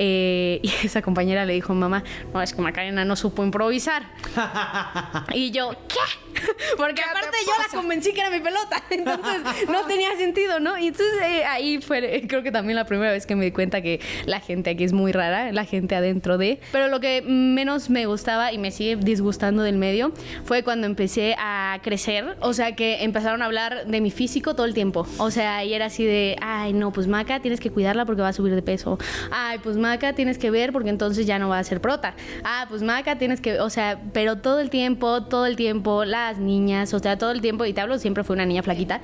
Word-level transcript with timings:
eh, 0.00 0.60
y 0.62 0.68
esa 0.86 1.02
compañera 1.02 1.44
le 1.44 1.54
dijo, 1.54 1.74
mamá, 1.74 2.04
no, 2.32 2.40
es 2.40 2.54
que 2.54 2.62
Macarena 2.62 3.04
no 3.04 3.16
supo 3.16 3.44
improvisar. 3.44 4.04
y 5.34 5.50
yo, 5.50 5.72
¿qué? 5.88 5.98
Porque 6.76 7.02
aparte 7.02 7.36
yo 7.44 7.52
la 7.58 7.80
convencí 7.80 8.12
que 8.12 8.20
era 8.20 8.30
mi 8.30 8.40
pelota, 8.40 8.82
entonces 8.90 9.42
no 9.68 9.84
tenía 9.86 10.16
sentido, 10.16 10.60
¿no? 10.60 10.78
Y 10.78 10.88
entonces 10.88 11.20
eh, 11.22 11.44
ahí 11.44 11.80
fue, 11.80 12.22
creo 12.28 12.42
que 12.42 12.52
también 12.52 12.76
la 12.76 12.84
primera 12.84 13.12
vez 13.12 13.26
que 13.26 13.36
me 13.36 13.44
di 13.44 13.52
cuenta 13.52 13.80
que 13.80 14.00
la 14.26 14.40
gente 14.40 14.70
aquí 14.70 14.84
es 14.84 14.92
muy 14.92 15.12
rara, 15.12 15.52
la 15.52 15.64
gente 15.64 15.94
adentro 15.94 16.38
de... 16.38 16.60
Pero 16.72 16.88
lo 16.88 17.00
que 17.00 17.22
menos 17.22 17.90
me 17.90 18.06
gustaba 18.06 18.52
y 18.52 18.58
me 18.58 18.70
sigue 18.70 18.96
disgustando 18.96 19.62
del 19.62 19.76
medio 19.76 20.12
fue 20.44 20.62
cuando 20.62 20.86
empecé 20.86 21.34
a 21.38 21.78
crecer, 21.82 22.36
o 22.40 22.52
sea 22.52 22.74
que 22.74 23.04
empezaron 23.04 23.42
a 23.42 23.46
hablar 23.46 23.86
de 23.86 24.00
mi 24.00 24.10
físico 24.10 24.54
todo 24.54 24.66
el 24.66 24.74
tiempo, 24.74 25.06
o 25.18 25.30
sea, 25.30 25.64
y 25.64 25.74
era 25.74 25.86
así 25.86 26.04
de, 26.04 26.36
ay 26.40 26.72
no, 26.72 26.92
pues 26.92 27.06
Maca 27.06 27.40
tienes 27.40 27.60
que 27.60 27.70
cuidarla 27.70 28.04
porque 28.04 28.22
va 28.22 28.28
a 28.28 28.32
subir 28.32 28.54
de 28.54 28.62
peso, 28.62 28.98
ay 29.30 29.58
pues 29.58 29.76
Maca 29.76 30.14
tienes 30.14 30.38
que 30.38 30.50
ver 30.50 30.72
porque 30.72 30.90
entonces 30.90 31.26
ya 31.26 31.38
no 31.38 31.48
va 31.48 31.58
a 31.58 31.64
ser 31.64 31.80
prota, 31.80 32.14
ah 32.44 32.66
pues 32.68 32.82
Maca 32.82 33.16
tienes 33.18 33.40
que, 33.40 33.60
o 33.60 33.70
sea, 33.70 34.00
pero 34.12 34.36
todo 34.36 34.60
el 34.60 34.70
tiempo, 34.70 35.24
todo 35.24 35.46
el 35.46 35.56
tiempo, 35.56 36.04
las 36.28 36.38
niñas, 36.38 36.94
o 36.94 36.98
sea, 36.98 37.18
todo 37.18 37.30
el 37.30 37.40
tiempo, 37.40 37.64
y 37.64 37.72
te 37.72 37.80
hablo, 37.80 37.98
siempre 37.98 38.24
fue 38.24 38.34
una 38.34 38.46
niña 38.46 38.62
flaquita, 38.62 39.00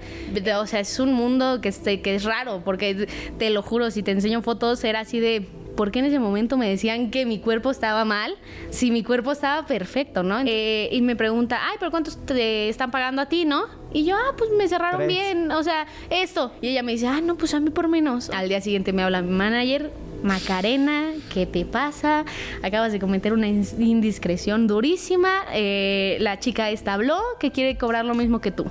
o 0.58 0.66
sea, 0.66 0.80
es 0.80 0.98
un 0.98 1.12
mundo 1.12 1.60
que, 1.60 1.70
que 2.02 2.14
es 2.14 2.24
raro, 2.24 2.62
porque 2.64 3.08
te 3.38 3.50
lo 3.50 3.62
juro, 3.62 3.90
si 3.90 4.02
te 4.02 4.10
enseño 4.10 4.42
fotos, 4.42 4.84
era 4.84 5.00
así 5.00 5.20
de 5.20 5.46
¿por 5.74 5.90
qué 5.90 5.98
en 5.98 6.04
ese 6.06 6.18
momento 6.18 6.56
me 6.56 6.68
decían 6.68 7.10
que 7.10 7.26
mi 7.26 7.38
cuerpo 7.38 7.70
estaba 7.70 8.04
mal 8.04 8.36
si 8.70 8.90
mi 8.90 9.02
cuerpo 9.02 9.32
estaba 9.32 9.66
perfecto, 9.66 10.22
¿no? 10.22 10.40
Eh, 10.46 10.88
y 10.92 11.02
me 11.02 11.16
pregunta, 11.16 11.60
ay, 11.62 11.76
pero 11.78 11.90
¿cuántos 11.90 12.24
te 12.24 12.68
están 12.68 12.90
pagando 12.90 13.22
a 13.22 13.26
ti, 13.26 13.44
no? 13.44 13.64
Y 13.92 14.04
yo, 14.04 14.16
ah, 14.16 14.34
pues 14.36 14.50
me 14.50 14.68
cerraron 14.68 15.06
bien, 15.06 15.50
o 15.52 15.62
sea, 15.62 15.86
esto. 16.10 16.52
Y 16.60 16.68
ella 16.68 16.82
me 16.82 16.92
dice, 16.92 17.06
ah, 17.06 17.20
no, 17.20 17.36
pues 17.36 17.54
a 17.54 17.60
mí 17.60 17.70
por 17.70 17.88
menos. 17.88 18.30
Al 18.30 18.48
día 18.48 18.60
siguiente 18.60 18.92
me 18.92 19.02
habla 19.02 19.22
mi 19.22 19.30
manager, 19.30 19.90
Macarena, 20.24 21.12
¿qué 21.30 21.44
te 21.44 21.66
pasa? 21.66 22.24
Acabas 22.62 22.92
de 22.92 22.98
cometer 22.98 23.34
una 23.34 23.46
indiscreción 23.46 24.66
durísima. 24.66 25.44
Eh, 25.52 26.16
la 26.18 26.40
chica 26.40 26.70
esta 26.70 26.94
habló 26.94 27.20
que 27.38 27.52
quiere 27.52 27.76
cobrar 27.76 28.06
lo 28.06 28.14
mismo 28.14 28.40
que 28.40 28.50
tú. 28.50 28.64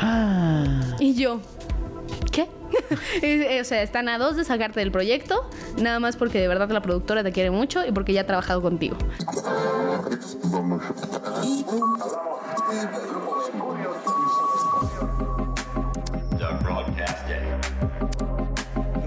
Ah. 0.00 0.80
Y 1.00 1.14
yo, 1.14 1.40
¿qué? 2.30 2.46
o 3.60 3.64
sea, 3.64 3.82
están 3.82 4.08
a 4.08 4.18
dos 4.18 4.36
de 4.36 4.44
sacarte 4.44 4.78
del 4.78 4.92
proyecto, 4.92 5.50
nada 5.82 5.98
más 5.98 6.16
porque 6.16 6.40
de 6.40 6.46
verdad 6.46 6.70
la 6.70 6.80
productora 6.80 7.24
te 7.24 7.32
quiere 7.32 7.50
mucho 7.50 7.84
y 7.84 7.90
porque 7.90 8.12
ya 8.12 8.20
ha 8.20 8.26
trabajado 8.26 8.62
contigo. 8.62 8.96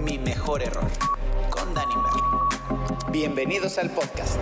Mi 0.04 0.18
mejor 0.18 0.62
error. 0.62 1.13
Bienvenidos 3.14 3.78
al 3.78 3.90
podcast. 3.90 4.40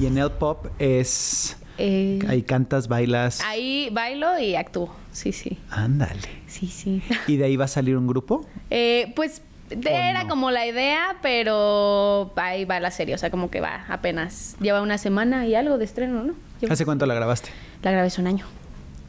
Y 0.00 0.06
en 0.06 0.18
el 0.18 0.32
pop 0.32 0.66
es 0.80 1.56
eh, 1.78 2.18
ahí 2.26 2.42
cantas, 2.42 2.88
bailas. 2.88 3.40
Ahí 3.42 3.90
bailo 3.92 4.40
y 4.40 4.56
actúo, 4.56 4.92
sí, 5.12 5.30
sí. 5.30 5.56
Ándale. 5.70 6.28
Sí, 6.48 6.66
sí. 6.66 7.00
¿Y 7.28 7.36
de 7.36 7.44
ahí 7.44 7.56
va 7.56 7.66
a 7.66 7.68
salir 7.68 7.96
un 7.96 8.08
grupo? 8.08 8.44
Eh, 8.70 9.12
pues 9.14 9.42
era 9.70 10.26
como 10.26 10.50
la 10.50 10.66
idea, 10.66 11.18
pero 11.22 12.32
ahí 12.34 12.64
va 12.64 12.80
la 12.80 12.90
serie, 12.90 13.14
o 13.14 13.18
sea, 13.18 13.30
como 13.30 13.52
que 13.52 13.60
va 13.60 13.84
apenas. 13.88 14.56
Lleva 14.60 14.82
una 14.82 14.98
semana 14.98 15.46
y 15.46 15.54
algo 15.54 15.78
de 15.78 15.84
estreno, 15.84 16.24
¿no? 16.24 16.34
¿Hace 16.68 16.84
cuánto 16.84 17.06
la 17.06 17.14
grabaste? 17.14 17.50
La 17.84 17.92
grabé 17.92 18.08
hace 18.08 18.20
un 18.20 18.26
año. 18.26 18.46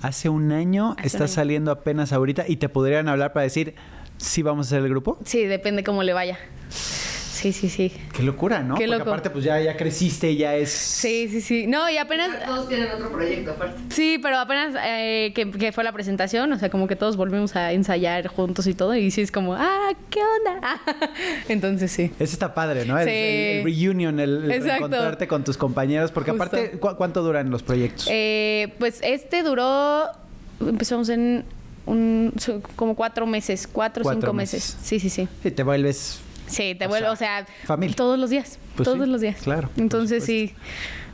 Hace 0.03 0.29
un 0.29 0.51
año, 0.51 0.95
está 1.03 1.27
saliendo 1.27 1.71
apenas 1.71 2.13
ahorita 2.13 2.45
y 2.47 2.57
te 2.57 2.69
podrían 2.69 3.09
hablar 3.09 3.33
para 3.33 3.41
decir 3.41 3.73
si 4.17 4.43
vamos 4.43 4.67
a 4.67 4.75
hacer 4.75 4.83
el 4.83 4.89
grupo. 4.89 5.17
Sí, 5.25 5.45
depende 5.45 5.83
cómo 5.83 6.03
le 6.03 6.13
vaya. 6.13 6.37
Sí, 7.41 7.53
sí, 7.53 7.69
sí. 7.69 7.91
Qué 8.13 8.21
locura, 8.21 8.61
¿no? 8.61 8.75
Qué 8.75 8.85
Porque 8.85 9.01
aparte, 9.01 9.29
pues 9.31 9.43
ya, 9.43 9.59
ya 9.59 9.75
creciste, 9.75 10.35
ya 10.35 10.55
es. 10.55 10.69
Sí, 10.69 11.27
sí, 11.27 11.41
sí. 11.41 11.65
No, 11.65 11.89
y 11.89 11.97
apenas. 11.97 12.45
Todos 12.45 12.69
tienen 12.69 12.91
otro 12.91 13.11
proyecto 13.11 13.53
aparte. 13.53 13.81
Sí, 13.89 14.19
pero 14.21 14.37
apenas 14.37 14.75
eh, 14.85 15.33
que, 15.33 15.71
fue 15.71 15.83
la 15.83 15.91
presentación, 15.91 16.51
o 16.51 16.59
sea, 16.59 16.69
como 16.69 16.85
que 16.85 16.95
todos 16.95 17.17
volvimos 17.17 17.55
a 17.55 17.71
ensayar 17.71 18.27
juntos 18.27 18.67
y 18.67 18.75
todo, 18.75 18.93
y 18.93 19.09
sí 19.09 19.21
es 19.21 19.31
como, 19.31 19.55
ah, 19.55 19.89
¿qué 20.11 20.19
onda? 20.19 20.79
Entonces 21.49 21.91
sí. 21.91 22.11
Eso 22.19 22.33
está 22.33 22.53
padre, 22.53 22.85
¿no? 22.85 22.95
Sí. 22.99 23.09
El, 23.09 23.63
reunion, 23.63 24.19
el, 24.19 24.51
encontrarte 24.51 25.27
con 25.27 25.43
tus 25.43 25.57
compañeros, 25.57 26.11
porque 26.11 26.29
aparte, 26.29 26.77
¿cuánto 26.79 27.23
duran 27.23 27.49
los 27.49 27.63
proyectos? 27.63 28.07
Eh, 28.07 28.71
pues 28.77 28.99
este 29.01 29.41
duró. 29.41 30.11
Empezamos 30.59 31.09
en 31.09 31.43
un, 31.87 32.35
como 32.75 32.95
cuatro 32.95 33.25
meses, 33.25 33.67
cuatro 33.67 34.07
o 34.07 34.13
cinco 34.13 34.31
meses. 34.31 34.77
Sí, 34.83 34.99
sí, 34.99 35.09
sí. 35.09 35.27
Y 35.43 35.49
te 35.49 35.63
vuelves 35.63 36.21
Sí, 36.51 36.75
te 36.75 36.87
vuelvo, 36.87 37.11
o 37.11 37.15
sea, 37.15 37.45
todos 37.95 38.19
los 38.19 38.29
días, 38.29 38.59
pues 38.75 38.85
todos 38.85 39.07
los 39.07 39.21
días. 39.21 39.37
Claro. 39.41 39.69
Entonces 39.77 40.23
sí, 40.23 40.53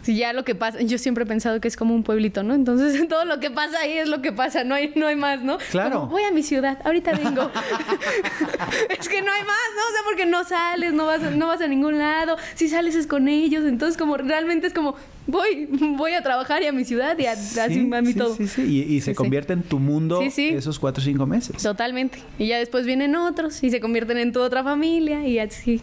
sí, 0.07 0.15
ya 0.15 0.31
lo 0.31 0.45
que 0.45 0.55
pasa, 0.55 0.81
yo 0.81 0.97
siempre 0.97 1.25
he 1.25 1.27
pensado 1.27 1.59
que 1.59 1.67
es 1.67 1.75
como 1.75 1.93
un 1.93 2.03
pueblito, 2.03 2.41
¿no? 2.41 2.53
Entonces 2.53 3.07
todo 3.09 3.25
lo 3.25 3.41
que 3.41 3.51
pasa 3.51 3.81
ahí 3.81 3.93
es 3.93 4.07
lo 4.07 4.21
que 4.21 4.31
pasa, 4.31 4.63
no 4.63 4.73
hay, 4.73 4.93
no 4.95 5.07
hay 5.07 5.17
más, 5.17 5.43
¿no? 5.43 5.57
Claro. 5.69 6.07
voy 6.07 6.23
a 6.23 6.31
mi 6.31 6.43
ciudad, 6.43 6.79
ahorita 6.85 7.11
vengo. 7.11 7.51
es 8.99 9.09
que 9.09 9.21
no 9.21 9.31
hay 9.31 9.41
más, 9.41 9.67
¿no? 9.75 9.81
O 9.81 9.91
sea, 9.91 10.01
porque 10.05 10.25
no 10.25 10.43
sales, 10.45 10.93
no 10.93 11.05
vas, 11.05 11.21
no 11.35 11.47
vas 11.47 11.59
a 11.59 11.67
ningún 11.67 11.97
lado, 11.97 12.37
si 12.55 12.69
sales 12.69 12.95
es 12.95 13.05
con 13.05 13.27
ellos, 13.27 13.65
entonces 13.65 13.97
como 13.97 14.15
realmente 14.15 14.67
es 14.67 14.73
como, 14.73 14.95
voy, 15.25 15.67
voy 15.97 16.13
a 16.13 16.23
trabajar 16.23 16.63
y 16.63 16.67
a 16.67 16.71
mi 16.71 16.85
ciudad 16.85 17.19
y 17.19 17.25
a, 17.25 17.33
así 17.33 17.89
a 17.93 18.01
mí 18.01 18.13
todo. 18.13 18.33
Sí, 18.35 18.47
sí, 18.47 18.61
y, 18.61 18.95
y 18.95 19.01
se 19.01 19.13
convierte 19.13 19.51
en 19.51 19.63
tu 19.63 19.77
mundo 19.79 20.21
esos 20.21 20.79
cuatro 20.79 21.01
o 21.01 21.05
cinco 21.05 21.25
meses. 21.25 21.61
Totalmente. 21.61 22.19
Y 22.39 22.47
ya 22.47 22.59
después 22.59 22.85
vienen 22.85 23.13
otros 23.17 23.61
y 23.61 23.71
se 23.71 23.81
convierten 23.81 24.17
en 24.19 24.31
tu 24.31 24.39
otra 24.39 24.63
familia 24.63 25.27
y 25.27 25.39
así. 25.39 25.81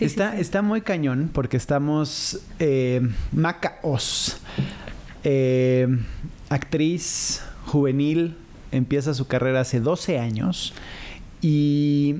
Está, 0.00 0.38
está 0.38 0.62
muy 0.62 0.80
cañón 0.80 1.30
porque 1.32 1.56
estamos 1.56 2.40
eh, 2.58 3.00
Macaos, 3.32 4.38
eh, 5.24 5.86
actriz 6.48 7.42
juvenil, 7.66 8.36
empieza 8.70 9.14
su 9.14 9.26
carrera 9.26 9.60
hace 9.60 9.80
12 9.80 10.18
años 10.18 10.74
y, 11.40 12.16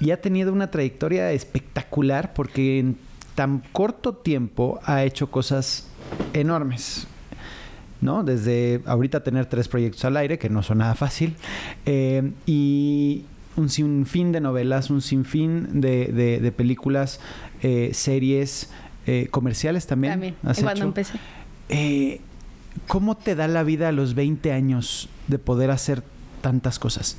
y 0.00 0.10
ha 0.10 0.20
tenido 0.20 0.52
una 0.52 0.70
trayectoria 0.70 1.32
espectacular 1.32 2.32
porque 2.34 2.78
en 2.78 2.96
tan 3.34 3.62
corto 3.72 4.14
tiempo 4.14 4.80
ha 4.84 5.04
hecho 5.04 5.30
cosas 5.30 5.86
enormes. 6.32 7.06
¿no? 8.00 8.22
Desde 8.22 8.80
ahorita 8.86 9.22
tener 9.22 9.46
tres 9.46 9.68
proyectos 9.68 10.04
al 10.04 10.16
aire, 10.16 10.38
que 10.38 10.48
no 10.48 10.62
son 10.62 10.78
nada 10.78 10.94
fácil, 10.94 11.34
eh, 11.86 12.32
y 12.46 13.24
un 13.58 13.68
sinfín 13.68 14.32
de 14.32 14.40
novelas, 14.40 14.90
un 14.90 15.02
sinfín 15.02 15.80
de, 15.80 16.38
de, 16.40 16.52
películas, 16.52 17.20
eh, 17.62 17.90
series, 17.92 18.70
eh, 19.06 19.28
comerciales 19.30 19.86
también. 19.86 20.12
También, 20.12 20.36
cuando 20.62 20.84
empecé. 20.84 21.18
¿Cómo 22.86 23.16
te 23.16 23.34
da 23.34 23.48
la 23.48 23.64
vida 23.64 23.88
a 23.88 23.92
los 23.92 24.14
20 24.14 24.52
años 24.52 25.08
de 25.26 25.38
poder 25.38 25.70
hacer 25.70 26.02
tantas 26.40 26.78
cosas? 26.78 27.16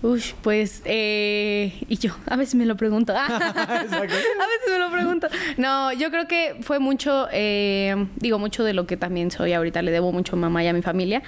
Uy, 0.00 0.22
pues, 0.42 0.82
eh, 0.84 1.72
y 1.88 1.98
yo 1.98 2.12
a 2.26 2.36
veces 2.36 2.54
me 2.54 2.66
lo 2.66 2.76
pregunto. 2.76 3.12
a 3.16 3.26
veces 3.26 3.90
me 3.90 4.78
lo 4.78 4.92
pregunto. 4.92 5.26
No, 5.56 5.92
yo 5.92 6.10
creo 6.10 6.28
que 6.28 6.56
fue 6.60 6.78
mucho, 6.78 7.26
eh, 7.32 8.06
digo, 8.16 8.38
mucho 8.38 8.62
de 8.62 8.74
lo 8.74 8.86
que 8.86 8.96
también 8.96 9.32
soy 9.32 9.54
ahorita, 9.54 9.82
le 9.82 9.90
debo 9.90 10.12
mucho 10.12 10.36
a 10.36 10.38
mamá 10.38 10.62
y 10.62 10.68
a 10.68 10.72
mi 10.72 10.82
familia. 10.82 11.22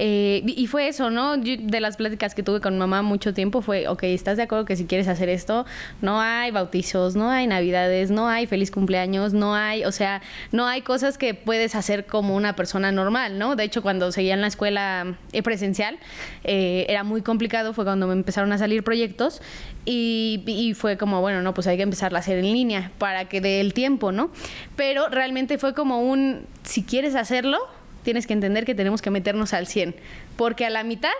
Eh, 0.00 0.42
y 0.44 0.66
fue 0.66 0.88
eso, 0.88 1.10
¿no? 1.10 1.36
de 1.36 1.80
las 1.80 1.96
pláticas 1.96 2.34
que 2.34 2.44
tuve 2.44 2.60
con 2.60 2.78
mamá 2.78 3.02
mucho 3.02 3.34
tiempo 3.34 3.62
fue, 3.62 3.88
ok, 3.88 4.04
¿estás 4.04 4.36
de 4.36 4.44
acuerdo 4.44 4.64
que 4.64 4.76
si 4.76 4.84
quieres 4.84 5.08
hacer 5.08 5.28
esto, 5.28 5.66
no 6.02 6.20
hay 6.20 6.52
bautizos, 6.52 7.16
no 7.16 7.30
hay 7.30 7.48
navidades, 7.48 8.10
no 8.10 8.28
hay 8.28 8.46
feliz 8.46 8.70
cumpleaños, 8.70 9.32
no 9.32 9.56
hay, 9.56 9.84
o 9.84 9.90
sea, 9.90 10.22
no 10.52 10.66
hay 10.66 10.82
cosas 10.82 11.18
que 11.18 11.34
puedes 11.34 11.74
hacer 11.74 12.06
como 12.06 12.36
una 12.36 12.54
persona 12.54 12.92
normal, 12.92 13.38
¿no? 13.38 13.56
De 13.56 13.64
hecho, 13.64 13.82
cuando 13.82 14.12
seguía 14.12 14.34
en 14.34 14.40
la 14.40 14.46
escuela 14.46 15.16
presencial, 15.42 15.98
era 16.44 17.02
muy 17.02 17.22
complicado, 17.22 17.72
fue 17.74 17.84
cuando 17.84 18.07
me 18.08 18.14
empezaron 18.14 18.52
a 18.52 18.58
salir 18.58 18.82
proyectos 18.82 19.40
y, 19.84 20.74
fue 20.76 20.98
como, 20.98 21.20
bueno, 21.20 21.42
no, 21.42 21.54
pues 21.54 21.66
hay 21.66 21.76
que 21.76 21.82
empezar 21.82 22.14
a 22.14 22.18
hacer 22.18 22.38
en 22.38 22.52
línea 22.52 22.90
para 22.98 23.28
que 23.28 23.40
dé 23.40 23.60
el 23.60 23.72
tiempo, 23.72 24.12
¿no? 24.12 24.30
Pero 24.76 25.08
realmente 25.08 25.58
fue 25.58 25.74
como 25.74 26.02
un, 26.02 26.46
si 26.64 26.82
quieres 26.82 27.14
hacerlo, 27.14 27.58
tienes 28.02 28.26
que 28.26 28.32
entender 28.32 28.64
que 28.64 28.74
tenemos 28.74 29.00
que 29.02 29.10
meternos 29.10 29.54
al 29.54 29.66
100, 29.66 29.94
porque 30.36 30.66
a 30.66 30.70
la 30.70 30.82
mitad 30.84 31.10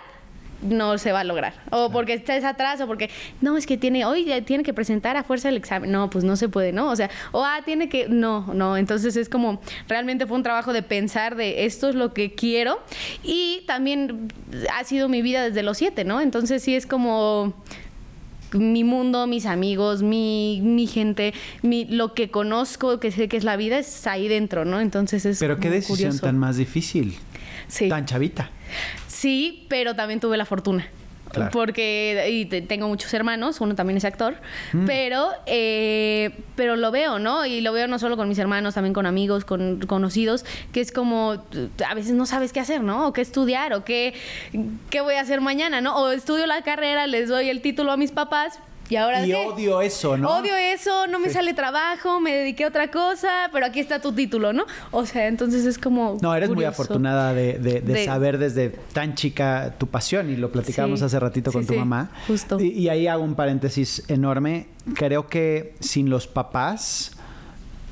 no 0.61 0.97
se 0.97 1.11
va 1.11 1.21
a 1.21 1.23
lograr. 1.23 1.53
O 1.71 1.91
porque 1.91 2.13
estés 2.13 2.43
atrás, 2.43 2.81
o 2.81 2.87
porque, 2.87 3.09
no, 3.41 3.57
es 3.57 3.65
que 3.65 3.77
tiene, 3.77 4.05
hoy 4.05 4.29
tiene 4.45 4.63
que 4.63 4.73
presentar 4.73 5.17
a 5.17 5.23
fuerza 5.23 5.49
el 5.49 5.57
examen. 5.57 5.91
No, 5.91 6.09
pues 6.09 6.23
no 6.23 6.35
se 6.35 6.49
puede, 6.49 6.71
¿no? 6.71 6.89
O 6.89 6.95
sea, 6.95 7.09
o 7.31 7.43
ah, 7.43 7.61
tiene 7.65 7.89
que, 7.89 8.07
no, 8.09 8.53
no. 8.53 8.77
Entonces 8.77 9.15
es 9.15 9.29
como, 9.29 9.61
realmente 9.87 10.25
fue 10.25 10.37
un 10.37 10.43
trabajo 10.43 10.73
de 10.73 10.83
pensar 10.83 11.35
de 11.35 11.65
esto 11.65 11.89
es 11.89 11.95
lo 11.95 12.13
que 12.13 12.33
quiero. 12.33 12.79
Y 13.23 13.63
también 13.67 14.29
ha 14.75 14.83
sido 14.83 15.09
mi 15.09 15.21
vida 15.21 15.43
desde 15.43 15.63
los 15.63 15.77
siete, 15.77 16.03
¿no? 16.03 16.21
Entonces 16.21 16.63
sí 16.63 16.75
es 16.75 16.85
como 16.85 17.53
mi 18.53 18.83
mundo, 18.83 19.27
mis 19.27 19.45
amigos, 19.45 20.01
mi, 20.01 20.61
mi 20.63 20.87
gente, 20.87 21.33
mi, 21.61 21.85
lo 21.85 22.13
que 22.13 22.31
conozco, 22.31 22.99
que 22.99 23.11
sé 23.11 23.27
que 23.27 23.37
es 23.37 23.43
la 23.43 23.57
vida, 23.57 23.77
es 23.77 24.07
ahí 24.07 24.27
dentro, 24.27 24.65
¿no? 24.65 24.79
Entonces 24.79 25.25
es. 25.25 25.39
Pero 25.39 25.59
qué 25.59 25.69
decisión 25.69 26.17
tan 26.19 26.37
más 26.37 26.57
difícil. 26.57 27.15
Sí. 27.67 27.87
Tan 27.87 28.05
chavita. 28.05 28.49
Sí, 29.19 29.65
pero 29.67 29.95
también 29.95 30.19
tuve 30.19 30.37
la 30.37 30.45
fortuna. 30.45 30.87
Claro. 31.31 31.51
Porque 31.51 32.27
y 32.31 32.45
te- 32.45 32.61
tengo 32.63 32.87
muchos 32.87 33.13
hermanos, 33.13 33.61
uno 33.61 33.75
también 33.75 33.97
es 33.97 34.05
actor, 34.05 34.35
pero, 34.87 35.29
eh, 35.45 36.31
pero 36.55 36.75
lo 36.75 36.89
veo, 36.89 37.19
¿no? 37.19 37.45
Y 37.45 37.61
lo 37.61 37.71
veo 37.71 37.87
no 37.87 37.99
solo 37.99 38.17
con 38.17 38.27
mis 38.27 38.39
hermanos, 38.39 38.73
también 38.73 38.93
con 38.95 39.05
amigos, 39.05 39.45
con 39.45 39.79
conocidos, 39.81 40.43
que 40.73 40.81
es 40.81 40.91
como 40.91 41.43
a 41.87 41.93
veces 41.93 42.13
no 42.13 42.25
sabes 42.25 42.51
qué 42.51 42.59
hacer, 42.61 42.81
¿no? 42.81 43.07
O 43.07 43.13
qué 43.13 43.21
estudiar, 43.21 43.73
o 43.73 43.83
qué, 43.85 44.15
qué 44.89 45.01
voy 45.01 45.15
a 45.15 45.21
hacer 45.21 45.39
mañana, 45.39 45.81
¿no? 45.81 45.97
O 45.97 46.09
estudio 46.09 46.47
la 46.47 46.63
carrera, 46.63 47.05
les 47.05 47.29
doy 47.29 47.49
el 47.49 47.61
título 47.61 47.91
a 47.91 47.97
mis 47.97 48.11
papás. 48.11 48.57
¿Y 48.89 48.95
ahora 48.95 49.25
Y 49.25 49.31
odio 49.33 49.81
eso, 49.81 50.17
¿no? 50.17 50.37
Odio 50.37 50.55
eso, 50.55 51.05
no 51.07 51.19
me 51.19 51.27
Sí. 51.27 51.35
sale 51.35 51.53
trabajo, 51.53 52.19
me 52.19 52.33
dediqué 52.35 52.63
a 52.65 52.69
otra 52.69 52.89
cosa, 52.89 53.49
pero 53.53 53.65
aquí 53.67 53.79
está 53.79 54.01
tu 54.01 54.11
título, 54.13 54.51
¿no? 54.51 54.65
O 54.91 55.05
sea, 55.05 55.27
entonces 55.27 55.65
es 55.65 55.77
como. 55.77 56.17
No, 56.21 56.33
eres 56.35 56.49
muy 56.49 56.65
afortunada 56.65 57.33
de, 57.33 57.59
de- 57.59 57.81
de 57.81 57.93
De- 57.93 58.05
saber 58.05 58.39
desde 58.39 58.69
tan 58.93 59.13
chica 59.15 59.75
tu 59.77 59.85
pasión 59.87 60.29
y 60.31 60.35
lo 60.35 60.51
platicábamos 60.51 60.99
Sí. 60.99 61.05
hace 61.05 61.19
ratito 61.19 61.51
con 61.51 61.61
Sí, 61.63 61.73
tu 61.73 61.79
mamá. 61.79 62.09
justo. 62.27 62.59
Y, 62.59 62.69
y 62.69 62.89
ahí 62.89 63.05
hago 63.07 63.23
un 63.23 63.35
paréntesis 63.35 64.03
enorme. 64.07 64.67
Creo 64.95 65.27
que 65.27 65.75
sin 65.79 66.09
los 66.09 66.25
papás 66.27 67.11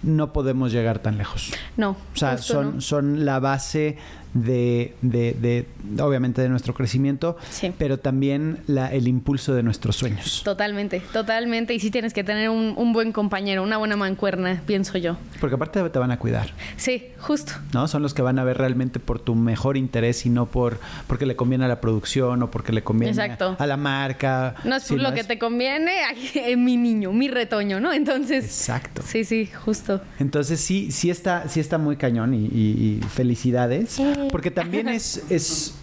no 0.04 0.34
podemos 0.34 0.72
llegar 0.72 1.00
tan 1.00 1.18
lejos. 1.18 1.52
No. 1.76 1.92
O 1.92 2.18
sea, 2.18 2.38
son, 2.38 2.76
no. 2.76 2.82
son 2.82 3.26
la 3.26 3.40
base 3.40 3.98
de, 4.44 4.94
de- 5.02 5.34
de, 5.34 6.02
obviamente, 6.04 6.42
de 6.42 6.50
nuestro 6.50 6.74
crecimiento, 6.74 7.38
Sí. 7.50 7.72
pero 7.78 8.00
también 8.00 8.60
la- 8.68 8.92
el 8.94 9.08
impulso 9.08 9.54
de 9.54 9.64
nuestros 9.64 9.96
sueños. 9.96 10.42
Totalmente, 10.44 11.02
totalmente. 11.14 11.74
Y 11.74 11.80
sí 11.80 11.92
tienes 11.92 12.14
que 12.14 12.24
tener 12.24 12.50
un, 12.50 12.74
un 12.78 12.94
buen 12.94 13.12
compañero, 13.12 13.64
una 13.64 13.78
buena 13.78 13.96
mancuerna, 13.96 14.62
pienso 14.66 14.98
yo. 14.98 15.18
Porque 15.40 15.56
aparte 15.56 15.88
te 15.90 16.00
van 16.00 16.12
a 16.12 16.20
cuidar, 16.20 16.52
Sí, 16.76 17.06
justo. 17.20 17.54
¿no? 17.74 17.88
Son 17.88 18.02
los 18.02 18.14
que 18.14 18.22
van 18.22 18.40
a 18.40 18.44
ver 18.44 18.58
realmente 18.58 19.00
por 19.00 19.20
tu 19.20 19.36
mejor 19.36 19.78
interés 19.78 20.26
y 20.26 20.30
no 20.30 20.46
por 20.46 20.80
porque 21.08 21.26
le 21.26 21.36
conviene 21.36 21.66
a 21.66 21.68
la 21.68 21.82
producción 21.82 22.44
o 22.44 22.52
porque 22.52 22.72
le 22.72 22.84
conviene 22.84 23.12
Exacto. 23.12 23.56
a 23.60 23.66
la 23.68 23.78
marca. 23.78 24.56
No 24.64 24.76
es 24.76 24.84
sino 24.84 25.04
lo 25.04 25.14
que 25.14 25.22
es- 25.22 25.28
te 25.28 25.38
conviene, 25.40 25.92
mi 26.58 26.78
niño, 26.78 27.12
mi 27.14 27.28
retoño, 27.30 27.80
¿no? 27.80 27.94
Entonces. 27.94 28.46
Exacto. 28.46 29.02
Sí, 29.06 29.24
sí, 29.24 29.48
justo. 29.66 30.02
Entonces 30.20 30.60
sí, 30.60 30.92
sí 30.92 31.10
está, 31.10 31.48
sí 31.48 31.60
está 31.60 31.78
muy 31.78 31.96
cañón 31.98 32.34
y, 32.34 32.46
y- 32.48 33.00
y 33.00 33.02
felicidades. 33.10 34.00
Porque 34.32 34.52
también 34.52 34.88
es, 34.88 35.24
es, 35.30 35.76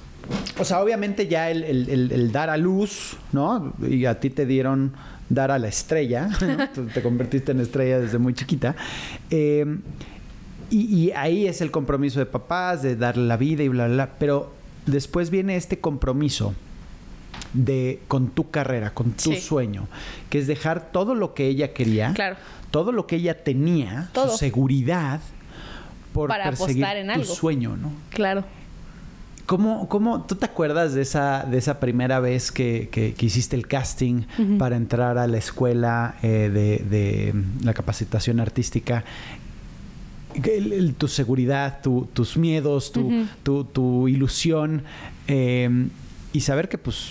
o 0.58 0.64
sea, 0.64 0.80
obviamente 0.82 1.26
ya 1.28 1.50
el, 1.50 1.62
el- 1.64 1.88
el- 1.88 2.12
el 2.12 2.32
dar 2.32 2.50
a 2.50 2.56
luz, 2.56 3.16
¿no? 3.32 3.72
Y 3.88 4.04
a 4.06 4.20
ti 4.20 4.30
te 4.30 4.46
dieron 4.46 4.92
dar 5.28 5.50
a 5.50 5.58
la 5.58 5.68
estrella, 5.68 6.28
¿no? 6.40 6.68
Tú 6.70 6.86
te 6.92 7.02
convertiste 7.02 7.52
en 7.52 7.60
estrella 7.60 8.00
desde 8.00 8.18
muy 8.18 8.34
chiquita. 8.34 8.74
Eh, 9.30 9.64
y, 10.70 10.94
y 10.96 11.12
ahí 11.12 11.46
es 11.46 11.60
el 11.60 11.70
compromiso 11.70 12.18
de 12.18 12.26
papás, 12.26 12.82
de 12.82 12.96
darle 12.96 13.26
la 13.26 13.36
vida 13.36 13.62
y 13.62 13.68
bla, 13.68 13.86
bla, 13.86 13.94
bla. 13.94 14.10
Pero 14.18 14.52
después 14.86 15.30
viene 15.30 15.56
este 15.56 15.78
compromiso 15.78 16.54
de 17.52 18.00
con 18.08 18.28
tu 18.30 18.50
carrera, 18.50 18.92
con 18.94 19.12
tu 19.12 19.30
Sí. 19.32 19.36
sueño, 19.40 19.88
que 20.30 20.38
es 20.38 20.46
dejar 20.46 20.90
todo 20.92 21.14
lo 21.14 21.34
que 21.34 21.46
ella 21.46 21.72
quería, 21.72 22.12
Claro. 22.14 22.36
todo 22.70 22.90
lo 22.92 23.06
que 23.06 23.16
ella 23.16 23.44
tenía, 23.44 24.08
Todo. 24.12 24.30
su 24.32 24.38
seguridad, 24.38 25.20
por 26.14 26.28
Para 26.30 26.44
perseguir 26.44 26.82
apostar 26.84 26.96
en 26.96 27.06
tu 27.08 27.12
algo. 27.12 27.34
sueño, 27.34 27.76
¿no? 27.76 27.92
Claro. 28.08 28.44
¿Cómo, 29.46 29.88
cómo 29.90 30.22
tú 30.22 30.36
te 30.36 30.46
acuerdas 30.46 30.94
de 30.94 31.02
esa, 31.02 31.44
de 31.44 31.58
esa 31.58 31.78
primera 31.78 32.18
vez 32.20 32.50
que, 32.50 32.88
que- 32.90 33.12
que 33.12 33.26
hiciste 33.26 33.56
el 33.56 33.66
casting 33.66 34.22
para 34.58 34.76
entrar 34.76 35.18
a 35.18 35.26
la 35.26 35.36
escuela 35.36 36.14
eh, 36.22 36.48
de, 36.50 36.78
de 36.88 37.34
la 37.62 37.74
capacitación 37.74 38.40
artística? 38.40 39.04
Que 40.42 40.56
el- 40.56 40.72
el- 40.72 40.94
tu 40.94 41.08
seguridad, 41.08 41.80
tu- 41.82 42.08
tus 42.14 42.38
miedos, 42.38 42.90
tu, 42.90 43.26
tu- 43.42 43.64
tu 43.64 44.08
ilusión 44.08 44.82
eh, 45.28 45.88
y 46.32 46.40
saber 46.40 46.68
que 46.70 46.78
pues 46.78 47.10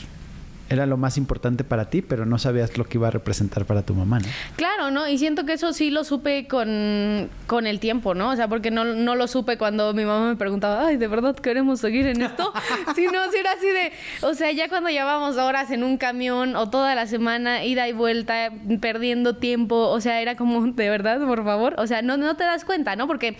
era 0.73 0.85
lo 0.85 0.97
más 0.97 1.17
importante 1.17 1.63
para 1.63 1.89
ti, 1.89 2.01
pero 2.01 2.25
no 2.25 2.37
sabías 2.37 2.77
lo 2.77 2.85
que 2.85 2.97
iba 2.97 3.07
a 3.07 3.11
representar 3.11 3.65
para 3.65 3.83
tu 3.83 3.93
mamá, 3.93 4.19
¿no? 4.19 4.27
Claro, 4.55 4.91
¿no? 4.91 5.07
Y 5.07 5.17
siento 5.17 5.45
que 5.45 5.53
eso 5.53 5.73
sí 5.73 5.89
lo 5.89 6.03
supe 6.03 6.47
con, 6.47 7.29
con 7.47 7.67
el 7.67 7.79
tiempo, 7.79 8.13
¿no? 8.13 8.31
O 8.31 8.35
sea, 8.35 8.47
porque 8.47 8.71
no, 8.71 8.83
no 8.83 9.15
lo 9.15 9.27
supe 9.27 9.57
cuando 9.57 9.93
mi 9.93 10.05
mamá 10.05 10.29
me 10.29 10.35
preguntaba, 10.35 10.87
ay, 10.87 10.97
¿de 10.97 11.07
verdad 11.07 11.35
queremos 11.35 11.79
seguir 11.79 12.07
en 12.07 12.21
esto? 12.21 12.51
Si 12.95 13.07
no, 13.07 13.31
si 13.31 13.37
era 13.37 13.53
así 13.53 13.67
de, 13.67 13.91
o 14.21 14.33
sea, 14.33 14.51
ya 14.51 14.69
cuando 14.69 14.89
llevábamos 14.89 15.37
horas 15.37 15.71
en 15.71 15.83
un 15.83 15.97
camión 15.97 16.55
o 16.55 16.69
toda 16.69 16.95
la 16.95 17.07
semana, 17.07 17.63
ida 17.63 17.87
y 17.87 17.93
vuelta, 17.93 18.51
perdiendo 18.81 19.37
tiempo, 19.37 19.89
o 19.89 19.99
sea, 20.01 20.21
era 20.21 20.35
como, 20.35 20.65
de 20.67 20.89
verdad, 20.89 21.19
por 21.25 21.43
favor, 21.43 21.75
o 21.77 21.87
sea, 21.87 22.01
no, 22.01 22.17
no 22.17 22.35
te 22.35 22.43
das 22.43 22.65
cuenta, 22.65 22.95
¿no? 22.95 23.07
Porque 23.07 23.37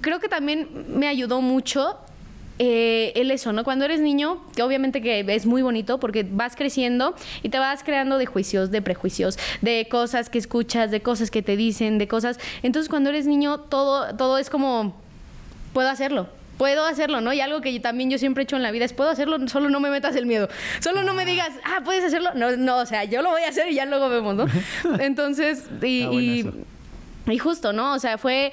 creo 0.00 0.20
que 0.20 0.28
también 0.28 0.68
me 0.88 1.08
ayudó 1.08 1.40
mucho 1.40 1.98
eh, 2.58 3.12
el 3.16 3.30
eso, 3.30 3.52
¿no? 3.52 3.64
Cuando 3.64 3.84
eres 3.84 4.00
niño, 4.00 4.40
que 4.54 4.62
obviamente 4.62 5.02
que 5.02 5.24
es 5.28 5.46
muy 5.46 5.62
bonito 5.62 5.98
porque 5.98 6.24
vas 6.28 6.54
creciendo 6.56 7.14
y 7.42 7.48
te 7.48 7.58
vas 7.58 7.82
creando 7.82 8.16
de 8.18 8.26
juicios, 8.26 8.70
de 8.70 8.80
prejuicios, 8.82 9.38
de 9.60 9.86
cosas 9.90 10.30
que 10.30 10.38
escuchas, 10.38 10.90
de 10.90 11.00
cosas 11.02 11.30
que 11.30 11.42
te 11.42 11.56
dicen, 11.56 11.98
de 11.98 12.06
cosas. 12.08 12.38
Entonces, 12.62 12.88
cuando 12.88 13.10
eres 13.10 13.26
niño, 13.26 13.58
todo, 13.60 14.14
todo 14.16 14.38
es 14.38 14.50
como, 14.50 14.94
puedo 15.72 15.88
hacerlo. 15.88 16.28
Puedo 16.56 16.84
hacerlo, 16.86 17.20
¿no? 17.20 17.32
Y 17.32 17.40
algo 17.40 17.60
que 17.60 17.74
yo- 17.74 17.80
también 17.80 18.10
yo 18.10 18.18
siempre 18.18 18.42
he 18.42 18.44
hecho 18.44 18.54
en 18.54 18.62
la 18.62 18.70
vida 18.70 18.84
es, 18.84 18.92
puedo 18.92 19.10
hacerlo, 19.10 19.48
solo 19.48 19.70
no 19.70 19.80
me 19.80 19.90
metas 19.90 20.14
el 20.14 20.24
miedo. 20.24 20.48
Solo 20.78 21.02
no 21.02 21.12
me 21.12 21.24
digas, 21.24 21.50
ah, 21.64 21.80
puedes 21.84 22.04
hacerlo. 22.04 22.30
No, 22.36 22.56
no, 22.56 22.76
o 22.78 22.86
sea, 22.86 23.02
yo 23.02 23.22
lo 23.22 23.30
voy 23.30 23.42
a 23.42 23.48
hacer 23.48 23.72
y 23.72 23.74
ya 23.74 23.84
luego 23.86 24.08
vemos, 24.08 24.36
¿no? 24.36 24.46
Entonces, 25.00 25.64
y, 25.82 26.46
y 27.26 27.38
justo, 27.38 27.72
¿no? 27.72 27.94
O 27.94 27.98
sea, 27.98 28.18
fue. 28.18 28.52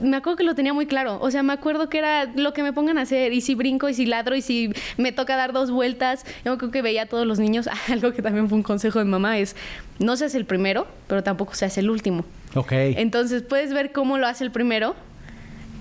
Me 0.00 0.16
acuerdo 0.16 0.36
que 0.36 0.44
lo 0.44 0.54
tenía 0.54 0.72
muy 0.72 0.86
claro. 0.86 1.18
O 1.20 1.30
sea, 1.30 1.42
me 1.42 1.52
acuerdo 1.52 1.88
que 1.88 1.98
era 1.98 2.24
lo 2.34 2.52
que 2.52 2.62
me 2.62 2.72
pongan 2.72 2.98
a 2.98 3.02
hacer. 3.02 3.32
Y 3.32 3.40
si 3.40 3.54
brinco, 3.54 3.88
y 3.88 3.94
si 3.94 4.06
ladro, 4.06 4.34
y 4.34 4.42
si 4.42 4.72
me 4.96 5.12
toca 5.12 5.36
dar 5.36 5.52
dos 5.52 5.70
vueltas. 5.70 6.24
Yo 6.44 6.56
creo 6.58 6.70
que 6.70 6.82
veía 6.82 7.02
a 7.02 7.06
todos 7.06 7.26
los 7.26 7.38
niños. 7.38 7.68
Algo 7.88 8.12
que 8.12 8.22
también 8.22 8.48
fue 8.48 8.56
un 8.56 8.62
consejo 8.62 8.98
de 8.98 9.04
mamá 9.04 9.38
es: 9.38 9.56
no 9.98 10.16
seas 10.16 10.34
el 10.34 10.44
primero, 10.46 10.86
pero 11.06 11.22
tampoco 11.22 11.54
seas 11.54 11.76
el 11.78 11.90
último. 11.90 12.24
Ok. 12.54 12.72
Entonces 12.72 13.42
puedes 13.42 13.72
ver 13.72 13.92
cómo 13.92 14.18
lo 14.18 14.26
hace 14.26 14.44
el 14.44 14.50
primero. 14.50 14.94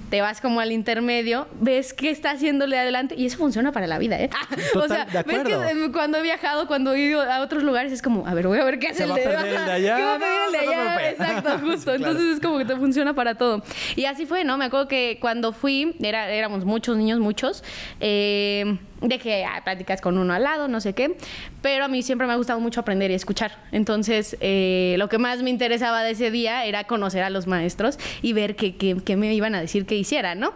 Te 0.10 0.22
vas 0.22 0.42
como 0.42 0.60
al 0.60 0.72
intermedio, 0.72 1.48
ves 1.60 1.94
qué 1.94 2.10
está 2.10 2.32
haciéndole 2.32 2.78
adelante 2.78 3.16
y 3.18 3.26
eso 3.26 3.38
funciona 3.38 3.72
para 3.72 3.88
la 3.88 3.98
vida, 4.00 4.20
¿eh? 4.20 4.30
o 4.76 4.82
Total, 4.82 5.10
sea, 5.10 5.24
de 5.24 5.24
ves 5.24 5.44
que 5.44 5.54
eh, 5.54 5.92
cuando 5.92 6.18
he 6.18 6.22
viajado, 6.22 6.68
cuando 6.68 6.94
he 6.94 7.00
ido 7.00 7.22
a 7.22 7.42
otros 7.42 7.64
lugares, 7.64 7.92
es 7.92 8.02
como, 8.02 8.26
a 8.28 8.34
ver, 8.34 8.48
voy 8.48 8.60
a 8.60 8.64
ver 8.64 8.80
qué 8.80 8.88
hace 8.88 9.04
el 9.04 9.14
de 9.14 9.26
allá, 9.26 9.96
¿Qué 9.96 10.04
va 10.04 10.16
a 10.16 10.20
pedir 10.20 10.40
el 10.48 10.52
de 10.52 10.60
allá? 10.60 11.10
Exacto, 11.10 11.50
justo. 11.62 11.96
Claro. 11.96 11.98
Entonces 11.98 12.36
es 12.36 12.40
como 12.40 12.58
que 12.58 12.66
te 12.66 12.76
funciona 12.76 13.14
para 13.14 13.36
todo. 13.36 13.64
Y 13.96 14.06
así 14.06 14.26
fue, 14.26 14.44
¿no? 14.44 14.58
Me 14.58 14.66
acuerdo 14.66 14.88
que 14.88 15.18
cuando 15.22 15.54
fui, 15.54 15.96
era, 16.02 16.30
éramos 16.30 16.66
muchos 16.66 16.98
niños, 16.98 17.20
muchos. 17.20 17.64
Eh, 18.00 18.78
dejé 19.02 19.46
ah, 19.46 19.62
pláticas 19.64 20.02
con 20.02 20.18
uno 20.18 20.34
al 20.34 20.44
lado, 20.44 20.68
no 20.68 20.82
sé 20.82 20.94
qué. 20.94 21.16
Pero 21.62 21.86
a 21.86 21.88
mí 21.88 22.04
siempre 22.04 22.28
me 22.28 22.34
ha 22.34 22.36
gustado 22.36 22.60
mucho 22.60 22.82
aprender 22.82 23.12
y 23.12 23.14
escuchar. 23.14 23.52
Entonces, 23.72 24.38
eh, 24.42 24.96
lo 24.98 25.10
que 25.10 25.18
más 25.18 25.42
me 25.42 25.50
interesaba 25.50 26.04
de 26.04 26.12
ese 26.12 26.32
día 26.32 26.66
era 26.66 26.84
conocer 26.86 27.24
a 27.24 27.30
los 27.30 27.48
maestros 27.48 27.98
y 28.22 28.34
ver 28.34 28.56
qué, 28.56 28.76
qué- 28.76 28.98
qué 29.06 29.16
me 29.16 29.34
iban 29.34 29.56
a 29.56 29.62
decir 29.62 29.86
que 29.86 29.96
hiciera, 29.96 30.36
¿no? 30.36 30.54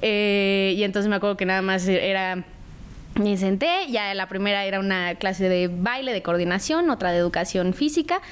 Eh, 0.00 0.74
y 0.76 0.82
entonces 0.84 1.08
me 1.08 1.16
acuerdo 1.16 1.36
que 1.36 1.44
nada 1.46 1.62
más 1.62 1.86
era 1.88 2.44
me 3.14 3.36
senté, 3.36 3.68
ya 3.90 4.14
la 4.14 4.26
primera 4.26 4.64
era 4.64 4.80
una 4.80 5.14
clase 5.16 5.46
de 5.50 5.68
baile, 5.68 6.14
de 6.14 6.22
coordinación, 6.22 6.88
otra 6.88 7.12
de 7.12 7.18
educación 7.18 7.74
física, 7.74 8.22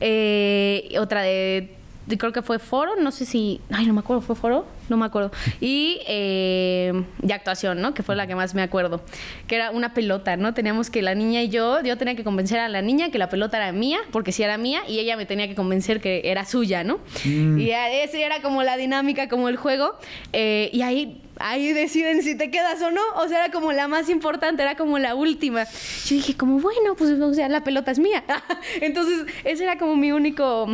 eh, 0.00 0.94
otra 0.98 1.22
de, 1.22 1.30
de- 1.30 1.76
creo 2.16 2.32
que 2.32 2.42
fue 2.42 2.58
foro, 2.58 2.96
no 2.96 3.10
sé 3.10 3.24
si, 3.24 3.60
ay, 3.70 3.86
no 3.86 3.92
me 3.92 4.00
acuerdo, 4.00 4.22
fue 4.22 4.36
foro, 4.36 4.66
no 4.88 4.96
me 4.96 5.04
acuerdo, 5.04 5.32
y 5.60 5.98
eh, 6.06 6.92
de 7.18 7.34
actuación, 7.34 7.80
¿no? 7.80 7.94
Que 7.94 8.02
fue 8.02 8.14
la 8.14 8.26
que 8.26 8.36
más 8.36 8.54
me 8.54 8.62
acuerdo, 8.62 9.02
que 9.48 9.56
era 9.56 9.72
una 9.72 9.92
pelota, 9.92 10.36
¿no? 10.36 10.54
Teníamos 10.54 10.88
que 10.88 11.02
la 11.02 11.14
niña 11.14 11.42
y 11.42 11.48
yo, 11.48 11.82
yo 11.82 11.98
tenía 11.98 12.14
que 12.14 12.22
convencer 12.22 12.60
a 12.60 12.68
la 12.68 12.82
niña 12.82 13.10
que 13.10 13.18
la 13.18 13.28
pelota 13.28 13.56
era 13.56 13.72
mía, 13.72 13.98
porque 14.12 14.30
si 14.30 14.44
era 14.44 14.56
mía, 14.56 14.82
y 14.88 15.00
ella 15.00 15.16
me 15.16 15.26
tenía 15.26 15.48
que 15.48 15.56
convencer 15.56 16.00
que 16.00 16.22
era 16.24 16.44
suya, 16.44 16.84
¿no? 16.84 17.00
Y 17.24 17.66
ya 17.66 17.90
esa 17.90 18.18
era 18.18 18.40
como 18.40 18.62
la 18.62 18.76
dinámica, 18.76 19.28
como 19.28 19.48
el 19.48 19.56
juego, 19.56 19.94
eh, 20.32 20.70
y 20.72 20.82
ahí 20.82 21.22
ahí 21.38 21.72
deciden 21.72 22.22
si 22.22 22.34
te 22.34 22.50
quedas 22.50 22.80
o 22.82 22.90
no. 22.90 23.02
O 23.16 23.28
sea, 23.28 23.44
era 23.44 23.52
como 23.52 23.72
la 23.72 23.88
más 23.88 24.08
importante, 24.08 24.62
era 24.62 24.76
como 24.76 24.98
la 24.98 25.14
última. 25.14 25.64
Yo 25.64 26.16
dije, 26.16 26.34
como, 26.34 26.60
bueno, 26.60 26.94
pues, 26.96 27.10
o 27.10 27.34
sea, 27.34 27.48
la 27.48 27.62
pelota 27.62 27.90
es 27.90 27.98
mía. 27.98 28.24
Entonces, 28.80 29.26
ese 29.44 29.64
era 29.64 29.76
como 29.78 29.96
mi 29.96 30.12
único 30.12 30.68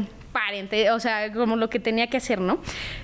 o 0.93 1.01
sea, 1.01 1.33
como 1.33 1.57
lo 1.57 1.69
que 1.69 1.79
tenía 1.79 2.07
que 2.09 2.17
hacer, 2.17 2.41
¿no? 2.41 2.59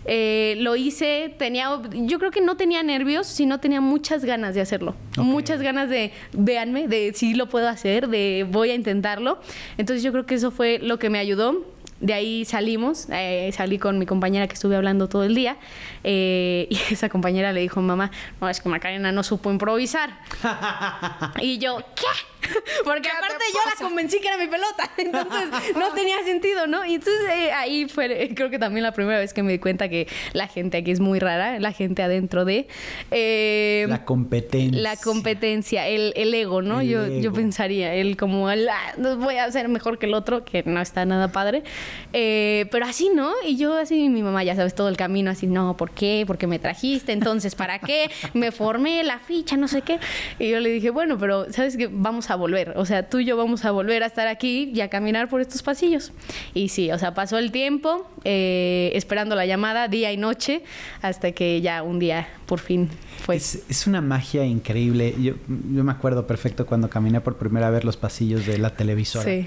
Eh, 0.05 0.57
lo 0.61 0.77
hice, 0.77 1.35
tenía, 1.39 1.69
yo 1.93 2.19
creo 2.19 2.31
que 2.31 2.41
no 2.41 2.57
tenía 2.57 2.83
nervios, 2.83 3.27
sino 3.27 3.59
tenía 3.61 3.81
muchas 3.81 4.25
ganas 4.25 4.55
de 4.55 4.61
hacerlo. 4.61 4.95
Muchas 5.17 5.61
ganas 5.61 5.89
de, 5.89 6.13
véanme, 6.33 6.89
de 6.89 7.13
sí 7.15 7.35
lo 7.35 7.49
puedo 7.49 7.69
hacer, 7.69 8.09
de 8.09 8.47
voy 8.49 8.71
a 8.71 8.75
intentarlo. 8.75 9.41
Entonces 9.77 10.03
yo 10.03 10.13
creo 10.13 10.27
que 10.27 10.35
eso 10.35 10.51
fue 10.51 10.79
lo 10.79 10.99
que 10.99 11.11
me 11.11 11.19
ayudó. 11.19 11.65
De 12.01 12.15
ahí 12.15 12.45
salimos, 12.45 13.09
eh, 13.11 13.51
salí 13.53 13.79
con 13.79 13.99
mi 13.99 14.07
compañera 14.07 14.47
que 14.47 14.55
estuve 14.55 14.77
hablando 14.77 15.09
todo 15.09 15.25
el 15.25 15.35
día 15.35 15.57
eh, 16.05 16.67
y 16.71 16.79
esa 16.93 17.09
compañera 17.09 17.53
le 17.53 17.61
dijo 17.61 17.81
a 17.81 17.83
mamá, 17.83 18.11
no, 18.41 18.49
es 18.49 18.61
que 18.61 18.69
Macarena 18.69 19.13
no 19.13 19.23
supo 19.23 19.51
improvisar. 19.51 20.11
y 21.41 21.59
yo, 21.59 21.79
¿qué? 21.95 22.49
Porque 22.85 23.09
aparte 23.09 23.45
yo 23.53 23.59
la 23.69 23.85
convencí 23.85 24.21
que 24.21 24.29
era 24.29 24.39
mi 24.39 24.47
pelota, 24.47 24.91
entonces 24.97 25.75
no 25.77 25.93
tenía 25.93 26.23
sentido, 26.25 26.67
¿no? 26.67 26.85
Y 26.85 26.95
entonces 26.95 27.21
eh, 27.33 27.53
ahí 27.53 27.89
fue, 27.89 28.31
creo 28.35 28.49
que 28.49 28.59
también 28.59 28.85
la 28.85 28.93
primera 28.93 29.19
vez 29.19 29.35
que 29.35 29.43
me 29.43 29.53
di 29.53 29.59
cuenta 29.59 29.89
que 29.89 30.07
la 30.33 30.47
gente 30.47 30.79
aquí 30.79 30.93
es 30.93 31.01
muy 31.01 31.19
rara, 31.19 31.59
la 31.59 31.73
gente 31.73 32.03
adentro 32.03 32.45
de... 32.45 32.69
la 33.89 34.05
competencia. 34.05 34.81
La 34.81 34.97
competencia, 34.97 35.89
el, 35.89 36.13
el 36.17 36.33
ego, 36.33 36.63
¿no? 36.63 36.81
yo, 36.81 37.09
yo 37.09 37.33
pensaría, 37.33 37.95
el 37.95 38.17
como, 38.17 38.51
el, 38.51 38.69
ah, 38.69 38.95
voy 39.19 39.37
a 39.37 39.51
ser 39.51 39.69
mejor 39.69 39.99
que 39.99 40.07
el 40.07 40.15
otro, 40.15 40.45
que 40.45 40.63
no 40.63 40.81
está 40.81 41.05
nada 41.05 41.33
padre. 41.33 41.65
Eh, 42.13 42.67
pero 42.71 42.87
así, 42.87 43.11
¿no? 43.15 43.33
Y 43.47 43.57
yo 43.57 43.77
así, 43.77 44.09
mi 44.09 44.23
mamá, 44.23 44.45
ya 44.45 44.57
sabes, 44.57 44.75
todo 44.75 44.89
el 44.89 44.97
camino 44.97 45.31
así, 45.31 45.47
no, 45.47 45.77
¿por 45.77 45.91
qué? 45.91 46.25
¿Por 46.27 46.39
qué 46.39 46.47
me 46.47 46.59
trajiste? 46.59 47.13
Entonces, 47.13 47.55
¿para 47.55 47.79
qué? 47.79 48.11
Me 48.35 48.53
formé 48.53 49.03
la 49.03 49.19
ficha, 49.19 49.57
no 49.57 49.69
sé 49.69 49.83
qué. 49.83 49.99
Y 50.39 50.51
yo 50.51 50.61
le 50.61 50.71
dije, 50.71 50.91
bueno, 50.91 51.19
pero 51.19 51.53
¿sabes 51.53 51.77
qué? 51.77 51.89
Vamos 51.91 52.31
a 52.31 52.37
volver. 52.37 52.75
O 52.77 52.85
sea, 52.85 53.09
tú 53.09 53.19
y 53.19 53.25
yo 53.25 53.37
vamos 53.37 53.65
a 53.65 53.71
volver 53.71 54.03
a 54.03 54.07
estar 54.07 54.29
aquí 54.29 54.71
y 54.75 54.81
a 54.81 54.89
caminar 54.89 55.29
por 55.29 55.41
estos 55.41 55.63
pasillos. 55.63 56.13
Y 56.55 56.69
sí, 56.69 56.91
o 56.91 56.99
sea, 56.99 57.15
pasó 57.15 57.39
el 57.39 57.53
tiempo 57.53 58.09
eh, 58.25 58.91
esperando 58.95 59.35
la 59.35 59.47
llamada 59.47 59.89
día 59.89 60.13
y 60.13 60.17
noche 60.17 60.63
hasta 61.03 61.33
que 61.33 61.61
ya 61.61 61.83
un 61.83 61.99
día 61.99 62.29
por 62.47 62.61
fin 62.61 62.89
fue. 63.19 63.37
Es, 63.37 63.65
es 63.69 63.87
una 63.87 64.01
magia 64.01 64.45
increíble. 64.45 65.15
Yo, 65.21 65.35
yo 65.49 65.85
me 65.85 65.93
acuerdo 65.93 66.27
perfecto 66.27 66.67
cuando 66.67 66.89
caminé 66.89 67.21
por 67.21 67.37
primera 67.37 67.71
vez 67.71 67.85
los 67.85 67.97
pasillos 67.97 68.47
de 68.47 68.59
la 68.59 68.75
televisora. 68.75 69.25
Sí. 69.25 69.47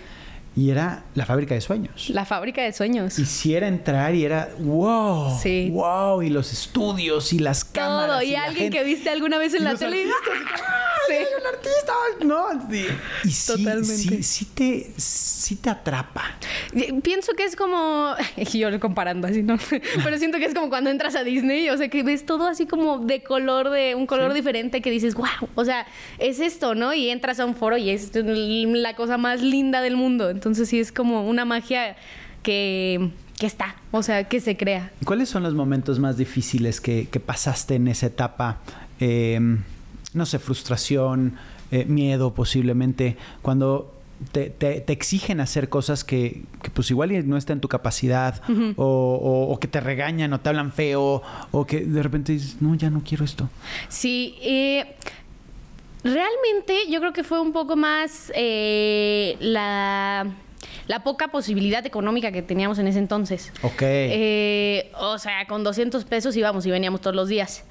Y 0.54 0.70
era 0.70 1.06
la 1.16 1.26
fábrica 1.26 1.54
de 1.56 1.62
sueños. 1.62 2.10
La 2.10 2.26
fábrica 2.26 2.62
de 2.62 2.74
sueños. 2.74 3.18
Y 3.18 3.26
si 3.26 3.56
era 3.56 3.70
entrar 3.70 4.14
y 4.16 4.26
era 4.26 4.50
wow. 4.60 5.40
Sí. 5.42 5.70
Wow. 5.72 6.22
Y 6.24 6.30
los 6.30 6.52
estudios 6.52 7.32
y 7.32 7.40
las 7.40 7.64
cámaras. 7.64 8.20
Todo. 8.20 8.22
Y, 8.24 8.36
alguien 8.36 8.70
que 8.70 8.84
viste 8.84 9.10
alguna 9.10 9.38
vez 9.38 9.54
en 9.54 9.64
la 9.64 9.76
tele. 9.76 10.04
sí. 10.04 11.16
un 11.40 11.48
artista! 11.48 11.94
No, 12.26 12.48
sí. 12.70 12.86
Y 13.24 13.32
sí, 13.32 13.54
Totalmente. 13.54 14.24
Sí, 14.24 14.46
te, 14.46 14.92
sí 14.98 15.56
te 15.56 15.70
atrapa. 15.70 16.36
Pienso 17.02 17.34
que 17.34 17.46
es 17.46 17.56
como. 17.56 18.14
Yo 18.52 18.78
comparando 18.82 19.28
así, 19.28 19.44
¿no? 19.44 19.58
Pero 20.04 20.18
siento 20.18 20.38
que 20.38 20.46
es 20.46 20.54
como 20.54 20.70
cuando 20.70 20.90
entras 20.90 21.16
a 21.16 21.24
Disney. 21.24 21.70
O 21.70 21.78
sea, 21.78 21.88
que 21.88 22.04
ves 22.04 22.26
todo 22.26 22.46
así 22.46 22.66
como 22.66 23.00
de 23.00 23.24
color, 23.24 23.70
de 23.70 23.96
un 23.96 24.06
color 24.06 24.34
diferente 24.34 24.82
que 24.82 24.92
dices, 24.92 25.16
wow. 25.16 25.28
O 25.56 25.64
sea, 25.64 25.88
es 26.20 26.42
esto, 26.42 26.76
¿no? 26.76 26.94
Y 26.94 27.10
entras 27.10 27.40
a 27.40 27.46
un 27.46 27.56
foro 27.56 27.78
y 27.78 27.90
es 27.90 28.12
la 28.14 28.96
cosa 28.98 29.18
más 29.18 29.42
linda 29.42 29.82
del 29.82 29.96
mundo. 29.96 30.30
Entonces 30.42 30.70
sí 30.70 30.80
es 30.80 30.92
como 30.92 31.30
una 31.30 31.46
magia 31.46 31.96
que, 32.42 33.12
está, 33.40 33.76
o 33.92 34.02
sea, 34.02 34.24
que 34.24 34.40
se 34.40 34.58
crea. 34.58 34.92
¿Cuáles 35.06 35.30
son 35.30 35.44
los 35.44 35.54
momentos 35.54 36.00
más 36.00 36.18
difíciles 36.18 36.82
que, 36.82 37.06
pasaste 37.24 37.76
en 37.76 37.88
esa 37.88 38.08
etapa? 38.08 38.58
Em, 39.00 39.60
no 40.16 40.26
sé, 40.26 40.40
frustración, 40.40 41.36
eh, 41.70 41.86
miedo 41.86 42.34
posiblemente, 42.34 43.18
cuando 43.44 43.94
te, 44.32 44.92
exigen 44.92 45.40
hacer 45.40 45.70
cosas 45.70 46.04
que, 46.04 46.42
pues 46.74 46.90
igual 46.90 47.30
no 47.30 47.38
está 47.38 47.54
en 47.54 47.60
tu 47.60 47.68
capacidad 47.68 48.42
o, 48.78 49.58
que 49.62 49.68
te 49.68 49.80
regañan 49.80 50.34
o 50.34 50.40
te 50.40 50.50
hablan 50.50 50.72
feo 50.72 51.22
o 51.52 51.68
que 51.68 51.82
de 51.82 52.02
repente 52.02 52.32
dices, 52.34 52.58
no, 52.62 52.74
ya 52.74 52.90
no 52.90 53.04
quiero 53.04 53.26
esto. 53.26 53.48
Sí, 53.90 54.38
eh, 54.42 54.96
Realmente 56.04 56.90
yo 56.90 57.00
creo 57.00 57.14
que 57.14 57.24
fue 57.24 57.40
un 57.40 57.54
poco 57.54 57.76
más 57.76 58.32
eh, 58.36 59.38
la, 59.40 60.34
poca 61.04 61.30
posibilidad 61.30 61.86
económica 61.86 62.32
que 62.32 62.42
teníamos 62.42 62.80
en 62.80 62.88
ese 62.88 63.00
entonces. 63.00 63.54
Ok. 63.62 63.82
Eh, 63.82 64.92
o 64.98 65.18
sea, 65.20 65.46
con 65.48 65.64
200 65.64 66.04
pesos 66.06 66.36
íbamos 66.36 66.66
y 66.66 66.72
veníamos 66.72 67.02
todos 67.02 67.16
los 67.16 67.30
días. 67.30 67.64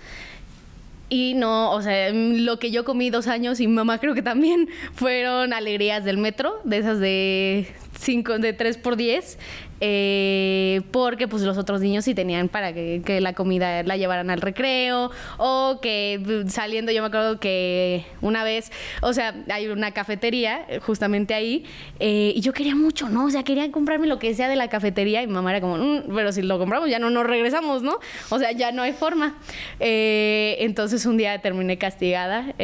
Y 1.09 1.35
no, 1.35 1.73
o 1.73 1.83
sea, 1.83 2.13
lo 2.13 2.61
que 2.61 2.71
yo 2.71 2.85
comí 2.85 3.11
dos 3.11 3.27
años 3.27 3.59
y 3.59 3.67
mi 3.67 3.75
mamá 3.75 3.99
creo 3.99 4.15
que 4.15 4.23
también 4.23 4.69
fueron 4.95 5.53
alegrías 5.53 6.05
del 6.05 6.19
metro, 6.19 6.61
de 6.63 6.79
esas 6.79 7.01
de 7.01 7.67
cinco, 7.99 8.39
de 8.39 8.53
3 8.53 8.79
por 8.79 8.97
10. 8.97 9.39
Eh, 9.83 10.83
porque 10.91 11.27
pues 11.27 11.43
los 11.43 11.57
otros 11.57 11.81
niños 11.81 12.05
sí 12.05 12.15
tenían 12.15 12.49
para 12.49 12.75
que, 12.75 13.01
la 13.21 13.33
comida 13.33 13.83
la 13.83 13.97
llevaran 13.97 14.31
al 14.31 14.41
recreo 14.41 15.11
o 15.39 15.79
que 15.81 16.21
pues, 16.23 16.53
saliendo 16.53 16.93
yo 16.93 17.01
me 17.03 17.09
acuerdo 17.09 17.41
que 17.41 18.05
una 18.21 18.45
vez, 18.45 18.71
o 19.01 19.13
sea, 19.13 19.35
hay 19.51 19.69
una 19.69 19.93
cafetería 19.93 20.65
eh, 20.69 20.81
justamente 20.81 21.35
ahí 21.35 21.65
eh, 21.99 22.33
y 22.37 22.41
yo 22.41 22.53
quería 22.53 22.75
mucho, 22.75 23.09
¿no? 23.09 23.25
O 23.25 23.31
sea, 23.31 23.43
quería 23.43 23.71
comprarme 23.73 24.07
lo 24.07 24.19
que 24.19 24.35
sea 24.35 24.49
de 24.49 24.57
la 24.57 24.69
cafetería 24.69 25.23
y 25.23 25.27
mi 25.27 25.33
mamá 25.33 25.51
era 25.51 25.61
como, 25.61 25.79
mm, 25.79 26.15
pero 26.15 26.31
si 26.33 26.43
lo 26.43 26.59
compramos 26.59 26.91
ya 26.91 26.99
no 26.99 27.09
nos 27.09 27.27
regresamos, 27.27 27.83
¿no? 27.83 27.99
O 28.29 28.39
sea, 28.39 28.53
ya 28.53 28.73
no 28.73 28.83
hay 28.83 28.93
forma. 28.93 29.39
entonces 29.81 31.07
un 31.07 31.17
día 31.17 31.39
terminé 31.41 31.79
castigada 31.79 32.55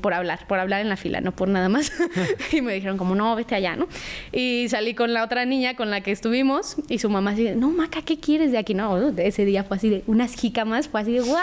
por 0.00 0.14
hablar, 0.14 0.46
por 0.46 0.60
hablar 0.60 0.80
en 0.80 0.88
la 0.88 0.96
fila, 0.96 1.20
no 1.20 1.32
por 1.32 1.48
nada 1.48 1.68
más. 1.68 1.92
y 2.52 2.60
me 2.60 2.72
dijeron 2.74 2.98
como, 2.98 3.14
no, 3.14 3.34
vete 3.34 3.56
allá, 3.56 3.76
¿no? 3.76 3.88
Y 4.32 4.66
salí 4.68 4.94
con 4.94 5.12
la 5.12 5.24
otra 5.24 5.44
niña 5.44 5.74
con 5.74 5.90
la 5.90 6.00
que 6.02 6.19
estuvimos 6.20 6.76
y 6.90 6.98
su 6.98 7.08
mamá 7.08 7.30
así 7.30 7.44
de, 7.44 7.56
no, 7.56 7.70
Maca, 7.70 8.02
¿qué 8.02 8.20
quieres 8.20 8.52
de 8.52 8.58
aquí? 8.58 8.74
No, 8.74 9.08
ese 9.16 9.46
día 9.46 9.64
fue 9.64 9.78
así 9.78 9.88
de 9.88 10.04
unas 10.06 10.34
jicamas, 10.34 10.86
fue 10.86 11.00
así 11.00 11.12
de, 11.12 11.20
wow, 11.20 11.38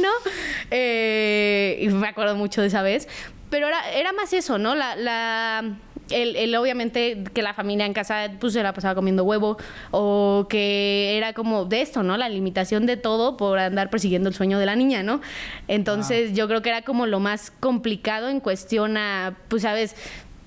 ¿no? 0.00 0.30
Eh, 0.70 1.80
y 1.82 1.88
me 1.88 2.06
acuerdo 2.06 2.36
mucho 2.36 2.60
de 2.60 2.68
esa 2.68 2.82
vez. 2.82 3.08
Pero 3.50 3.66
era, 3.66 3.90
era 3.90 4.12
más 4.12 4.32
eso, 4.32 4.56
¿no? 4.56 4.76
La, 4.76 4.94
la 4.94 5.74
el, 6.10 6.54
obviamente 6.54 7.24
que 7.34 7.42
la 7.42 7.54
familia 7.54 7.86
en 7.86 7.92
casa 7.92 8.30
pues 8.38 8.52
se 8.52 8.62
la 8.62 8.72
pasaba 8.72 8.94
comiendo 8.94 9.24
huevo 9.24 9.56
o 9.90 10.46
que 10.48 11.16
era 11.16 11.32
como 11.32 11.64
de 11.64 11.80
esto, 11.80 12.04
¿no? 12.04 12.16
La 12.16 12.28
limitación 12.28 12.86
de 12.86 12.96
todo 12.96 13.36
por 13.36 13.58
andar 13.58 13.90
persiguiendo 13.90 14.28
el 14.28 14.34
sueño 14.36 14.60
de 14.60 14.66
la 14.66 14.76
niña, 14.76 15.02
¿no? 15.02 15.20
Entonces 15.66 16.34
yo 16.34 16.46
creo 16.46 16.62
que 16.62 16.68
era 16.68 16.82
como 16.82 17.06
lo 17.06 17.18
más 17.18 17.50
complicado 17.50 18.28
en 18.28 18.38
cuestión 18.38 18.96
a, 18.96 19.36
pues 19.48 19.62
sabes, 19.62 19.96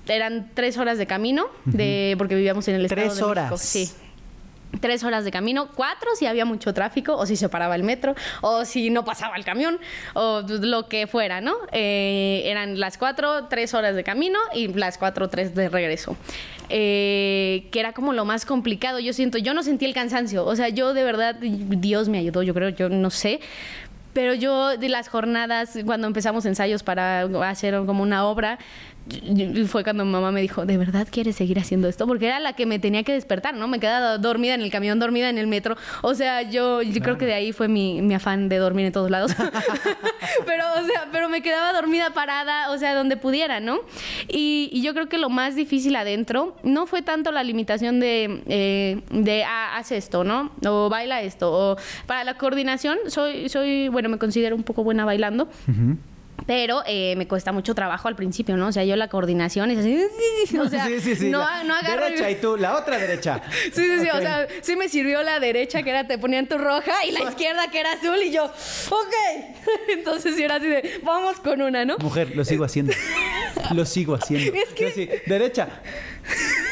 eran 0.06 0.50
tres 0.54 0.78
horas 0.78 0.98
de 0.98 1.06
camino, 1.06 1.46
de, 1.64 2.14
porque 2.18 2.34
vivíamos 2.34 2.66
en 2.68 2.76
el 2.76 2.84
estado 2.84 3.08
¿Tres 3.08 3.22
horas? 3.22 3.60
Sí. 3.60 3.90
Tres 4.80 5.04
horas 5.04 5.24
de 5.24 5.30
camino, 5.30 5.68
cuatro 5.72 6.10
si 6.16 6.26
había 6.26 6.44
mucho 6.44 6.74
tráfico, 6.74 7.16
o 7.16 7.26
si 7.26 7.36
se 7.36 7.48
paraba 7.48 7.76
el 7.76 7.84
metro, 7.84 8.16
o 8.40 8.64
si 8.64 8.90
no 8.90 9.04
pasaba 9.04 9.36
el 9.36 9.44
camión, 9.44 9.78
o 10.14 10.42
lo 10.48 10.88
que 10.88 11.06
fuera, 11.06 11.40
¿no? 11.40 11.54
Eh, 11.70 12.42
eran 12.46 12.80
las 12.80 12.98
cuatro, 12.98 13.46
tres 13.46 13.72
horas 13.72 13.94
de 13.94 14.02
camino 14.02 14.38
y 14.52 14.68
las 14.68 14.98
cuatro, 14.98 15.28
tres 15.28 15.54
de 15.54 15.68
regreso. 15.68 16.16
Eh, 16.70 17.68
que 17.70 17.78
era 17.78 17.92
como 17.92 18.12
lo 18.12 18.24
más 18.24 18.46
complicado. 18.46 18.98
Yo 18.98 19.12
siento, 19.12 19.38
yo 19.38 19.54
no 19.54 19.62
sentí 19.62 19.84
el 19.84 19.94
cansancio. 19.94 20.44
O 20.44 20.56
sea, 20.56 20.70
yo 20.70 20.94
de 20.94 21.04
verdad, 21.04 21.36
Dios 21.36 22.08
me 22.08 22.18
ayudó, 22.18 22.42
yo 22.42 22.54
creo, 22.54 22.70
yo 22.70 22.88
no 22.88 23.10
sé. 23.10 23.40
Pero 24.14 24.32
yo 24.32 24.78
de 24.78 24.88
las 24.88 25.08
jornadas, 25.08 25.76
cuando 25.84 26.06
empezamos 26.06 26.46
ensayos 26.46 26.84
para 26.84 27.22
hacer 27.48 27.74
como 27.84 28.02
una 28.02 28.24
obra, 28.24 28.58
fue 29.68 29.84
cuando 29.84 30.04
mi 30.04 30.12
mamá 30.12 30.32
me 30.32 30.40
dijo, 30.40 30.64
¿de 30.64 30.78
verdad 30.78 31.06
quieres 31.10 31.36
seguir 31.36 31.58
haciendo 31.58 31.88
esto? 31.88 32.06
Porque 32.06 32.26
era 32.26 32.40
la 32.40 32.54
que 32.54 32.64
me 32.64 32.78
tenía 32.78 33.02
que 33.02 33.12
despertar, 33.12 33.54
¿no? 33.54 33.68
Me 33.68 33.78
quedaba 33.78 34.18
dormida 34.18 34.54
en 34.54 34.62
el 34.62 34.70
camión, 34.70 34.98
dormida 34.98 35.28
en 35.28 35.36
el 35.36 35.46
metro. 35.46 35.76
O 36.02 36.14
sea, 36.14 36.42
yo, 36.42 36.80
yo 36.82 37.02
creo 37.02 37.18
que 37.18 37.26
de 37.26 37.34
ahí 37.34 37.52
fue 37.52 37.68
mi, 37.68 38.00
mi, 38.00 38.14
afán 38.14 38.48
de 38.48 38.56
dormir 38.56 38.86
en 38.86 38.92
todos 38.92 39.10
lados. 39.10 39.34
pero, 40.46 40.64
o 40.80 40.86
sea, 40.86 41.08
pero 41.12 41.28
me 41.28 41.42
quedaba 41.42 41.72
dormida 41.72 42.10
parada, 42.10 42.70
o 42.70 42.78
sea, 42.78 42.94
donde 42.94 43.16
pudiera, 43.16 43.60
¿no? 43.60 43.80
Y, 44.28 44.70
y 44.72 44.82
yo 44.82 44.94
creo 44.94 45.08
que 45.08 45.18
lo 45.18 45.28
más 45.28 45.54
difícil 45.54 45.96
adentro 45.96 46.56
no 46.62 46.86
fue 46.86 47.02
tanto 47.02 47.30
la 47.30 47.42
limitación 47.42 48.00
de, 48.00 48.42
eh, 48.46 49.02
de 49.10 49.44
ah, 49.44 49.76
haz 49.76 49.92
esto, 49.92 50.24
¿no? 50.24 50.50
O 50.66 50.88
baila 50.88 51.22
esto. 51.22 51.52
O 51.52 51.76
para 52.06 52.24
la 52.24 52.38
coordinación, 52.38 52.98
soy, 53.08 53.48
soy 53.48 53.88
bueno, 53.88 54.08
me 54.08 54.18
considero 54.18 54.56
un 54.56 54.62
poco 54.62 54.82
buena 54.82 55.04
bailando. 55.04 55.48
Pero 56.46 56.82
eh, 56.86 57.14
me 57.16 57.26
cuesta 57.26 57.52
mucho 57.52 57.74
trabajo 57.74 58.08
al 58.08 58.16
principio, 58.16 58.56
¿no? 58.56 58.68
O 58.68 58.72
sea, 58.72 58.84
yo 58.84 58.96
la 58.96 59.08
coordinación 59.08 59.70
es 59.70 59.78
así. 59.78 60.56
O 60.58 60.68
sea, 60.68 60.86
sí, 60.86 61.00
sí, 61.00 61.16
sí, 61.16 61.30
no, 61.30 61.38
no 61.64 61.74
agarro. 61.74 62.04
Derecha 62.04 62.30
y 62.30 62.36
tú, 62.36 62.56
la 62.56 62.76
otra 62.76 62.98
derecha. 62.98 63.42
Sí, 63.72 63.82
sí, 63.82 64.00
sí. 64.00 64.08
O 64.12 64.20
sea, 64.20 64.46
sí 64.62 64.76
me 64.76 64.88
sirvió 64.88 65.22
la 65.22 65.40
derecha 65.40 65.82
que 65.82 65.90
era 65.90 66.06
te 66.06 66.18
ponían 66.18 66.46
tu 66.46 66.58
roja 66.58 67.04
y 67.06 67.12
la 67.12 67.22
izquierda 67.22 67.70
que 67.70 67.80
era 67.80 67.92
azul 67.92 68.18
y 68.22 68.30
yo, 68.30 68.44
ok. 68.44 69.14
Entonces 69.88 70.38
era 70.38 70.56
así 70.56 70.66
de, 70.66 71.00
vamos 71.02 71.40
con 71.40 71.60
una, 71.62 71.84
¿no? 71.84 71.96
Mujer, 71.98 72.36
lo 72.36 72.44
sigo 72.44 72.64
haciendo. 72.64 72.92
lo 73.74 73.84
sigo 73.84 74.14
haciendo. 74.14 74.54
Es 74.54 74.68
que. 74.74 75.22
derecha. 75.26 75.68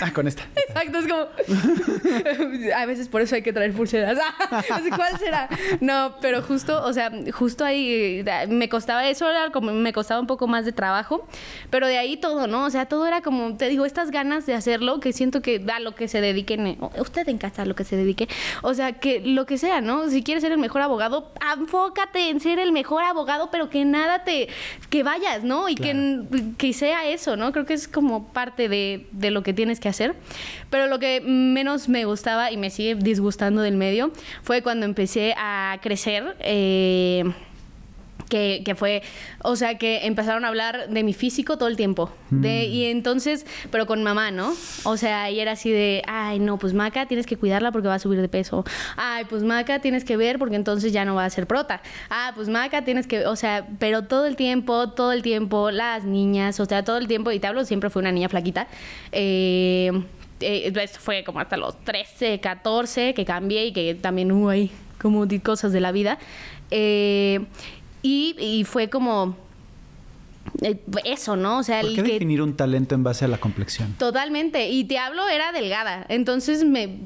Ah, 0.01 0.13
con 0.13 0.27
esta. 0.27 0.45
Exacto, 0.55 0.99
es 0.99 1.07
como. 1.07 2.73
a 2.77 2.87
veces 2.87 3.09
por 3.09 3.21
eso 3.21 3.35
hay 3.35 3.43
que 3.43 3.53
traer 3.53 3.73
pulseras. 3.73 4.19
¿Cuál 4.97 5.19
será? 5.19 5.49
No, 5.81 6.17
pero 6.21 6.43
justo, 6.43 6.83
o 6.85 6.93
sea, 6.93 7.11
justo 7.33 7.65
ahí 7.65 8.25
me 8.49 8.69
costaba 8.69 9.09
eso, 9.09 9.29
era 9.31 9.51
como 9.51 9.73
me 9.73 9.93
costaba 9.93 10.21
un 10.21 10.27
poco 10.27 10.47
más 10.47 10.65
de 10.65 10.73
trabajo, 10.73 11.27
pero 11.71 11.87
de 11.87 11.99
ahí 11.99 12.17
todo, 12.17 12.47
¿no? 12.47 12.65
O 12.65 12.71
sea, 12.71 12.87
todo 12.87 13.07
era 13.07 13.21
como, 13.23 13.57
te 13.57 13.69
digo, 13.69 13.85
estas 13.85 14.11
ganas 14.11 14.47
de 14.47 14.55
hacerlo, 14.55 15.01
que 15.01 15.13
siento 15.13 15.43
que 15.43 15.59
da 15.59 15.81
lo 15.81 15.95
que 15.95 16.09
se 16.09 16.21
dediquen, 16.21 16.67
eh, 16.67 16.79
usted 16.99 17.29
en 17.29 17.39
casa 17.39 17.65
lo 17.65 17.75
que 17.75 17.85
se 17.85 17.97
dedique, 17.97 18.29
o 18.63 18.75
sea, 18.75 18.95
que 18.95 19.21
lo 19.21 19.47
que 19.47 19.59
sea, 19.59 19.81
¿no? 19.81 20.09
Si 20.09 20.23
quieres 20.23 20.43
ser 20.43 20.53
el 20.53 20.59
mejor 20.59 20.83
abogado, 20.83 21.33
enfócate 21.57 22.31
en 22.31 22.41
ser 22.41 22.59
el 22.59 22.73
mejor 22.73 23.05
abogado, 23.05 23.51
pero 23.51 23.71
que 23.71 23.85
nada 23.85 24.25
te, 24.25 24.49
que 24.91 25.03
vayas, 25.03 25.45
¿no? 25.45 25.69
Y 25.69 25.75
que, 25.75 26.23
que 26.59 26.73
sea 26.73 27.07
eso, 27.07 27.37
¿no? 27.37 27.53
Creo 27.53 27.67
que 27.67 27.75
es 27.75 27.89
como 27.89 28.33
parte 28.33 28.69
de, 28.69 29.07
de 29.13 29.31
lo 29.31 29.43
que 29.43 29.53
tienes 29.53 29.81
que 29.83 29.91
hacer. 29.91 30.15
Pero 30.71 30.87
lo 30.87 30.99
que 30.99 31.21
menos 31.21 31.91
me 31.91 32.07
gustaba 32.07 32.51
y 32.51 32.57
me 32.57 32.71
sigue 32.71 32.95
disgustando 32.95 33.61
del 33.61 33.77
medio 33.77 34.13
fue 34.43 34.63
cuando 34.63 34.87
empecé 34.87 35.35
a 35.37 35.79
crecer. 35.83 36.37
Eh, 36.41 37.25
que, 38.33 38.63
que, 38.65 38.75
fue, 38.75 39.03
o 39.43 39.57
sea, 39.57 39.77
que 39.77 40.07
empezaron 40.07 40.47
a 40.47 40.49
hablar 40.49 40.89
de 40.89 41.03
mi 41.03 41.13
físico 41.13 41.59
todo 41.59 41.69
el 41.69 41.77
tiempo. 41.77 42.11
De, 42.31 42.67
Mm. 42.67 42.73
y 42.73 42.85
entonces, 42.87 43.45
pero 43.71 43.85
con 43.85 44.03
mamá, 44.03 44.31
¿no? 44.31 44.55
O 44.85 44.97
sea, 44.97 45.31
y 45.31 45.39
era 45.39 45.53
así 45.53 45.71
de, 45.71 46.03
ay, 46.07 46.39
no, 46.39 46.59
pues 46.59 46.73
Maca 46.73 47.05
tienes 47.05 47.27
que 47.27 47.37
cuidarla 47.37 47.73
porque 47.73 47.89
va 47.89 47.97
a 47.97 47.99
subir 47.99 48.23
de 48.23 48.31
peso. 48.31 48.65
Ay, 48.97 49.27
pues 49.29 49.43
Maca 49.43 49.81
tienes 49.81 50.05
que 50.05 50.17
ver 50.17 50.39
porque 50.39 50.57
entonces 50.57 50.95
ya 50.95 51.05
no 51.05 51.15
va 51.15 51.27
a 51.27 51.31
ser 51.31 51.47
prota. 51.47 51.83
Ah, 52.09 52.33
pues 52.35 52.49
Maca 52.49 52.83
tienes 52.85 53.07
que, 53.07 53.27
o 53.27 53.37
sea, 53.37 53.67
pero 53.79 54.05
todo 54.05 54.25
el 54.25 54.35
tiempo, 54.35 54.89
todo 54.89 55.13
el 55.13 55.21
tiempo, 55.21 55.71
las 55.71 56.05
niñas, 56.05 56.59
o 56.59 56.65
sea, 56.65 56.83
todo 56.83 56.97
el 56.97 57.09
tiempo, 57.09 57.33
y 57.33 57.39
te 57.39 57.49
hablo, 57.49 57.67
siempre 57.67 57.91
fue 57.91 58.01
una 58.01 58.13
niña 58.13 58.31
flaquita. 58.31 58.67
Eh, 59.13 59.93
eh, 60.41 60.73
esto 60.75 61.01
fue 61.01 61.23
como 61.23 61.39
hasta 61.39 61.59
los 61.59 61.79
13, 61.85 62.41
14 62.41 63.13
que 63.13 63.27
cambié 63.27 63.67
y 63.67 63.73
que 63.75 63.95
también 63.95 64.33
hubo 64.33 64.49
ahí 64.49 64.71
como 64.99 65.27
cosas 65.43 65.73
de 65.75 65.81
la 65.81 65.93
vida. 65.93 66.19
Eh, 66.71 67.41
y, 68.03 68.37
y 68.39 68.65
fue 68.65 68.89
como 68.91 69.37
eh, 70.61 70.79
eso, 71.05 71.37
¿no? 71.37 71.59
O 71.59 71.63
sea, 71.63 71.81
¿Por 71.81 71.91
el 71.91 71.97
qué 71.97 72.03
que 72.03 72.13
definir 72.15 72.43
un 72.43 72.57
talento 72.57 72.95
en 72.95 73.05
base 73.05 73.25
a 73.25 73.29
la 73.29 73.39
complexión? 73.39 73.95
Totalmente. 73.99 74.69
Y 74.69 74.85
te 74.85 74.99
hablo, 74.99 75.29
era 75.29 75.53
delgada. 75.53 76.05
Entonces 76.09 76.65
me. 76.65 76.99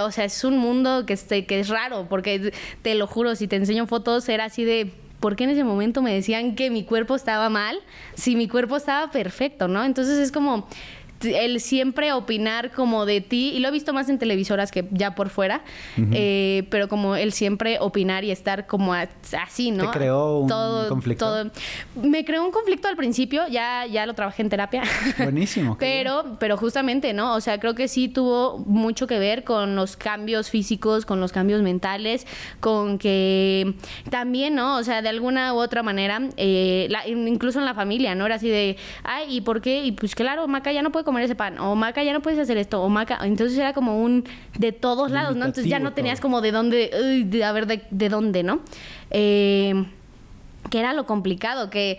O 0.00 0.10
sea, 0.10 0.24
es 0.24 0.44
un 0.44 0.56
mundo 0.56 1.04
que, 1.04 1.12
este, 1.12 1.44
que 1.44 1.60
es 1.60 1.68
raro, 1.68 2.06
porque 2.08 2.54
te 2.80 2.94
lo 2.94 3.06
juro, 3.06 3.34
si 3.36 3.46
te 3.48 3.56
enseño 3.56 3.86
fotos, 3.86 4.28
era 4.28 4.46
así 4.46 4.64
de. 4.64 4.92
¿Por 5.20 5.34
qué 5.34 5.44
en 5.44 5.50
ese 5.50 5.64
momento 5.64 6.00
me 6.00 6.14
decían 6.14 6.54
que 6.54 6.70
mi 6.70 6.84
cuerpo 6.84 7.16
estaba 7.16 7.48
mal 7.48 7.76
si 8.14 8.36
mi 8.36 8.46
cuerpo 8.46 8.76
estaba 8.76 9.10
perfecto, 9.10 9.66
no? 9.66 9.84
Entonces 9.84 10.16
es 10.18 10.30
como 10.30 10.68
el 11.22 11.60
siempre 11.60 12.12
opinar 12.12 12.70
como 12.70 13.06
de 13.06 13.20
ti, 13.20 13.52
y 13.54 13.58
lo 13.60 13.68
he 13.68 13.70
visto 13.70 13.92
más 13.92 14.08
en 14.08 14.18
televisoras 14.18 14.70
que 14.70 14.86
ya 14.92 15.14
por 15.14 15.30
fuera, 15.30 15.62
eh, 16.12 16.66
pero 16.70 16.88
como 16.88 17.16
el 17.16 17.32
siempre 17.32 17.78
opinar 17.80 18.24
y 18.24 18.30
estar 18.30 18.66
como 18.66 18.94
a- 18.94 19.08
así, 19.40 19.70
¿no? 19.70 19.90
¿Te 19.90 19.98
creó 19.98 20.38
un 20.40 20.48
conflicto? 20.88 21.50
Me 22.00 22.24
creó 22.24 22.44
un 22.44 22.50
conflicto 22.52 22.88
al 22.88 22.96
principio, 22.96 23.42
ya, 23.48 23.84
ya 23.86 24.06
lo 24.06 24.14
trabajé 24.14 24.42
en 24.42 24.48
terapia. 24.48 24.82
Buenísimo. 25.18 25.76
bien. 25.80 25.90
Pero, 25.90 26.36
pero 26.38 26.56
justamente, 26.56 27.12
¿no? 27.12 27.34
O 27.34 27.40
sea, 27.40 27.58
creo 27.58 27.74
que 27.74 27.88
sí 27.88 28.08
tuvo 28.08 28.58
mucho 28.58 29.06
que 29.06 29.18
ver 29.18 29.44
con 29.44 29.74
los 29.76 29.96
cambios 29.96 30.50
físicos, 30.50 31.04
con 31.06 31.20
los 31.20 31.32
cambios 31.32 31.62
mentales, 31.62 32.26
con 32.60 32.98
que 32.98 33.74
también, 34.10 34.54
¿no? 34.54 34.76
O 34.76 34.84
sea, 34.84 35.02
de 35.02 35.08
alguna 35.08 35.52
u 35.54 35.58
otra 35.58 35.82
manera, 35.82 36.20
eh, 36.36 36.86
la- 36.90 37.06
incluso 37.08 37.58
en 37.58 37.64
la 37.64 37.74
familia, 37.74 38.14
¿no? 38.14 38.26
Era 38.26 38.36
así 38.36 38.48
de, 38.48 38.76
ay, 39.02 39.36
¿y 39.36 39.40
por 39.40 39.60
qué? 39.60 39.84
Y 39.84 39.92
pues 39.92 40.14
claro, 40.14 40.46
Maca 40.48 40.72
ya 40.72 40.82
no 40.82 40.90
puede 40.92 41.04
comer 41.08 41.24
ese 41.24 41.34
pan, 41.34 41.58
o 41.58 41.74
Maca 41.74 42.02
ya 42.02 42.12
no 42.12 42.20
puedes 42.20 42.38
hacer 42.38 42.58
esto, 42.58 42.82
o 42.82 42.88
Maca, 42.90 43.18
entonces 43.22 43.56
era 43.56 43.72
como 43.72 44.02
un 44.02 44.24
de 44.58 44.72
todos 44.72 45.10
lados, 45.10 45.36
¿no? 45.36 45.46
Entonces 45.46 45.70
ya 45.70 45.78
no 45.78 45.94
tenías 45.94 46.20
como 46.20 46.42
de 46.42 46.52
dónde, 46.52 46.90
uy, 47.02 47.24
de, 47.24 47.44
a 47.44 47.52
ver, 47.52 47.66
de, 47.66 47.82
de 47.90 48.08
dónde, 48.10 48.42
¿no? 48.42 48.60
Eh, 49.10 49.86
que 50.70 50.78
era 50.78 50.92
lo 50.92 51.06
complicado, 51.06 51.70
que, 51.70 51.98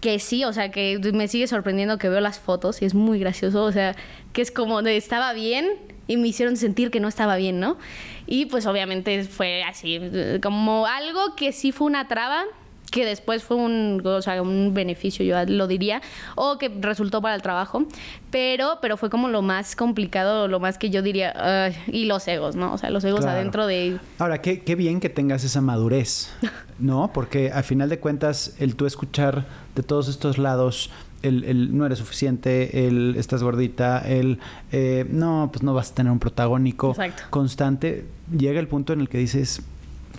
que 0.00 0.18
sí, 0.18 0.44
o 0.44 0.52
sea, 0.52 0.72
que 0.72 0.98
me 1.14 1.28
sigue 1.28 1.46
sorprendiendo 1.46 1.98
que 1.98 2.08
veo 2.08 2.20
las 2.20 2.40
fotos 2.40 2.82
y 2.82 2.84
es 2.84 2.94
muy 2.94 3.20
gracioso, 3.20 3.62
o 3.62 3.70
sea, 3.70 3.94
que 4.32 4.42
es 4.42 4.50
como 4.50 4.82
de 4.82 4.96
estaba 4.96 5.32
bien 5.32 5.68
y 6.08 6.16
me 6.16 6.26
hicieron 6.26 6.56
sentir 6.56 6.90
que 6.90 6.98
no 6.98 7.06
estaba 7.06 7.36
bien, 7.36 7.60
¿no? 7.60 7.78
Y 8.26 8.46
pues 8.46 8.66
obviamente 8.66 9.22
fue 9.22 9.62
así, 9.62 10.00
como 10.42 10.86
algo 10.86 11.36
que 11.36 11.52
sí 11.52 11.70
fue 11.70 11.86
una 11.86 12.08
traba, 12.08 12.44
que 12.90 13.04
después 13.04 13.42
fue 13.42 13.56
un, 13.56 14.00
o 14.04 14.22
sea, 14.22 14.40
un 14.42 14.72
beneficio, 14.72 15.24
yo 15.24 15.36
lo 15.46 15.66
diría, 15.66 16.00
o 16.36 16.56
que 16.56 16.68
resultó 16.80 17.20
para 17.20 17.34
el 17.34 17.42
trabajo, 17.42 17.84
pero, 18.30 18.78
pero 18.80 18.96
fue 18.96 19.10
como 19.10 19.28
lo 19.28 19.42
más 19.42 19.74
complicado, 19.76 20.46
lo 20.48 20.60
más 20.60 20.78
que 20.78 20.90
yo 20.90 21.02
diría, 21.02 21.72
y 21.88 22.04
los 22.04 22.26
egos, 22.28 22.54
¿no? 22.56 22.72
O 22.72 22.78
sea, 22.78 22.90
los 22.90 23.02
egos 23.04 23.20
Claro. 23.20 23.36
adentro 23.38 23.66
de... 23.66 23.98
Ahora, 24.18 24.40
qué, 24.40 24.60
qué 24.62 24.76
bien 24.76 25.00
que 25.00 25.08
tengas 25.08 25.42
esa 25.44 25.60
madurez, 25.60 26.30
¿no? 26.78 27.10
Porque 27.12 27.50
al 27.50 27.64
final 27.64 27.88
de 27.88 27.98
cuentas, 27.98 28.54
el 28.60 28.76
tú 28.76 28.86
escuchar 28.86 29.46
de 29.74 29.82
todos 29.82 30.08
estos 30.08 30.38
lados, 30.38 30.90
el, 31.22 31.42
el 31.44 31.76
no 31.76 31.86
eres 31.86 31.98
suficiente, 31.98 32.86
el 32.86 33.16
estás 33.18 33.42
gordita, 33.42 33.98
el 34.06 34.38
eh, 34.70 35.04
no, 35.10 35.48
pues 35.52 35.62
no 35.64 35.74
vas 35.74 35.90
a 35.90 35.94
tener 35.94 36.12
un 36.12 36.20
protagónico 36.20 36.90
Exacto. 36.90 37.24
constante, 37.30 38.06
llega 38.36 38.60
el 38.60 38.68
punto 38.68 38.92
en 38.92 39.00
el 39.00 39.08
que 39.08 39.18
dices, 39.18 39.62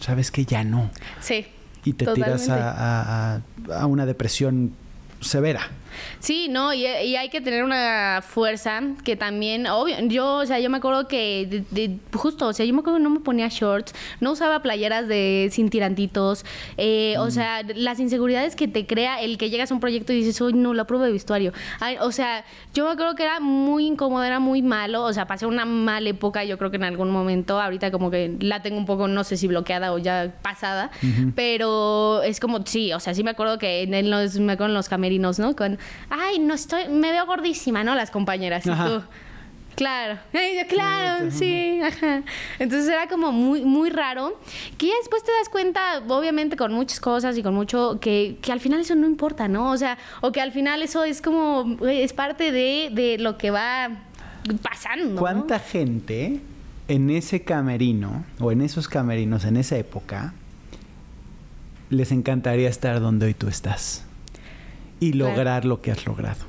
sabes 0.01 0.31
que 0.31 0.43
ya 0.45 0.63
no, 0.65 0.89
Sí. 1.21 1.45
Y 1.87 1.93
te 1.93 2.05
tiras 2.15 2.49
a, 2.49 3.35
a- 3.35 3.41
a 3.81 3.85
una 3.85 4.05
depresión 4.05 4.73
severa. 5.21 5.61
Sí, 6.19 6.47
no, 6.49 6.73
y, 6.73 6.85
y 6.85 7.15
hay 7.15 7.29
que 7.29 7.41
tener 7.41 7.63
una 7.63 8.23
fuerza 8.27 8.81
que 9.03 9.15
también, 9.15 9.67
obvio, 9.67 9.95
yo, 10.07 10.35
o 10.37 10.45
sea, 10.45 10.59
yo 10.59 10.69
me 10.69 10.77
acuerdo 10.77 11.07
que 11.07 11.47
de- 11.49 11.87
de- 11.87 11.97
justo, 12.13 12.47
o 12.47 12.53
sea, 12.53 12.65
yo 12.65 12.73
me 12.73 12.79
acuerdo 12.79 12.97
que 12.97 13.03
no 13.03 13.09
me 13.09 13.19
ponía 13.19 13.47
shorts, 13.49 13.93
no 14.19 14.31
usaba 14.31 14.61
playeras 14.61 15.07
de 15.07 15.49
sin 15.51 15.69
tirantitos, 15.69 16.45
eh, 16.77 17.15
o 17.19 17.29
sea, 17.31 17.63
las 17.75 17.99
inseguridades 17.99 18.55
que 18.55 18.67
te 18.67 18.85
crea 18.85 19.21
el 19.21 19.37
que 19.37 19.49
llegas 19.49 19.71
a 19.71 19.73
un 19.73 19.79
proyecto 19.79 20.13
y 20.13 20.17
dices, 20.17 20.39
uy, 20.41 20.53
no, 20.53 20.73
la 20.73 20.85
prueba 20.85 21.05
de 21.05 21.11
vestuario. 21.11 21.53
Ay, 21.79 21.97
o 22.01 22.11
sea, 22.11 22.43
yo 22.73 22.85
me 22.85 22.91
acuerdo 22.91 23.15
que 23.15 23.23
era 23.23 23.39
muy 23.39 23.85
incómodo, 23.85 24.23
era 24.23 24.39
muy 24.39 24.61
malo, 24.61 25.03
o 25.03 25.13
sea, 25.13 25.27
pasé 25.27 25.45
una 25.45 25.65
mala 25.65 26.09
época, 26.09 26.43
yo 26.43 26.57
creo 26.57 26.69
que 26.71 26.77
en 26.77 26.83
algún 26.83 27.11
momento, 27.11 27.59
ahorita 27.59 27.91
como 27.91 28.09
que 28.11 28.35
la 28.39 28.61
tengo 28.61 28.77
un 28.77 28.85
poco, 28.85 29.07
no 29.07 29.23
sé 29.23 29.37
si 29.37 29.47
bloqueada 29.47 29.93
o 29.93 29.97
ya 29.97 30.33
pasada, 30.41 30.91
pero 31.35 32.21
es 32.23 32.39
como, 32.39 32.65
sí, 32.65 32.91
o 32.93 32.99
sea, 32.99 33.13
sí 33.13 33.23
me 33.23 33.31
acuerdo 33.31 33.57
que 33.57 33.83
en 33.83 34.09
los, 34.09 34.39
me 34.39 34.53
acuerdo 34.53 34.71
en 34.71 34.75
los 34.75 34.89
camerinos, 34.89 35.39
¿no? 35.39 35.55
Con, 35.55 35.77
ay, 36.09 36.39
no 36.39 36.53
estoy, 36.53 36.87
me 36.89 37.11
veo 37.11 37.25
gordísima, 37.25 37.83
¿no? 37.83 37.95
Las 37.95 38.11
compañeras. 38.11 38.65
Y 38.65 38.69
tú, 38.69 39.01
claro, 39.75 40.19
claro, 40.69 41.31
sí, 41.31 41.79
ajá. 41.83 42.23
Entonces 42.59 42.89
era 42.89 43.07
como 43.07 43.31
muy, 43.31 43.63
muy 43.63 43.89
raro. 43.89 44.39
Que 44.77 44.87
ya 44.87 44.93
después 44.99 45.23
te 45.23 45.31
das 45.31 45.49
cuenta, 45.49 46.03
obviamente, 46.07 46.55
con 46.55 46.73
muchas 46.73 46.99
cosas 46.99 47.37
y 47.37 47.43
con 47.43 47.53
mucho, 47.53 47.99
que, 47.99 48.37
que 48.41 48.51
al 48.51 48.59
final 48.59 48.81
eso 48.81 48.95
no 48.95 49.07
importa, 49.07 49.47
¿no? 49.47 49.71
O 49.71 49.77
sea, 49.77 49.97
o 50.21 50.31
que 50.31 50.41
al 50.41 50.51
final 50.51 50.81
eso 50.81 51.03
es 51.03 51.21
como, 51.21 51.77
es 51.87 52.13
parte 52.13 52.51
de, 52.51 52.89
de 52.91 53.17
lo 53.17 53.37
que 53.37 53.51
va 53.51 53.89
pasando. 54.61 55.13
¿no? 55.13 55.19
¿Cuánta 55.19 55.59
gente 55.59 56.41
en 56.87 57.09
ese 57.09 57.43
camerino 57.43 58.25
o 58.39 58.51
en 58.51 58.61
esos 58.61 58.87
camerinos 58.87 59.45
en 59.45 59.57
esa 59.57 59.77
época 59.77 60.33
les 61.89 62.11
encantaría 62.11 62.69
estar 62.69 62.99
donde 62.99 63.27
hoy 63.27 63.33
tú 63.33 63.47
estás 63.47 64.06
y 64.99 65.11
Claro. 65.11 65.31
lograr 65.31 65.65
lo 65.65 65.81
que 65.81 65.91
has 65.91 66.05
logrado? 66.05 66.45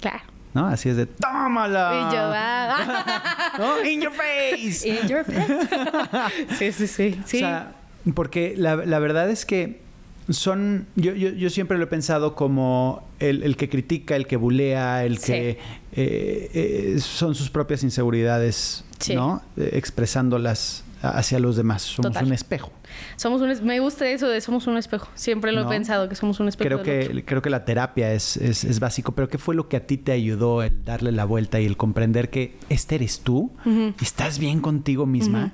Claro. 0.00 0.20
¿No? 0.54 0.66
Así 0.66 0.88
es 0.88 0.96
de 0.96 1.06
¡Tómala! 1.06 2.08
Y 2.10 2.14
yo, 2.14 2.20
ah. 2.22 3.52
¿No? 3.58 3.84
¡In 3.88 4.00
your 4.00 4.12
face! 4.12 4.88
In 4.88 5.08
your 5.08 5.24
face. 5.24 6.48
sí, 6.58 6.72
sí, 6.72 6.86
sí. 6.86 7.20
sí. 7.24 7.36
O 7.36 7.40
sea, 7.40 7.72
porque 8.14 8.54
la, 8.56 8.76
la 8.76 8.98
verdad 8.98 9.30
es 9.30 9.44
que 9.46 9.80
son. 10.28 10.86
Yo, 10.96 11.12
yo, 11.14 11.30
yo 11.30 11.50
siempre 11.50 11.76
lo 11.78 11.84
he 11.84 11.86
pensado 11.88 12.34
como 12.34 13.06
el, 13.18 13.42
el 13.42 13.56
que 13.56 13.68
critica, 13.68 14.16
el 14.16 14.26
que 14.26 14.36
bulea, 14.36 15.04
el 15.04 15.18
Sí. 15.18 15.32
que 15.32 15.48
eh, 15.92 16.50
eh, 16.54 16.96
son 17.00 17.34
sus 17.34 17.50
propias 17.50 17.82
inseguridades, 17.82 18.84
Sí. 18.98 19.14
¿no? 19.14 19.42
Eh, 19.56 19.70
expresándolas 19.74 20.84
hacia 21.02 21.38
los 21.38 21.56
demás. 21.56 21.82
Somos 21.82 22.12
Total. 22.12 22.26
un 22.26 22.32
espejo. 22.32 22.72
Somos 23.16 23.40
un 23.40 23.50
es- 23.50 23.62
me 23.62 23.78
gusta 23.80 24.08
eso 24.08 24.28
de 24.28 24.40
somos 24.40 24.66
un 24.66 24.76
espejo. 24.76 25.08
Siempre 25.14 25.52
lo 25.52 25.62
¿No? 25.64 25.66
he 25.68 25.74
pensado, 25.74 26.08
que 26.08 26.14
somos 26.14 26.40
un 26.40 26.48
espejo. 26.48 26.66
Creo 26.66 26.78
otro. 26.80 27.14
que, 27.14 27.24
creo 27.24 27.42
que 27.42 27.50
la 27.50 27.64
terapia 27.64 28.12
es, 28.12 28.36
es, 28.36 28.64
es 28.64 28.80
básico, 28.80 29.12
pero 29.12 29.28
¿qué 29.28 29.38
fue 29.38 29.54
lo 29.54 29.68
que 29.68 29.76
a 29.76 29.86
ti 29.86 29.96
te 29.96 30.12
ayudó 30.12 30.62
el 30.62 30.84
darle 30.84 31.12
la 31.12 31.24
vuelta 31.24 31.60
y 31.60 31.66
el 31.66 31.76
comprender 31.76 32.30
que 32.30 32.56
este 32.68 32.96
eres 32.96 33.20
tú, 33.20 33.50
estás 34.00 34.38
bien 34.38 34.60
contigo 34.60 35.06
misma 35.06 35.52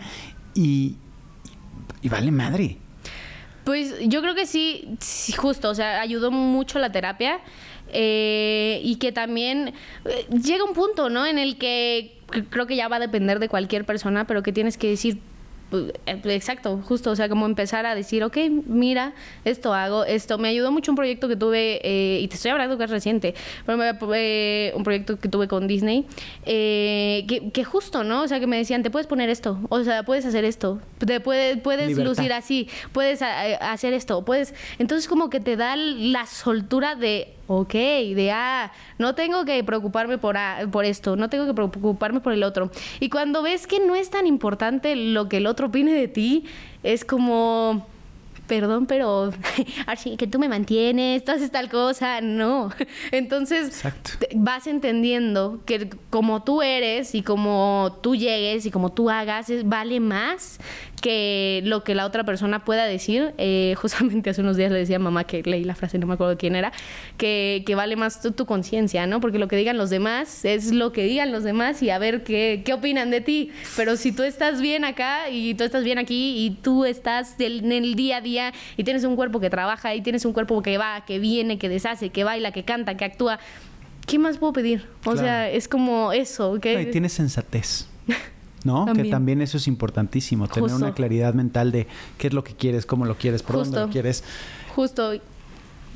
y, 0.54 0.96
y 2.02 2.08
vale 2.08 2.30
madre? 2.32 2.78
Pues 3.64 3.94
yo 4.08 4.20
creo 4.22 4.34
que 4.36 4.46
sí, 4.46 4.96
sí, 5.00 5.32
justo, 5.32 5.68
o 5.70 5.74
sea, 5.74 6.00
ayudó 6.00 6.30
mucho 6.30 6.78
la 6.78 6.92
terapia 6.92 7.40
eh, 7.92 8.80
y 8.84 8.96
que 8.96 9.10
también 9.12 9.74
eh, 10.04 10.26
llega 10.42 10.64
un 10.64 10.72
punto, 10.72 11.08
¿no? 11.10 11.26
En 11.26 11.38
el 11.38 11.56
que 11.58 12.18
creo 12.50 12.66
que 12.66 12.76
ya 12.76 12.88
va 12.88 12.96
a 12.96 13.00
depender 13.00 13.38
de 13.38 13.48
cualquier 13.48 13.84
persona, 13.84 14.26
pero 14.26 14.42
que 14.42 14.52
tienes 14.52 14.76
que 14.78 14.88
decir, 14.88 15.18
exacto, 16.16 16.80
justo, 16.84 17.10
o 17.10 17.16
sea, 17.16 17.28
como 17.28 17.46
empezar 17.46 17.86
a 17.86 17.94
decir, 17.94 18.22
ok, 18.24 18.36
mira, 18.66 19.14
esto 19.44 19.74
hago, 19.74 20.04
esto. 20.04 20.38
Me 20.38 20.48
ayudó 20.48 20.70
mucho 20.72 20.92
un 20.92 20.96
proyecto 20.96 21.28
que 21.28 21.36
tuve, 21.36 21.80
eh, 21.82 22.20
y 22.20 22.28
te 22.28 22.36
estoy 22.36 22.50
hablando 22.52 22.78
que 22.78 22.84
es 22.84 22.90
reciente, 22.90 23.34
pero 23.64 23.76
me, 23.78 23.92
eh, 24.14 24.72
un 24.76 24.84
proyecto 24.84 25.18
que 25.18 25.28
tuve 25.28 25.48
con 25.48 25.66
Disney, 25.66 26.06
eh, 26.44 27.24
que, 27.28 27.50
que 27.50 27.64
justo, 27.64 28.04
¿no? 28.04 28.22
O 28.22 28.28
sea, 28.28 28.40
que 28.40 28.46
me 28.46 28.56
decían, 28.56 28.82
te 28.82 28.90
puedes 28.90 29.06
poner 29.06 29.28
esto, 29.28 29.58
o 29.68 29.82
sea, 29.82 30.02
puedes 30.04 30.24
hacer 30.26 30.44
esto, 30.44 30.80
te 30.98 31.20
puedes, 31.20 31.58
puedes 31.60 31.88
Libertad. 31.88 32.08
lucir 32.10 32.32
así, 32.32 32.68
puedes 32.92 33.22
a- 33.22 33.40
a- 33.40 33.72
hacer 33.72 33.92
esto, 33.92 34.24
puedes... 34.24 34.54
Entonces 34.78 35.08
como 35.08 35.30
que 35.30 35.40
te 35.40 35.56
da 35.56 35.76
la 35.76 36.26
soltura 36.26 36.94
de, 36.94 37.34
ok, 37.48 37.72
de, 37.72 38.30
ah, 38.32 38.72
no 38.98 39.14
tengo 39.14 39.44
que 39.44 39.62
preocuparme 39.64 40.18
por, 40.18 40.36
ah, 40.36 40.58
por 40.70 40.84
esto, 40.84 41.16
no 41.16 41.28
tengo 41.30 41.46
que 41.46 41.54
preocuparme 41.54 42.20
por 42.20 42.32
el 42.32 42.42
otro. 42.42 42.70
Y 43.00 43.08
cuando 43.08 43.42
ves 43.42 43.66
que 43.66 43.80
no 43.80 43.94
es 43.94 44.10
tan 44.10 44.26
importante 44.26 44.96
lo 44.96 45.28
que 45.28 45.36
el 45.38 45.46
otro 45.46 45.68
opine 45.68 45.92
de 45.92 46.08
ti, 46.08 46.44
es 46.82 47.04
como... 47.04 47.86
perdón, 48.46 48.86
pero 48.86 49.32
así 49.86 50.16
que 50.16 50.26
tú 50.28 50.38
me 50.38 50.48
mantienes, 50.48 51.24
tú 51.24 51.32
haces 51.32 51.50
tal 51.50 51.68
cosa, 51.68 52.20
no. 52.20 52.70
Entonces 53.12 53.66
Exacto. 53.68 54.10
vas 54.36 54.66
entendiendo 54.68 55.60
que 55.66 55.90
como 56.10 56.42
tú 56.44 56.62
eres 56.62 57.14
y 57.16 57.22
como 57.22 57.98
tú 58.02 58.14
llegues 58.14 58.64
y 58.66 58.70
como 58.70 58.90
tú 58.92 59.10
hagas, 59.10 59.50
es- 59.50 59.68
vale 59.68 59.98
más 59.98 60.58
que 61.00 61.60
lo 61.64 61.84
que 61.84 61.94
la 61.94 62.06
otra 62.06 62.24
persona 62.24 62.64
pueda 62.64 62.86
decir. 62.86 63.34
Eh, 63.38 63.74
justamente 63.80 64.30
hace 64.30 64.40
unos 64.40 64.56
días 64.56 64.72
le 64.72 64.78
decía 64.78 64.96
a 64.96 64.98
mamá 64.98 65.24
que 65.24 65.42
leí 65.44 65.62
la 65.64 65.74
frase, 65.74 65.98
no 65.98 66.06
me 66.06 66.14
acuerdo 66.14 66.36
quién 66.38 66.56
era, 66.56 66.72
que, 67.18 67.62
que 67.66 67.74
vale 67.74 67.96
más 67.96 68.20
tu, 68.22 68.32
tu 68.32 68.46
conciencia, 68.46 69.06
¿no? 69.06 69.20
Porque 69.20 69.38
lo 69.38 69.46
que 69.48 69.56
digan 69.56 69.76
los 69.76 69.90
demás 69.90 70.44
es 70.44 70.72
lo 70.72 70.92
que 70.92 71.04
digan 71.04 71.32
los 71.32 71.44
demás 71.44 71.82
y 71.82 71.90
a 71.90 71.98
ver 71.98 72.24
qué, 72.24 72.62
qué 72.64 72.72
opinan 72.72 73.10
de 73.10 73.20
ti. 73.20 73.50
Pero 73.76 73.96
si 73.96 74.12
tú 74.12 74.22
estás 74.22 74.60
bien 74.60 74.84
acá 74.84 75.28
y 75.30 75.54
tú 75.54 75.64
estás 75.64 75.84
bien 75.84 75.98
aquí 75.98 76.44
y 76.46 76.50
tú 76.62 76.84
estás 76.84 77.36
del- 77.38 77.60
en 77.64 77.72
el 77.72 77.94
día 77.94 78.18
a 78.18 78.20
día 78.20 78.52
y 78.76 78.84
tienes 78.84 79.04
un 79.04 79.16
cuerpo 79.16 79.38
que 79.40 79.50
trabaja 79.50 79.94
y 79.94 80.00
tienes 80.00 80.24
un 80.24 80.32
cuerpo 80.32 80.62
que 80.62 80.78
va, 80.78 81.04
que 81.06 81.18
viene, 81.18 81.58
que 81.58 81.68
deshace, 81.68 82.08
que 82.10 82.24
baila, 82.24 82.52
que 82.52 82.64
canta, 82.64 82.96
que 82.96 83.04
actúa, 83.04 83.38
¿qué 84.06 84.18
más 84.18 84.38
puedo 84.38 84.52
pedir? 84.54 84.86
O 85.00 85.12
Claro. 85.12 85.18
sea, 85.18 85.50
es 85.50 85.68
como 85.68 86.12
eso. 86.12 86.58
Que... 86.60 86.74
No, 86.74 86.80
y 86.80 86.86
tienes 86.86 87.12
sensatez. 87.12 87.86
¿No? 88.64 88.86
Que 88.92 89.04
También. 89.04 89.42
eso 89.42 89.58
es 89.58 89.68
importantísimo, 89.68 90.48
tener 90.48 90.74
una 90.74 90.92
claridad 90.92 91.34
mental 91.34 91.70
de 91.70 91.86
qué 92.18 92.26
es 92.26 92.32
lo 92.32 92.42
que 92.42 92.54
quieres, 92.54 92.84
cómo 92.84 93.04
lo 93.04 93.16
quieres, 93.16 93.42
por 93.42 93.56
dónde 93.56 93.80
lo 93.80 93.88
quieres. 93.88 94.24
Justo. 94.74 95.14
Y 95.14 95.20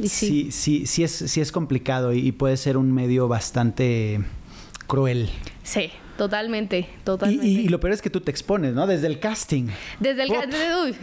sí. 0.02 0.06
Sí, 0.08 0.52
sí, 0.52 0.86
sí 0.86 1.04
es, 1.04 1.12
sí 1.12 1.40
es 1.40 1.52
complicado 1.52 2.12
y, 2.12 2.18
y 2.26 2.32
puede 2.32 2.56
ser 2.56 2.76
un 2.76 2.92
medio 2.92 3.28
bastante 3.28 4.20
cruel. 4.86 5.30
Sí, 5.62 5.90
totalmente, 6.20 6.86
totalmente. 7.02 7.46
y- 7.46 7.60
y 7.60 7.68
lo 7.68 7.80
peor 7.80 7.94
es 7.94 8.02
que 8.02 8.10
tú 8.10 8.20
te 8.20 8.30
expones, 8.30 8.74
¿no? 8.74 8.86
Desde 8.86 9.06
el 9.06 9.18
casting. 9.20 9.68
Desde 10.00 10.24
el, 10.24 10.28
Pop. 10.28 10.38
ca- 10.40 10.46
desde- 10.46 10.82
uy, 10.82 10.94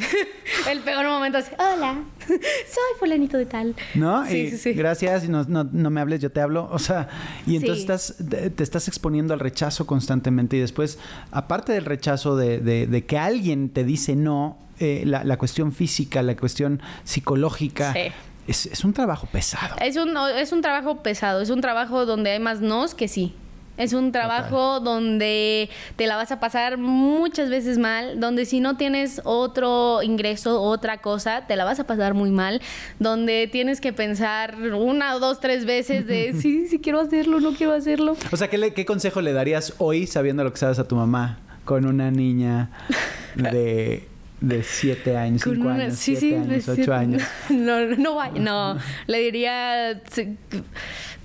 el 0.69 0.79
peor 0.81 1.05
momento 1.07 1.39
es, 1.39 1.47
hola, 1.57 2.03
soy 2.27 2.99
fulanito 2.99 3.35
de 3.37 3.47
tal. 3.47 3.75
¿No? 3.95 4.25
Sí, 4.27 4.37
Y 4.37 4.51
sí, 4.51 4.57
sí. 4.57 4.73
Gracias, 4.73 5.25
y 5.25 5.27
no, 5.29 5.43
no, 5.45 5.63
no 5.63 5.89
me 5.89 6.01
hables, 6.01 6.21
yo 6.21 6.31
te 6.31 6.39
hablo. 6.39 6.69
O 6.71 6.77
sea, 6.77 7.09
y 7.47 7.55
entonces 7.55 7.79
estás, 7.79 8.15
te, 8.29 8.51
te 8.51 8.61
estás 8.63 8.87
exponiendo 8.87 9.33
al 9.33 9.39
rechazo 9.39 9.87
constantemente 9.87 10.55
y 10.57 10.59
después, 10.59 10.99
aparte 11.31 11.73
del 11.73 11.85
rechazo 11.85 12.35
de, 12.37 12.59
de- 12.59 12.85
de 12.85 13.05
que 13.05 13.17
alguien 13.17 13.69
te 13.69 13.83
dice 13.83 14.15
no, 14.15 14.59
eh, 14.79 15.01
la, 15.05 15.23
la 15.23 15.37
cuestión 15.37 15.71
física, 15.71 16.21
la 16.21 16.35
cuestión 16.35 16.79
psicológica, 17.03 17.93
Sí. 17.93 17.99
es, 18.47 18.65
es 18.67 18.83
un 18.85 18.93
trabajo 18.93 19.27
pesado. 19.31 19.75
Es 19.81 19.97
un, 19.97 20.15
es 20.37 20.51
un 20.51 20.61
trabajo 20.61 21.01
pesado, 21.01 21.41
es 21.41 21.49
un 21.49 21.61
trabajo 21.61 22.05
donde 22.05 22.29
hay 22.31 22.39
más 22.39 22.61
nos 22.61 22.93
que 22.93 23.07
sí. 23.07 23.33
Es 23.77 23.93
un 23.93 24.11
trabajo 24.11 24.79
donde 24.79 25.69
te 25.95 26.07
la 26.07 26.15
vas 26.15 26.31
a 26.31 26.39
pasar 26.39 26.77
muchas 26.77 27.49
veces 27.49 27.77
mal, 27.77 28.19
donde 28.19 28.45
si 28.45 28.59
no 28.59 28.75
tienes 28.75 29.21
otro 29.23 30.01
ingreso, 30.01 30.61
otra 30.61 30.97
cosa, 30.97 31.45
te 31.47 31.55
la 31.55 31.63
vas 31.63 31.79
a 31.79 31.85
pasar 31.85 32.13
muy 32.15 32.31
mal, 32.31 32.61
donde 32.99 33.47
tienes 33.51 33.79
que 33.79 33.93
pensar 33.93 34.55
una, 34.73 35.13
dos, 35.13 35.39
tres 35.39 35.65
veces 35.65 36.07
de 36.07 36.33
sí, 36.41 36.67
sí 36.67 36.79
quiero 36.79 36.99
hacerlo, 36.99 37.39
no 37.39 37.53
quiero 37.53 37.73
hacerlo. 37.73 38.15
O 38.31 38.37
sea, 38.37 38.49
¿qué, 38.49 38.57
le- 38.57 38.73
¿qué 38.73 38.85
consejo 38.85 39.21
le 39.21 39.31
darías 39.33 39.73
hoy 39.77 40.07
sabiendo 40.07 40.43
lo 40.43 40.51
que 40.51 40.57
sabes 40.57 40.79
a 40.79 40.87
tu 40.87 40.95
mamá 40.95 41.37
con 41.63 41.85
una 41.85 42.09
niña 42.11 42.69
de, 43.35 44.07
de 44.41 44.63
siete 44.63 45.17
años, 45.17 45.41
cinco 45.43 45.67
una- 45.67 45.75
años, 45.85 45.93
sí, 45.95 46.15
siete 46.15 46.19
sí, 46.21 46.33
años, 46.51 46.63
ocho 46.69 46.75
siete- 46.75 46.93
años? 46.93 47.23
No, 47.49 47.85
no 47.85 48.15
vaya, 48.15 48.39
no. 48.41 48.77
Le 49.07 49.19
diría 49.19 50.01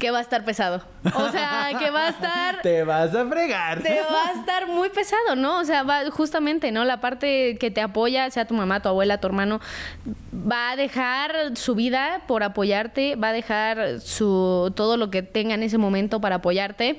que 0.03 0.11
va 0.11 0.19
a 0.19 0.23
estar 0.23 0.45
pesado. 0.45 0.83
O 1.15 1.29
sea, 1.31 1.71
que 1.79 1.91
va 1.91 2.07
a 2.07 2.09
estar 2.09 2.61
Te 2.61 2.83
vas 2.83 3.15
a 3.15 3.25
fregar. 3.25 3.81
te 3.83 4.01
va 4.01 4.31
a 4.31 4.33
estar 4.33 4.67
muy 4.67 4.88
pesado, 4.88 5.37
¿no? 5.37 5.61
O 5.61 5.65
sea, 5.65 5.85
va 5.85 6.11
justamente, 6.11 6.73
¿no? 6.73 6.85
La 6.85 7.01
parte 7.01 7.57
que 7.61 7.71
te 7.71 7.81
apoya, 7.81 8.29
sea 8.33 8.45
tu 8.45 8.55
mamá, 8.55 8.83
tu 8.83 8.88
abuela, 8.88 9.19
tu 9.19 9.29
hermano, 9.29 9.61
va 10.35 10.73
a 10.73 10.77
dejar 10.77 11.57
su 11.57 11.77
vida 11.77 12.23
por 12.27 12.43
apoyarte, 12.43 13.15
va 13.15 13.29
a 13.29 13.33
dejar 13.33 14.01
su 14.01 14.73
todo 14.75 14.97
lo 14.97 15.09
que 15.09 15.23
tenga 15.23 15.55
en 15.55 15.62
ese 15.62 15.79
momento 15.79 16.21
para 16.21 16.37
apoyarte. 16.37 16.99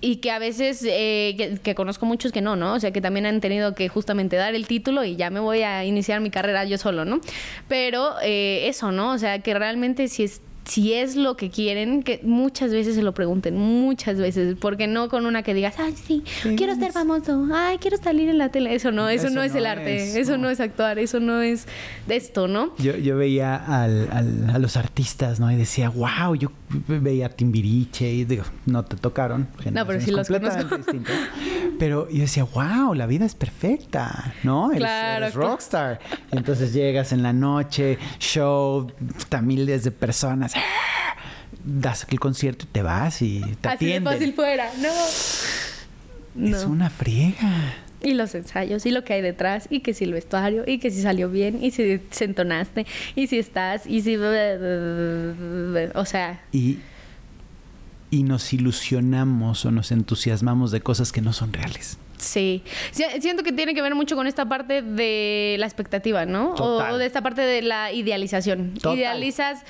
Y 0.00 0.16
que 0.16 0.30
a 0.30 0.38
veces, 0.38 0.84
eh, 0.86 1.34
que, 1.36 1.58
que 1.60 1.74
conozco 1.74 2.06
muchos 2.06 2.30
que 2.30 2.40
no, 2.40 2.54
¿no? 2.54 2.74
O 2.74 2.78
sea, 2.78 2.92
que 2.92 3.00
también 3.00 3.26
han 3.26 3.40
tenido 3.40 3.74
que 3.74 3.88
justamente 3.88 4.36
dar 4.36 4.54
el 4.54 4.68
título 4.68 5.02
y 5.02 5.16
ya 5.16 5.30
me 5.30 5.40
voy 5.40 5.62
a 5.62 5.84
iniciar 5.84 6.20
mi 6.20 6.30
carrera 6.30 6.64
yo 6.66 6.78
solo, 6.78 7.04
¿no? 7.04 7.18
Pero 7.66 8.14
eh, 8.22 8.68
eso, 8.68 8.92
¿no? 8.92 9.10
O 9.10 9.18
sea, 9.18 9.40
que 9.40 9.54
realmente 9.54 10.06
si 10.06 10.22
es, 10.22 10.40
si 10.66 10.92
es 10.92 11.16
lo 11.16 11.36
que 11.36 11.48
quieren, 11.50 12.02
que 12.02 12.20
muchas 12.24 12.70
veces 12.72 12.94
se 12.96 13.02
lo 13.02 13.14
pregunten, 13.14 13.56
muchas 13.56 14.18
veces, 14.18 14.56
porque 14.60 14.86
no 14.86 15.08
con 15.08 15.24
una 15.24 15.42
que 15.42 15.54
digas, 15.54 15.76
ay, 15.78 15.94
sí, 15.96 16.22
quiero 16.56 16.74
ser 16.74 16.92
famoso, 16.92 17.46
ay, 17.54 17.78
quiero 17.78 17.96
salir 17.96 18.28
en 18.28 18.36
la 18.38 18.50
tele. 18.50 18.74
Eso 18.74 18.90
no, 18.92 19.08
eso, 19.08 19.26
Eso 19.28 19.34
no 19.34 19.42
es 19.42 19.54
el 19.54 19.64
arte, 19.64 19.96
es, 19.96 20.16
eso 20.16 20.32
no. 20.32 20.44
no 20.44 20.50
es 20.50 20.60
actuar, 20.60 20.98
eso 20.98 21.20
no 21.20 21.40
es 21.40 21.66
de 22.06 22.16
esto, 22.16 22.48
¿no? 22.48 22.76
Yo, 22.78 22.96
yo 22.96 23.16
veía 23.16 23.54
al- 23.56 24.08
al- 24.12 24.50
a 24.54 24.58
los 24.58 24.76
artistas, 24.76 25.38
¿no? 25.40 25.50
Y 25.50 25.56
decía, 25.56 25.88
wow, 25.88 26.34
yo 26.34 26.50
veía 26.88 27.26
a 27.26 27.28
Timbiriche 27.28 28.12
y 28.12 28.24
digo, 28.24 28.42
no 28.66 28.84
te 28.84 28.96
tocaron. 28.96 29.48
No, 29.72 29.86
pero 29.86 30.00
sí 30.00 30.10
los 30.10 30.26
conozco. 30.28 30.76
Pero 31.78 32.08
yo 32.10 32.20
decía, 32.22 32.44
wow, 32.44 32.94
la 32.94 33.06
vida 33.06 33.24
es 33.26 33.34
perfecta, 33.34 34.34
¿no? 34.42 34.70
Eres, 34.70 34.78
Claro, 34.80 35.24
eres 35.26 35.34
claro. 35.34 35.48
rockstar. 35.50 36.00
Y 36.32 36.36
entonces 36.38 36.72
llegas 36.72 37.12
en 37.12 37.22
la 37.22 37.32
noche, 37.32 37.98
show, 38.18 38.90
miles 39.42 39.84
de 39.84 39.90
personas. 39.90 40.54
Das 41.64 42.06
el 42.10 42.20
concierto 42.20 42.64
y 42.64 42.68
te 42.68 42.82
vas 42.82 43.22
y 43.22 43.40
te 43.60 43.68
Así 43.68 43.86
de 43.86 43.94
atienden. 43.96 44.04
fácil 44.12 44.32
fuera, 44.34 44.70
no. 44.80 44.88
Es 44.88 46.64
No. 46.64 46.68
una 46.68 46.90
friega. 46.90 47.74
Y 48.02 48.12
los 48.14 48.34
ensayos, 48.34 48.84
y 48.86 48.90
lo 48.90 49.04
que 49.04 49.14
hay 49.14 49.22
detrás, 49.22 49.66
y 49.70 49.80
que 49.80 49.94
si 49.94 50.04
el 50.04 50.12
vestuario, 50.12 50.64
y 50.66 50.78
que 50.78 50.90
si 50.90 51.00
salió 51.02 51.28
bien, 51.30 51.64
y 51.64 51.70
si 51.70 52.00
se 52.10 52.24
entonaste, 52.24 52.86
y 53.16 53.26
si 53.26 53.38
estás, 53.38 53.86
y 53.86 54.02
si... 54.02 54.16
O 54.16 56.04
sea, 56.04 56.40
Y, 56.52 56.78
y 58.10 58.22
nos 58.22 58.52
ilusionamos 58.52 59.64
o 59.64 59.70
nos 59.72 59.90
entusiasmamos 59.92 60.70
de 60.70 60.80
cosas 60.82 61.10
que 61.10 61.20
no 61.22 61.32
son 61.32 61.52
reales. 61.52 61.98
Sí. 62.18 62.62
Si- 62.92 63.04
Siento 63.20 63.42
que 63.42 63.52
tiene 63.52 63.74
que 63.74 63.82
ver 63.82 63.94
mucho 63.94 64.16
con 64.16 64.26
esta 64.26 64.46
parte 64.46 64.82
de 64.82 65.56
la 65.58 65.66
expectativa, 65.66 66.24
¿no? 66.26 66.50
O, 66.52 66.54
Total. 66.54 66.94
o 66.94 66.98
de 66.98 67.06
esta 67.06 67.20
parte 67.22 67.42
de 67.42 67.62
la 67.62 67.92
idealización. 67.92 68.74
Total. 68.74 68.96
Idealizas. 68.98 69.62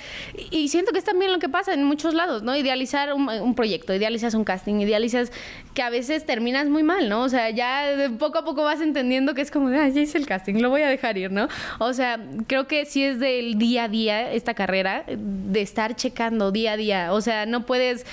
Y 0.50 0.66
y 0.66 0.68
siento 0.68 0.90
que 0.92 0.98
es 0.98 1.04
también 1.04 1.32
lo 1.32 1.38
que 1.38 1.48
pasa 1.48 1.74
en 1.74 1.84
muchos 1.84 2.12
lados, 2.12 2.42
¿no? 2.42 2.56
Idealizar 2.56 3.12
un, 3.14 3.28
un 3.28 3.54
proyecto, 3.54 3.94
idealizas 3.94 4.34
un 4.34 4.42
casting, 4.42 4.80
idealizas 4.80 5.30
que 5.74 5.82
a 5.82 5.90
veces 5.90 6.26
terminas 6.26 6.66
muy 6.68 6.82
mal, 6.82 7.08
¿no? 7.08 7.22
O 7.22 7.28
sea, 7.28 7.50
ya 7.50 7.84
de 7.96 8.10
poco 8.10 8.38
a 8.38 8.44
poco 8.44 8.64
vas 8.64 8.80
entendiendo 8.80 9.34
que 9.34 9.42
es 9.42 9.50
como, 9.52 9.68
ah, 9.68 9.88
ya 9.88 10.00
hice 10.00 10.18
el 10.18 10.26
casting, 10.26 10.54
lo 10.60 10.70
voy 10.70 10.82
a 10.82 10.88
dejar 10.88 11.18
ir, 11.18 11.30
¿no? 11.30 11.46
O 11.78 11.92
sea, 11.92 12.18
creo 12.48 12.66
que 12.66 12.84
sí 12.84 13.04
es 13.04 13.20
del 13.20 13.58
día 13.58 13.84
a 13.84 13.88
día 13.88 14.32
esta 14.32 14.54
carrera, 14.54 15.04
de 15.06 15.60
estar 15.60 15.94
checando 15.94 16.50
día 16.50 16.72
a 16.72 16.76
día. 16.76 17.12
O 17.12 17.20
sea, 17.20 17.46
no 17.46 17.64
puedes 17.64 18.06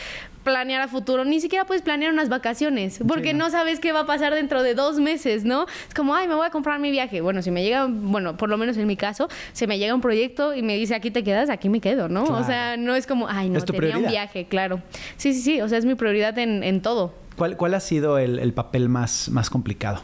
planear 0.43 0.81
a 0.81 0.87
futuro, 0.87 1.25
ni 1.25 1.39
siquiera 1.39 1.65
puedes 1.65 1.81
planear 1.81 2.11
unas 2.11 2.29
vacaciones, 2.29 2.99
porque 3.07 3.29
Sí, 3.31 3.33
no. 3.33 3.45
no 3.45 3.49
sabes 3.51 3.79
qué 3.79 3.91
va 3.91 4.01
a 4.01 4.05
pasar 4.05 4.33
dentro 4.33 4.61
de 4.63 4.75
dos 4.75 4.99
meses, 4.99 5.45
¿no? 5.45 5.65
Es 5.87 5.93
como, 5.95 6.13
ay, 6.15 6.27
me 6.27 6.35
voy 6.35 6.45
a 6.45 6.49
comprar 6.49 6.79
mi 6.79 6.91
viaje. 6.91 7.21
Bueno, 7.21 7.41
si 7.41 7.49
me 7.51 7.63
llega, 7.63 7.87
bueno, 7.89 8.35
por 8.37 8.49
lo 8.49 8.57
menos 8.57 8.77
en 8.77 8.85
mi 8.87 8.97
caso, 8.97 9.27
se 9.53 9.67
me 9.67 9.79
llega 9.79 9.95
un 9.95 10.01
proyecto 10.01 10.53
y 10.53 10.61
me 10.61 10.75
dice, 10.75 10.95
aquí 10.95 11.11
te 11.11 11.23
quedas, 11.23 11.49
aquí 11.49 11.69
me 11.69 11.79
quedo, 11.81 12.09
¿no? 12.09 12.25
Claro. 12.25 12.41
O 12.41 12.45
sea, 12.45 12.77
no 12.77 12.95
es 12.95 13.07
como, 13.07 13.27
ay, 13.27 13.49
no, 13.49 13.61
tenía 13.61 13.97
un 13.97 14.07
viaje, 14.07 14.45
claro. 14.45 14.81
Sí, 15.17 15.33
sí, 15.33 15.41
sí, 15.41 15.61
o 15.61 15.69
sea, 15.69 15.77
es 15.77 15.85
mi 15.85 15.95
prioridad 15.95 16.37
en, 16.37 16.63
en 16.63 16.81
todo. 16.81 17.13
¿Cuál, 17.37 17.57
cuál 17.57 17.73
ha 17.73 17.79
sido 17.79 18.17
el, 18.19 18.37
el 18.39 18.53
papel 18.53 18.89
más, 18.89 19.29
más 19.29 19.49
complicado? 19.49 20.01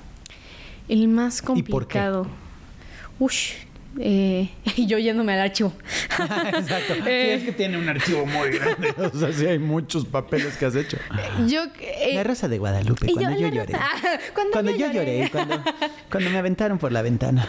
El 0.88 1.08
más 1.08 1.42
¿Y 1.56 1.62
por 1.64 1.88
qué? 1.88 2.00
complicado. 2.00 2.28
Ush, 3.20 3.54
eh, 4.00 4.50
y 4.76 4.86
yo 4.86 4.98
yéndome 5.00 5.34
al 5.34 5.40
archivo. 5.40 5.74
Exacto. 6.20 6.94
Sí, 6.96 7.02
Eh. 7.08 7.34
es 7.36 7.44
que 7.44 7.52
tiene 7.54 7.78
un 7.78 7.88
archivo 7.90 8.26
muy 8.26 8.50
grande. 8.50 8.94
O 9.14 9.18
sea, 9.18 9.32
sí 9.34 9.46
hay 9.46 9.60
muchos 9.60 10.06
papeles 10.06 10.56
que 10.58 10.66
has 10.66 10.76
hecho. 10.76 10.98
Yo... 11.48 11.64
eh, 11.82 12.12
La 12.16 12.24
Rosa 12.24 12.48
de 12.48 12.58
Guadalupe, 12.60 13.08
cuando 13.14 13.32
yo, 13.40 13.48
la 13.48 13.56
lloré. 13.56 13.74
Rosa- 13.74 14.20
cuando, 14.34 14.52
Cuando 14.54 14.72
yo 14.72 14.78
yo 14.88 14.94
lloré, 14.94 15.30
cuando, 15.32 15.64
cuando 16.12 16.30
me 16.30 16.38
aventaron 16.38 16.78
por 16.78 16.92
la 16.92 17.02
ventana. 17.02 17.48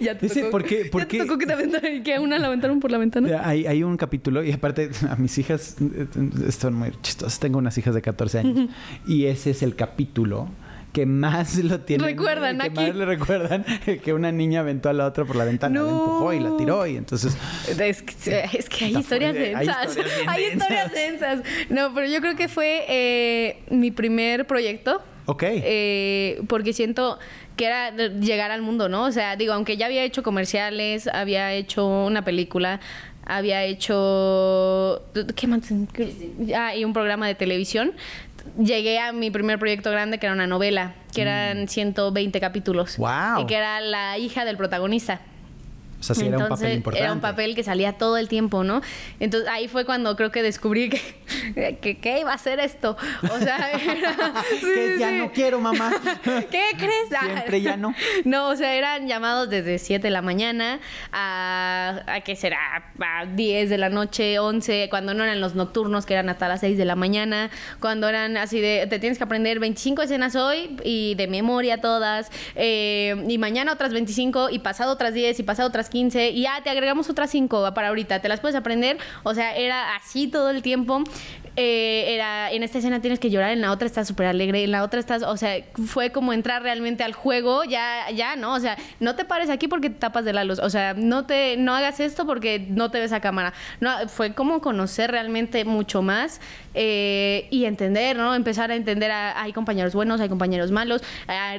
ya 0.00 0.16
te 0.18 0.26
Dice, 0.26 0.40
tocó, 0.40 0.50
¿por 0.52 0.64
qué- 0.64 0.84
por 0.86 1.02
ya 1.02 1.08
te 1.08 1.16
qué? 1.18 1.24
tocó 1.24 1.38
que 1.38 1.46
te 1.46 1.52
aventaron, 1.52 2.02
que 2.02 2.14
a 2.14 2.20
una 2.20 2.38
la 2.38 2.46
aventaron 2.48 2.80
por 2.80 2.90
la 2.90 2.98
ventana. 2.98 3.40
Hay, 3.44 3.66
hay 3.66 3.82
un 3.82 3.96
capítulo, 3.96 4.42
y 4.42 4.52
aparte 4.52 4.90
a 5.08 5.16
mis 5.16 5.36
hijas 5.38 5.76
eh, 5.80 6.06
están 6.48 6.74
muy 6.74 6.90
chistosas. 7.02 7.38
Tengo 7.38 7.58
unas 7.58 7.76
hijas 7.78 7.94
de 7.94 8.02
14 8.02 8.38
años. 8.38 8.68
y 9.06 9.26
ese 9.26 9.50
es 9.50 9.62
el 9.62 9.74
capítulo 9.76 10.48
que 10.96 11.04
más 11.04 11.56
lo 11.58 11.80
tienen. 11.80 12.06
Recuerdan 12.06 12.58
que 12.58 12.64
aquí. 12.68 12.74
más 12.74 12.94
le 12.94 13.04
recuerdan 13.04 13.66
que 14.02 14.14
una 14.14 14.32
niña 14.32 14.60
aventó 14.60 14.88
a 14.88 14.94
la 14.94 15.04
otra 15.04 15.26
por 15.26 15.36
la 15.36 15.44
ventana. 15.44 15.78
La 15.78 15.86
No. 15.86 15.90
empujó 15.90 16.32
y 16.32 16.40
la 16.40 16.56
tiró. 16.56 16.86
Y 16.86 16.96
entonces. 16.96 17.36
Es 17.68 18.00
que, 18.00 18.48
es 18.54 18.68
que 18.70 18.86
hay 18.86 18.96
historias 18.96 19.36
hay 19.36 19.42
densas. 19.42 19.88
historias 19.88 20.18
Hay 20.26 20.44
historias 20.44 20.92
densas. 20.92 21.42
No, 21.68 21.92
pero 21.94 22.06
yo 22.06 22.22
creo 22.22 22.34
que 22.34 22.48
fue 22.48 22.86
eh, 22.88 23.58
mi 23.68 23.90
primer 23.90 24.46
proyecto. 24.46 25.02
Ok. 25.26 25.42
Eh, 25.44 26.40
porque 26.48 26.72
siento 26.72 27.18
que 27.56 27.66
era 27.66 27.90
llegar 27.90 28.50
al 28.50 28.62
mundo, 28.62 28.88
¿no? 28.88 29.04
O 29.04 29.12
sea, 29.12 29.36
digo, 29.36 29.52
aunque 29.52 29.76
ya 29.76 29.84
había 29.86 30.02
hecho 30.02 30.22
comerciales, 30.22 31.08
había 31.08 31.52
hecho 31.52 31.86
una 31.86 32.24
película, 32.24 32.80
había 33.26 33.64
hecho. 33.64 35.02
¿Qué 35.34 35.46
más? 35.46 35.60
Ah, 36.56 36.74
y 36.74 36.86
un 36.86 36.94
programa 36.94 37.26
de 37.26 37.34
televisión. 37.34 37.92
Llegué 38.58 38.98
a 38.98 39.12
mi 39.12 39.30
primer 39.30 39.58
proyecto 39.58 39.90
grande, 39.90 40.18
que 40.18 40.26
era 40.26 40.34
una 40.34 40.46
novela, 40.46 40.94
que 41.12 41.22
eran 41.22 41.68
120 41.68 42.40
capítulos. 42.40 42.96
Guau. 42.96 43.42
Y 43.42 43.46
que 43.46 43.56
era 43.56 43.80
la 43.80 44.18
hija 44.18 44.44
del 44.44 44.56
protagonista. 44.56 45.20
Sea, 46.06 46.14
sí 46.14 46.26
era 46.26 46.38
un 46.38 46.48
papel 46.48 46.72
importante. 46.74 47.04
Era 47.04 47.12
un 47.12 47.20
papel 47.20 47.54
que 47.54 47.62
salía 47.62 47.94
todo 47.94 48.16
el 48.16 48.28
tiempo, 48.28 48.64
¿no? 48.64 48.80
Entonces 49.20 49.48
ahí 49.48 49.68
fue 49.68 49.84
cuando 49.84 50.16
creo 50.16 50.30
que 50.30 50.42
descubrí 50.42 50.88
que, 50.88 51.78
que, 52.02 52.18
iba 52.20 52.32
a 52.32 52.38
ser 52.38 52.60
esto. 52.60 52.96
O 53.22 53.38
sea, 53.38 53.70
que 54.60 54.96
ya 54.98 55.10
no 55.12 55.32
quiero, 55.32 55.60
mamá. 55.60 55.92
¿Qué 56.24 56.64
crees? 56.76 57.08
Siempre 57.20 57.62
ya 57.62 57.76
no. 57.76 57.94
No, 58.24 58.48
o 58.48 58.56
sea, 58.56 58.74
eran 58.74 59.06
llamados 59.06 59.50
desde 59.50 59.78
7 59.78 60.06
de 60.06 60.10
la 60.10 60.22
mañana 60.22 60.80
a, 61.12 62.02
a 62.06 62.20
¿qué 62.20 62.36
será? 62.36 62.58
A 63.00 63.26
10 63.26 63.70
de 63.70 63.78
la 63.78 63.88
noche, 63.88 64.38
11, 64.38 64.88
cuando 64.90 65.14
no 65.14 65.24
eran 65.24 65.40
los 65.40 65.54
nocturnos, 65.54 66.06
que 66.06 66.14
eran 66.14 66.28
hasta 66.28 66.48
las 66.48 66.60
6 66.60 66.78
de 66.78 66.84
la 66.84 66.96
mañana, 66.96 67.50
cuando 67.80 68.08
eran 68.08 68.36
así 68.36 68.60
de, 68.60 68.86
te 68.88 68.98
tienes 68.98 69.18
que 69.18 69.24
aprender 69.24 69.58
25 69.58 70.02
escenas 70.02 70.36
hoy 70.36 70.76
y 70.84 71.14
de 71.14 71.26
memoria 71.26 71.80
todas, 71.80 72.30
eh, 72.54 73.24
y 73.28 73.38
mañana 73.38 73.72
otras 73.72 73.92
25, 73.92 74.50
y 74.50 74.58
pasado 74.60 74.92
otras 74.92 75.14
10, 75.14 75.38
y 75.38 75.42
pasado 75.42 75.68
otras 75.68 75.88
15, 75.88 75.95
y 75.96 76.42
ya 76.42 76.62
te 76.62 76.70
agregamos 76.70 77.08
otras 77.08 77.30
5 77.30 77.72
para 77.74 77.88
ahorita, 77.88 78.20
te 78.20 78.28
las 78.28 78.40
puedes 78.40 78.56
aprender, 78.56 78.98
o 79.22 79.34
sea, 79.34 79.56
era 79.56 79.96
así 79.96 80.28
todo 80.28 80.50
el 80.50 80.62
tiempo. 80.62 81.02
Eh, 81.58 82.14
era 82.14 82.52
en 82.52 82.62
esta 82.62 82.78
escena 82.78 83.00
tienes 83.00 83.18
que 83.18 83.30
llorar, 83.30 83.50
en 83.50 83.62
la 83.62 83.72
otra 83.72 83.86
estás 83.86 84.06
súper 84.06 84.26
alegre, 84.26 84.62
en 84.64 84.72
la 84.72 84.82
otra 84.82 85.00
estás, 85.00 85.22
o 85.22 85.38
sea, 85.38 85.56
fue 85.86 86.12
como 86.12 86.34
entrar 86.34 86.62
realmente 86.62 87.02
al 87.02 87.14
juego, 87.14 87.64
ya, 87.64 88.10
ya, 88.10 88.36
¿no? 88.36 88.52
O 88.52 88.60
sea, 88.60 88.76
no 89.00 89.16
te 89.16 89.24
pares 89.24 89.48
aquí 89.48 89.66
porque 89.66 89.88
te 89.88 89.96
tapas 89.96 90.26
de 90.26 90.34
la 90.34 90.44
luz, 90.44 90.58
o 90.58 90.68
sea, 90.68 90.92
no 90.92 91.24
te, 91.24 91.56
no 91.56 91.74
hagas 91.74 91.98
esto 92.00 92.26
porque 92.26 92.66
no 92.68 92.90
te 92.90 93.00
ves 93.00 93.12
a 93.12 93.20
cámara. 93.20 93.54
No, 93.80 93.90
fue 94.08 94.34
como 94.34 94.60
conocer 94.60 95.10
realmente 95.10 95.64
mucho 95.64 96.02
más 96.02 96.42
eh, 96.74 97.48
y 97.50 97.64
entender, 97.64 98.18
¿no? 98.18 98.34
Empezar 98.34 98.70
a 98.70 98.74
entender, 98.74 99.10
hay 99.10 99.54
compañeros 99.54 99.94
buenos, 99.94 100.20
hay 100.20 100.28
compañeros 100.28 100.70
malos, 100.70 101.02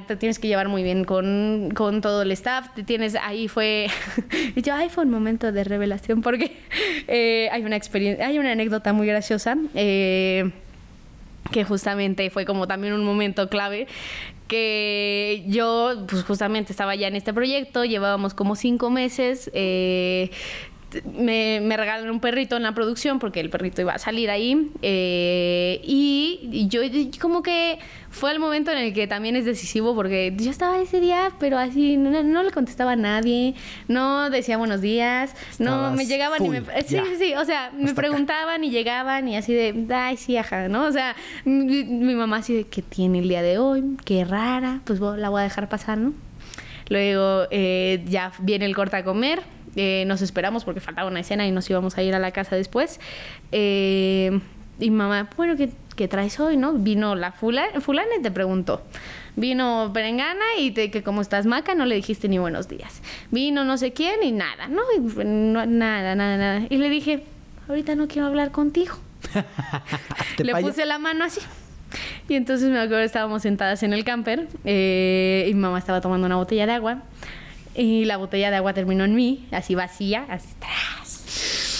te 0.08 0.15
tienes 0.15 0.38
que 0.38 0.47
llevar 0.47 0.67
muy 0.67 0.84
bien 0.84 1.06
con, 1.06 1.71
con 1.76 2.02
todo 2.02 2.21
el 2.21 2.32
staff, 2.34 2.67
te 2.76 2.84
tienes, 2.84 3.15
ahí 3.15 3.47
fue, 3.47 3.88
yo, 4.56 4.73
ahí 4.73 4.89
fue 4.89 5.03
un 5.06 5.12
momento 5.12 5.51
de 5.51 5.63
revelación 5.63 6.21
porque 6.21 6.51
eh, 7.08 7.49
hay 7.51 7.63
una 7.63 7.75
experiencia, 7.75 8.27
hay 8.27 8.39
una 8.39 8.51
anécdota 8.51 8.93
muy 8.93 9.08
graciosa. 9.08 9.58
Eh, 9.75 10.51
que 11.51 11.63
justamente 11.63 12.30
fue 12.30 12.45
como 12.45 12.67
también 12.67 12.93
un 12.93 13.06
momento 13.06 13.47
clave 13.47 13.88
que 14.47 15.43
yo 15.47 16.06
pues 16.08 16.23
justamente 16.23 16.71
estaba 16.71 16.95
ya 16.95 17.08
en 17.08 17.15
este 17.15 17.34
proyecto, 17.34 17.86
llevábamos 17.86 18.34
como 18.34 18.56
cinco 18.56 18.89
meses, 18.89 19.51
eh, 19.53 20.30
me, 21.13 21.60
me, 21.62 21.76
regalan 21.76 22.10
un 22.10 22.19
perrito 22.19 22.56
en 22.56 22.63
la 22.63 22.73
producción 22.73 23.19
porque 23.19 23.39
el 23.39 23.50
perrito 23.50 23.82
iba 23.82 23.93
a 23.93 24.00
salir 24.00 24.30
ahí. 24.30 24.71
Eh, 24.82 25.82
y, 25.84 26.67
yo 26.69 26.82
como 27.19 27.43
que 27.43 27.80
fue 28.10 28.32
el 28.32 28.39
momento 28.39 28.71
en 28.71 28.78
el 28.78 28.93
que 28.93 29.08
también 29.08 29.36
es 29.36 29.45
decisivo 29.45 29.95
porque 29.95 30.34
yo 30.38 30.50
estaba 30.50 30.80
ese 30.80 31.00
día, 31.00 31.32
pero 31.39 31.58
así 31.58 31.97
no, 31.97 32.43
le 32.43 32.52
contestaba 32.52 32.93
a 32.93 32.95
nadie, 32.95 33.56
no 33.88 34.30
decía 34.30 34.58
buenos 34.58 34.82
días, 34.82 35.36
no 35.60 35.91
me 35.91 36.06
llegaban 36.06 36.43
y 36.45 36.50
me... 36.50 36.62
Sí, 36.86 36.97
sí, 36.97 37.15
sí, 37.17 37.36
o 37.36 37.45
sea, 37.45 37.71
me 37.78 37.93
preguntaban 37.93 38.63
y 38.63 38.69
llegaban 38.69 39.28
y 39.28 39.36
así 39.36 39.54
de, 39.54 39.86
ay, 39.93 40.17
sí, 40.17 40.38
ajá, 40.38 40.67
¿no? 40.67 40.86
O 40.86 40.91
sea, 40.91 41.15
mi, 41.45 41.84
mamá 42.15 42.38
así 42.38 42.54
de, 42.56 42.63
¿qué 42.63 42.82
tiene 42.82 43.19
el 43.19 43.28
día 43.28 43.41
de 43.41 43.58
hoy? 43.58 43.97
Qué 44.06 44.23
rara, 44.23 44.82
pues 44.86 45.00
la 45.00 45.30
voy 45.30 45.41
a 45.41 45.43
dejar 45.43 45.69
pasar, 45.69 45.97
¿no? 45.97 46.13
Luego 46.89 47.47
eh, 47.52 48.04
ya 48.08 48.32
viene 48.39 48.65
el 48.65 48.73
corta 48.73 48.97
a 48.97 49.04
comer 49.04 49.57
eh, 49.77 50.05
nos 50.07 50.23
esperamos 50.23 50.65
porque 50.65 50.81
faltaba 50.81 51.07
una 51.07 51.19
escena 51.19 51.45
y 51.45 51.51
nos 51.51 51.69
íbamos 51.69 51.97
a 51.97 52.03
ir 52.03 52.15
a 52.15 52.19
la 52.19 52.31
casa 52.31 52.55
después. 52.55 52.99
Eh, 53.51 54.39
y 54.79 54.89
mamá, 54.89 55.29
bueno, 55.37 55.55
¿qué, 55.95 56.07
traes 56.07 56.39
hoy, 56.39 56.57
no? 56.57 56.73
Vino 56.73 57.15
la 57.15 57.31
fulana, 57.31 57.79
fulana 57.79 58.09
y 58.19 58.21
te 58.21 58.31
preguntó. 58.31 58.81
Vino 59.35 59.91
Perengana 59.93 60.45
y 60.59 60.71
te, 60.71 60.89
que 60.89 61.03
como 61.03 61.21
estás 61.21 61.45
maca 61.45 61.75
no 61.75 61.85
le 61.85 61.95
dijiste 61.95 62.27
ni 62.27 62.39
buenos 62.39 62.67
días. 62.67 63.01
Vino 63.29 63.63
no 63.63 63.77
sé 63.77 63.93
quién 63.93 64.23
y 64.23 64.31
nada, 64.31 64.67
¿no? 64.67 64.81
nada, 65.23 66.15
nada, 66.15 66.37
nada. 66.37 66.67
Y 66.69 66.77
le 66.77 66.89
dije, 66.89 67.23
ahorita 67.69 67.95
no 67.95 68.07
quiero 68.07 68.27
hablar 68.27 68.51
contigo. 68.51 68.95
le 70.39 70.55
puse 70.55 70.85
la 70.85 70.97
mano 70.97 71.23
así. 71.23 71.41
Y 72.27 72.35
entonces 72.35 72.69
me 72.69 72.79
acuerdo, 72.79 73.03
estábamos 73.03 73.43
sentadas 73.43 73.83
en 73.83 73.93
el 73.93 74.03
camper 74.03 74.47
eh, 74.65 75.47
y 75.49 75.53
mamá 75.53 75.77
estaba 75.77 76.01
tomando 76.01 76.25
una 76.25 76.35
botella 76.35 76.65
de 76.65 76.73
agua 76.73 77.03
y 77.77 78.05
la 78.05 78.17
botella 78.17 78.49
de 78.49 78.57
agua 78.57 78.73
terminó 78.73 79.05
en 79.05 79.15
mí, 79.15 79.47
así 79.51 79.75
vacía, 79.75 80.25
así 80.29 80.49
tras 80.59 81.07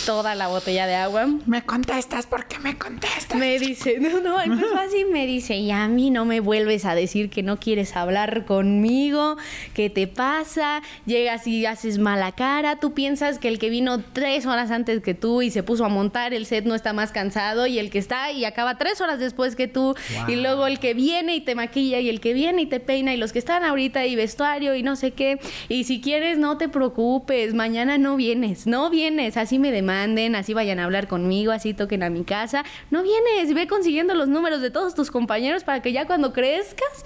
toda 0.08 0.36
la 0.36 0.48
botella 0.48 0.88
de 0.88 0.96
agua. 0.96 1.28
¿Me 1.48 1.64
contestas? 1.64 2.28
¿Por 2.28 2.46
qué 2.46 2.60
me 2.60 2.78
contestas? 2.78 3.38
Me 3.38 3.60
dice, 3.60 4.00
no, 4.00 4.22
no, 4.22 4.42
empezó 4.42 4.78
así, 4.78 5.04
me 5.04 5.28
dice, 5.28 5.58
y 5.58 5.70
a 5.70 5.86
mí 5.90 6.12
no 6.12 6.24
me 6.24 6.40
vuelves 6.40 6.86
a 6.86 6.96
decir 6.96 7.30
que 7.30 7.44
no 7.44 7.60
quieres 7.60 7.94
hablar 7.94 8.46
conmigo, 8.46 9.36
¿qué 9.74 9.90
te 9.90 10.08
pasa? 10.08 10.82
Llegas 11.06 11.46
y 11.46 11.66
haces 11.66 11.98
mala 11.98 12.32
cara, 12.32 12.80
tú 12.80 12.94
piensas 12.94 13.38
que 13.38 13.50
el 13.50 13.60
que 13.60 13.70
vino 13.70 14.02
tres 14.02 14.46
horas 14.46 14.72
antes 14.72 15.02
que 15.02 15.14
tú 15.14 15.42
y 15.42 15.52
se 15.52 15.62
puso 15.62 15.84
a 15.84 15.90
montar 15.90 16.34
el 16.34 16.46
set 16.46 16.64
no 16.64 16.74
está 16.74 16.94
más 16.94 17.12
cansado 17.12 17.68
y 17.68 17.78
el 17.78 17.90
que 17.90 18.00
está 18.00 18.32
y 18.32 18.46
acaba 18.46 18.78
tres 18.78 19.02
horas 19.02 19.20
después 19.20 19.58
que 19.58 19.68
tú 19.68 19.94
y 20.30 20.38
luego 20.38 20.68
el 20.68 20.80
que 20.80 20.94
viene 20.94 21.36
y 21.36 21.42
te 21.42 21.54
maquilla 21.54 22.00
y 22.00 22.08
el 22.08 22.22
que 22.22 22.32
viene 22.32 22.62
y 22.62 22.66
te 22.68 22.80
peina 22.80 23.14
y 23.14 23.18
los 23.18 23.34
que 23.34 23.40
están 23.40 23.66
ahorita 23.66 24.06
y 24.06 24.16
vestuario 24.16 24.74
y 24.74 24.84
no 24.84 24.96
sé 24.96 25.12
qué. 25.12 25.38
Y 25.68 25.84
si 25.84 26.00
quieres, 26.00 26.38
no 26.38 26.58
te 26.58 26.70
preocupes, 26.70 27.54
mañana 27.54 27.98
no 27.98 28.16
vienes, 28.16 28.68
no 28.68 28.90
vienes, 28.90 29.36
así 29.36 29.60
me 29.60 29.74
demanda 30.06 30.40
así 30.40 30.54
vayan 30.54 30.80
a 30.80 30.84
hablar 30.84 31.08
conmigo, 31.08 31.52
así 31.52 31.74
toquen 31.74 32.04
a 32.04 32.10
mi 32.10 32.24
casa. 32.24 32.64
No 32.92 33.04
vienes, 33.04 33.54
ve 33.54 33.68
consiguiendo 33.68 34.14
los 34.14 34.28
números 34.28 34.62
de 34.62 34.70
todos 34.70 34.96
tus 34.96 35.12
compañeros 35.12 35.64
para 35.64 35.82
que 35.82 35.92
ya 35.92 36.06
cuando 36.06 36.34
crezcas 36.34 37.06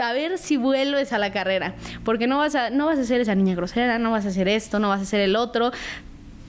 a 0.00 0.12
ver 0.12 0.38
si 0.38 0.56
vuelves 0.56 1.12
a 1.12 1.18
la 1.18 1.32
carrera, 1.32 1.74
porque 2.04 2.26
no 2.26 2.38
vas 2.38 2.54
a 2.54 2.70
no 2.70 2.86
vas 2.86 2.98
a 2.98 3.04
ser 3.04 3.20
esa 3.20 3.34
niña 3.34 3.54
grosera, 3.54 3.98
no 3.98 4.10
vas 4.10 4.24
a 4.26 4.28
hacer 4.28 4.48
esto, 4.48 4.78
no 4.78 4.88
vas 4.88 5.00
a 5.00 5.02
hacer 5.02 5.20
el 5.20 5.36
otro, 5.36 5.72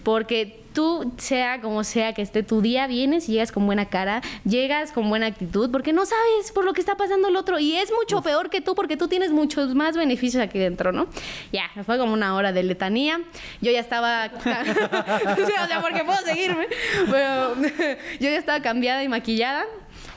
porque 0.03 0.60
tú, 0.73 1.11
sea 1.17 1.61
como 1.61 1.83
sea 1.83 2.13
que 2.13 2.21
esté 2.21 2.43
tu 2.43 2.61
día, 2.61 2.87
vienes 2.87 3.27
y 3.29 3.33
llegas 3.33 3.51
con 3.51 3.65
buena 3.65 3.85
cara, 3.85 4.21
llegas 4.45 4.91
con 4.91 5.09
buena 5.09 5.27
actitud, 5.27 5.71
porque 5.71 5.93
no 5.93 6.05
sabes 6.05 6.51
por 6.53 6.65
lo 6.65 6.73
que 6.73 6.81
está 6.81 6.95
pasando 6.95 7.27
el 7.27 7.35
otro 7.35 7.59
y 7.59 7.75
es 7.75 7.91
mucho 7.91 8.21
peor 8.21 8.49
que 8.49 8.61
tú 8.61 8.75
porque 8.75 8.97
tú 8.97 9.07
tienes 9.07 9.31
muchos 9.31 9.75
más 9.75 9.95
beneficios 9.97 10.41
aquí 10.41 10.59
dentro, 10.59 10.91
¿no? 10.91 11.07
Ya, 11.51 11.69
fue 11.85 11.97
como 11.97 12.13
una 12.13 12.35
hora 12.35 12.51
de 12.51 12.63
letanía. 12.63 13.21
Yo 13.61 13.71
ya 13.71 13.79
estaba... 13.79 14.25
o 14.35 14.41
sea, 14.41 15.81
porque 15.81 16.03
puedo 16.03 16.19
seguirme. 16.19 16.67
Pero 17.09 17.55
yo 18.19 18.29
ya 18.29 18.37
estaba 18.37 18.61
cambiada 18.61 19.03
y 19.03 19.07
maquillada. 19.07 19.65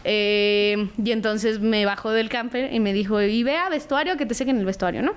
Eh, 0.04 0.90
y 1.02 1.12
entonces 1.12 1.60
me 1.60 1.86
bajó 1.86 2.10
del 2.10 2.28
camper 2.28 2.72
y 2.72 2.80
me 2.80 2.92
dijo, 2.92 3.20
y 3.22 3.42
ve 3.42 3.56
a 3.56 3.68
vestuario 3.70 4.16
que 4.16 4.26
te 4.26 4.34
sequen 4.34 4.58
el 4.58 4.66
vestuario, 4.66 5.02
¿no? 5.02 5.14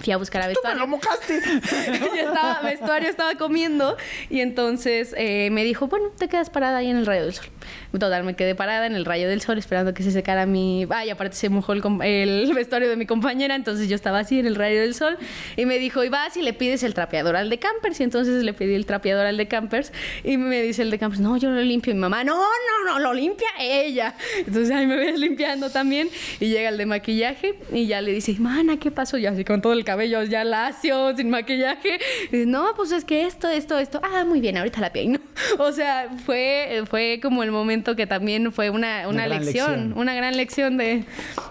Fui 0.00 0.12
a 0.12 0.16
buscar 0.16 0.42
a 0.42 0.48
vestuario. 0.48 0.80
¡Tú 0.80 0.86
me 0.86 0.86
lo 0.86 0.96
mojaste! 0.96 1.40
yo 2.16 2.28
estaba, 2.28 2.60
vestuario 2.60 3.08
estaba 3.08 3.34
comiendo 3.34 3.96
y 4.30 4.40
entonces 4.40 5.14
eh, 5.16 5.50
me 5.50 5.64
dijo, 5.64 5.88
bueno, 5.88 6.10
te 6.16 6.28
quedas 6.28 6.50
parada 6.50 6.78
ahí 6.78 6.90
en 6.90 6.98
el 6.98 7.06
rayo 7.06 7.24
del 7.24 7.34
sol. 7.34 7.46
Total, 7.92 8.24
me 8.24 8.34
quedé 8.34 8.54
parada 8.54 8.86
en 8.86 8.94
el 8.94 9.04
rayo 9.04 9.28
del 9.28 9.40
sol 9.40 9.58
esperando 9.58 9.94
que 9.94 10.02
se 10.02 10.10
secara 10.10 10.46
mi... 10.46 10.86
Ay, 10.90 11.10
aparte 11.10 11.36
se 11.36 11.48
mojó 11.48 11.72
el, 11.72 11.82
el, 12.02 12.52
vestuario 12.54 12.88
de 12.88 12.96
mi 12.96 13.06
compañera, 13.06 13.54
entonces 13.54 13.88
yo 13.88 13.94
estaba 13.94 14.20
así 14.20 14.38
en 14.38 14.46
el 14.46 14.54
rayo 14.54 14.80
del 14.80 14.94
sol 14.94 15.16
y 15.56 15.66
me 15.66 15.78
dijo, 15.78 16.04
y 16.04 16.08
vas 16.08 16.36
y 16.36 16.42
le 16.42 16.52
pides 16.52 16.82
el 16.82 16.94
trapeador 16.94 17.36
al 17.36 17.50
de 17.50 17.58
campers 17.58 18.00
y 18.00 18.04
entonces 18.04 18.42
le 18.42 18.52
pedí 18.52 18.74
el 18.74 18.86
trapeador 18.86 19.26
al 19.26 19.36
de 19.36 19.48
campers 19.48 19.92
y 20.24 20.36
me 20.36 20.62
dice 20.62 20.82
el 20.82 20.90
de 20.90 20.98
campers, 20.98 21.20
no, 21.20 21.36
yo 21.36 21.50
lo 21.50 21.60
limpio 21.62 21.92
y 21.92 21.94
mi 21.94 22.00
mamá, 22.00 22.24
no, 22.24 22.36
no, 22.36 22.84
no, 22.84 22.98
lo 22.98 23.14
limpia 23.14 23.48
ella. 23.60 24.14
Entonces 24.38 24.70
ahí 24.70 24.86
me 24.86 24.96
ves 24.96 25.18
limpiando 25.18 25.70
también 25.70 26.08
y 26.40 26.48
llega 26.48 26.68
el 26.68 26.78
de 26.78 26.86
maquillaje 26.86 27.58
y 27.72 27.86
ya 27.86 28.00
le 28.00 28.12
dice, 28.12 28.34
mana, 28.38 28.78
¿qué 28.78 28.90
pasó? 28.90 29.18
Yo 29.18 29.30
así 29.30 29.44
con 29.44 29.60
todo 29.60 29.72
el 29.72 29.84
cabello 29.84 30.22
ya 30.24 30.44
lacio, 30.44 31.16
sin 31.16 31.30
maquillaje. 31.30 31.98
no, 32.46 32.72
pues 32.76 32.92
es 32.92 33.04
que 33.04 33.26
esto, 33.26 33.48
esto, 33.48 33.78
esto. 33.78 34.00
Ah, 34.02 34.24
muy 34.24 34.40
bien, 34.40 34.56
ahorita 34.56 34.80
la 34.80 34.92
peino. 34.92 35.18
O 35.58 35.72
sea, 35.72 36.08
fue, 36.24 36.82
fue 36.88 37.20
como 37.22 37.42
el 37.42 37.50
momento 37.50 37.57
que 37.96 38.06
también 38.06 38.52
fue 38.52 38.70
una, 38.70 39.08
una, 39.08 39.26
lección, 39.26 39.92
una 39.96 40.14
gran 40.14 40.36
lección 40.36 40.76
de... 40.76 41.04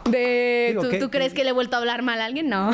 de 0.10 0.78
¿tú, 1.00 1.10
crees 1.10 1.34
que 1.34 1.44
le 1.44 1.50
he 1.50 1.54
vuelto 1.54 1.76
a 1.76 1.80
hablar 1.80 2.04
mal 2.04 2.22
a 2.22 2.26
alguien? 2.26 2.50
No. 2.50 2.72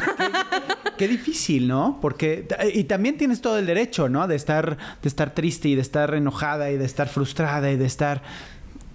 Qué, 0.98 1.08
difícil, 1.08 1.68
¿no? 1.68 2.00
Porque... 2.02 2.48
Y 2.74 2.86
también 2.86 3.18
tienes 3.18 3.42
todo 3.42 3.58
el 3.58 3.66
derecho, 3.66 4.10
¿no? 4.10 4.28
De 4.28 4.36
estar, 4.36 4.78
de 5.02 5.08
estar 5.08 5.34
triste 5.34 5.70
y 5.70 5.76
de 5.76 5.82
estar 5.82 6.14
enojada 6.14 6.72
y 6.72 6.78
de 6.78 6.86
estar 6.86 7.08
frustrada 7.10 7.72
y 7.72 7.78
de 7.78 7.86
estar 7.86 8.22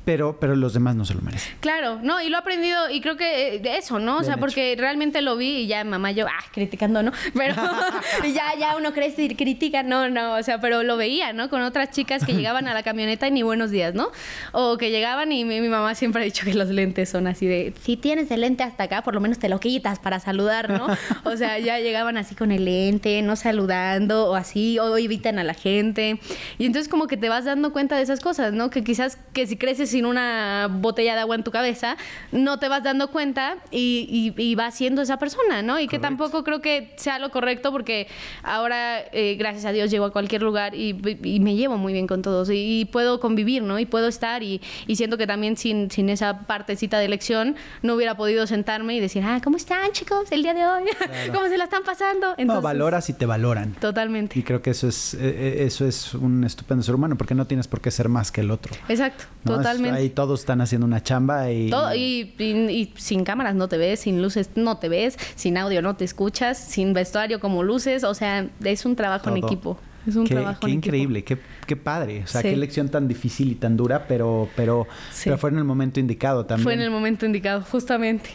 pero, 0.09 0.41
pero 0.41 0.57
los 0.57 0.73
demás 0.73 0.97
no 0.97 1.05
se 1.05 1.13
lo 1.13 1.21
merecen. 1.21 1.53
Claro, 1.61 1.99
no, 2.03 2.23
y 2.23 2.31
lo 2.31 2.39
he 2.39 2.41
aprendido, 2.41 2.89
y 2.89 3.03
creo 3.03 3.19
que 3.19 3.57
eh, 3.57 3.77
eso, 3.77 3.99
¿no? 3.99 4.17
O 4.17 4.23
sea, 4.23 4.39
porque 4.39 4.75
realmente 4.75 5.21
lo 5.21 5.37
vi 5.37 5.57
y 5.59 5.67
ya 5.67 5.85
mamá 5.85 6.13
yo, 6.13 6.27
ah, 6.27 6.45
criticando, 6.51 7.03
¿no? 7.03 7.13
Pero 7.35 7.55
ya, 8.35 8.55
ya 8.59 8.79
uno 8.79 8.95
crece 8.95 9.25
y 9.25 9.35
critica, 9.35 9.83
no, 9.83 10.09
no, 10.09 10.37
o 10.37 10.43
sea, 10.43 10.63
pero 10.63 10.83
lo 10.83 10.97
veía, 10.97 11.35
¿no? 11.35 11.51
Con 11.51 11.61
otras 11.61 11.91
chicas 11.91 12.25
que 12.25 12.33
llegaban 12.33 12.69
a 12.69 12.73
la 12.73 12.83
camioneta 12.83 13.29
y 13.29 13.33
ni 13.33 13.43
buenos 13.43 13.71
días, 13.71 13.93
¿no? 13.95 14.09
O 14.53 14.79
que 14.79 14.91
llegaban 14.91 15.31
y 15.31 15.45
mi, 15.45 15.61
mamá 15.61 15.95
siempre 15.95 16.23
ha 16.23 16.25
dicho 16.25 16.47
que 16.47 16.55
los 16.55 16.71
lentes 16.71 17.11
son 17.11 17.27
así 17.27 17.47
de, 17.47 17.75
si 17.83 17.99
tienes 17.99 18.31
el 18.31 18.41
lente 18.41 18.63
hasta 18.63 18.85
acá, 18.85 19.03
por 19.03 19.13
lo 19.13 19.21
menos 19.21 19.39
te 19.39 19.51
lo 19.51 19.61
quitas 19.61 19.99
para 19.99 20.21
saludar, 20.21 20.71
¿no? 20.71 20.87
O 21.25 21.37
sea, 21.37 21.59
ya 21.59 21.81
llegaban 21.81 22.17
así 22.17 22.35
con 22.35 22.51
el 22.51 22.65
lente, 22.65 23.21
no 23.21 23.37
saludando, 23.37 24.31
o 24.31 24.37
así, 24.37 24.79
o 24.79 24.97
evitan 24.97 25.39
a 25.39 25.45
la 25.45 25.53
gente. 25.53 26.19
Y 26.57 26.65
entonces 26.65 26.89
como 26.89 27.09
que 27.09 27.19
te 27.19 27.29
vas 27.29 27.45
dando 27.45 27.75
cuenta 27.75 27.97
de 27.97 28.03
esas 28.03 28.21
cosas, 28.21 28.55
¿no? 28.55 28.71
Que 28.71 28.83
quizás 28.83 29.19
que 29.35 29.47
si 29.47 29.59
creces 29.59 29.98
sin 29.99 30.07
una 30.07 30.69
botella 30.71 31.17
de 31.17 31.23
agua 31.23 31.35
en 31.35 31.43
tu 31.43 31.51
cabeza, 31.51 31.97
no 32.31 32.61
te 32.61 32.69
vas 32.69 32.85
dando 32.85 33.11
cuenta 33.11 33.57
y, 33.73 34.33
y, 34.37 34.55
va 34.55 34.71
siendo 34.71 35.03
esa 35.03 35.19
persona, 35.19 35.61
¿no? 35.61 35.81
Y 35.81 35.89
que 35.89 35.99
tampoco 35.99 36.45
creo 36.45 36.61
que 36.61 36.95
sea 36.97 37.19
lo 37.19 37.31
correcto 37.33 37.73
porque 37.73 38.07
ahora, 38.45 39.01
eh, 39.11 39.35
gracias 39.37 39.65
a 39.65 39.73
Dios, 39.73 39.91
llego 39.91 40.05
a 40.05 40.13
cualquier 40.13 40.43
lugar 40.43 40.77
y, 40.77 40.95
me 41.41 41.57
llevo 41.57 41.79
muy 41.79 41.93
bien 41.93 42.07
con 42.07 42.23
todos 42.23 42.49
y, 42.53 42.89
puedo 42.93 43.19
convivir, 43.19 43.65
¿no? 43.65 43.81
Y 43.81 43.87
puedo 43.87 44.07
estar 44.07 44.45
y, 44.45 44.61
siento 44.95 45.19
que 45.19 45.27
también 45.27 45.57
sin, 45.57 45.91
sin 45.91 46.11
esa 46.11 46.47
partecita 46.47 47.01
de 47.01 47.07
elección 47.07 47.57
no 47.83 47.95
hubiera 47.95 48.17
podido 48.17 48.47
sentarme 48.47 48.95
y 48.95 49.01
decir, 49.01 49.25
ah, 49.27 49.41
¿cómo 49.43 49.57
están 49.57 49.91
chicos 49.91 50.31
el 50.31 50.45
día 50.45 50.55
de 50.55 50.65
hoy? 50.65 50.85
¿Cómo 51.33 51.49
se 51.49 51.59
la 51.59 51.65
están 51.65 51.83
pasando? 51.83 52.37
no, 52.39 52.63
valoras 52.63 53.11
y 53.11 53.15
te 53.15 53.27
valoran. 53.27 53.73
Totalmente. 53.73 54.39
Y 54.39 54.45
creo 54.45 54.63
que 54.63 54.71
eso 54.71 54.87
es, 54.87 55.15
eh, 55.15 55.19
eh, 55.23 55.65
eso 55.67 55.85
es 55.85 56.15
un 56.15 56.45
estupendo 56.45 56.85
ser 56.85 56.95
humano 56.95 57.17
porque 57.17 57.35
no 57.35 57.49
tienes 57.49 57.67
por 57.67 57.81
qué 57.81 57.91
ser 57.91 58.09
más 58.09 58.31
que 58.31 58.43
el 58.43 58.53
otro. 58.53 58.77
Exacto, 58.89 59.25
totalmente. 59.45 59.88
Ahí 59.95 60.11
todos 60.11 60.41
están 60.41 60.61
haciendo 60.61 60.87
una 60.87 61.03
chamba 61.03 61.51
y... 61.51 61.71
y, 61.95 62.93
sin 62.97 63.25
cámaras 63.25 63.55
no 63.55 63.69
te 63.69 63.79
ves, 63.79 64.01
sin 64.01 64.23
luces 64.23 64.51
no 64.55 64.79
te 64.79 64.89
ves, 64.89 65.19
sin 65.35 65.57
audio 65.57 65.83
no 65.83 65.97
te 65.97 66.05
escuchas, 66.05 66.59
sin 66.59 66.93
vestuario 66.93 67.41
como 67.41 67.63
luces, 67.63 68.05
o 68.05 68.15
sea, 68.15 68.47
es 68.65 68.85
un 68.85 68.97
trabajo 68.97 69.31
en 69.31 69.39
equipo. 69.39 69.79
Es 70.07 70.17
un 70.17 70.27
trabajo 70.27 70.61
qué 70.65 70.71
increíble, 70.71 71.23
Qué, 71.23 71.39
qué, 71.67 71.77
padre. 71.77 72.23
O 72.25 72.27
sea, 72.27 72.43
qué 72.43 72.57
lección 72.57 72.89
tan 72.89 73.09
difícil 73.09 73.53
y 73.53 73.55
tan 73.57 73.77
dura, 73.77 74.07
pero, 74.07 74.49
pero, 74.57 74.87
pero 75.23 75.37
fue 75.37 75.51
en 75.51 75.59
el 75.59 75.65
momento 75.65 76.01
indicado 76.01 76.47
también. 76.47 76.65
Fue 76.65 76.75
en 76.75 76.81
el 76.81 76.91
momento 76.91 77.27
indicado, 77.27 77.63
justamente. 77.63 78.31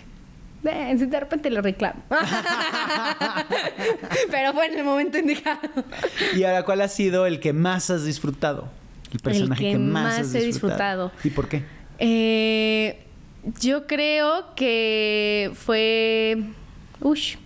de 0.62 1.20
repente 1.20 1.50
lo 1.50 1.62
reclamo. 1.62 2.04
pero 4.32 4.54
fue 4.54 4.68
en 4.68 4.78
el 4.78 4.86
momento 4.86 5.18
indicado. 5.18 5.62
¿Y 6.36 6.44
ahora 6.44 6.64
cuál 6.64 6.82
ha 6.82 6.88
sido 6.88 7.26
el 7.26 7.40
que 7.40 7.54
más 7.54 7.90
has 7.90 8.06
disfrutado? 8.06 8.70
El 9.14 9.20
personaje 9.20 9.72
que, 9.72 9.78
más, 9.78 10.34
he 10.36 10.46
disfrutado. 10.46 11.12
¿Y 11.24 11.30
por 11.30 11.48
qué? 11.48 11.64
Eh, 12.00 13.04
yo 13.60 13.88
creo 13.88 14.56
que 14.56 15.52
fue... 15.56 16.38
Uy, 17.02 17.38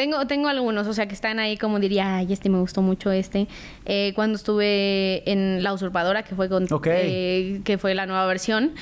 tengo, 0.00 0.26
tengo 0.26 0.48
algunos, 0.48 0.86
o 0.86 0.94
sea, 0.94 1.06
que 1.06 1.12
están 1.12 1.38
ahí 1.38 1.58
como 1.58 1.78
diría, 1.78 2.16
ay, 2.16 2.32
este 2.32 2.48
me 2.48 2.58
gustó 2.58 2.80
mucho 2.80 3.12
este. 3.12 3.48
Eh, 3.84 4.12
cuando 4.14 4.36
estuve 4.36 5.30
en 5.30 5.62
La 5.62 5.74
Usurpadora, 5.74 6.22
que 6.22 6.34
fue 6.34 6.48
con 6.48 6.66
eh, 6.86 7.60
que 7.64 7.76
fue 7.76 7.94
la 7.94 8.06
nueva 8.06 8.24
versión. 8.24 8.72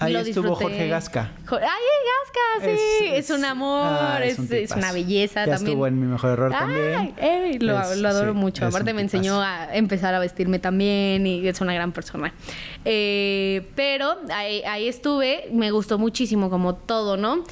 Ahí 0.00 0.16
estuvo 0.16 0.56
Jorge 0.56 0.88
Gasca. 0.88 1.30
¡Ay, 1.48 1.58
Gasca! 1.60 2.76
Sí, 2.76 3.06
es, 3.12 3.30
un 3.30 3.44
amor, 3.44 3.86
ah, 3.86 4.18
es, 4.24 4.38
una 4.74 4.90
belleza 4.90 5.46
ya 5.46 5.52
también. 5.52 5.68
estuvo 5.68 5.86
en 5.86 6.00
Mi 6.00 6.06
Mejor 6.06 6.30
Error 6.30 6.50
también. 6.50 7.14
lo, 7.60 7.78
adoro 7.78 8.34
mucho. 8.34 8.66
Aparte 8.66 8.92
me 8.94 9.02
enseñó 9.02 9.40
a 9.40 9.72
empezar 9.76 10.12
a 10.14 10.18
vestirme 10.18 10.58
también 10.58 11.24
y 11.24 11.46
es 11.46 11.60
una 11.60 11.72
gran 11.74 11.92
persona. 11.92 12.34
Eh, 12.84 13.70
pero 13.76 14.16
ahí, 14.32 14.62
ahí 14.64 14.88
estuve, 14.88 15.48
me 15.52 15.70
gustó 15.70 15.98
muchísimo 15.98 16.50
como 16.50 16.74
todo, 16.74 17.16
¿no? 17.16 17.44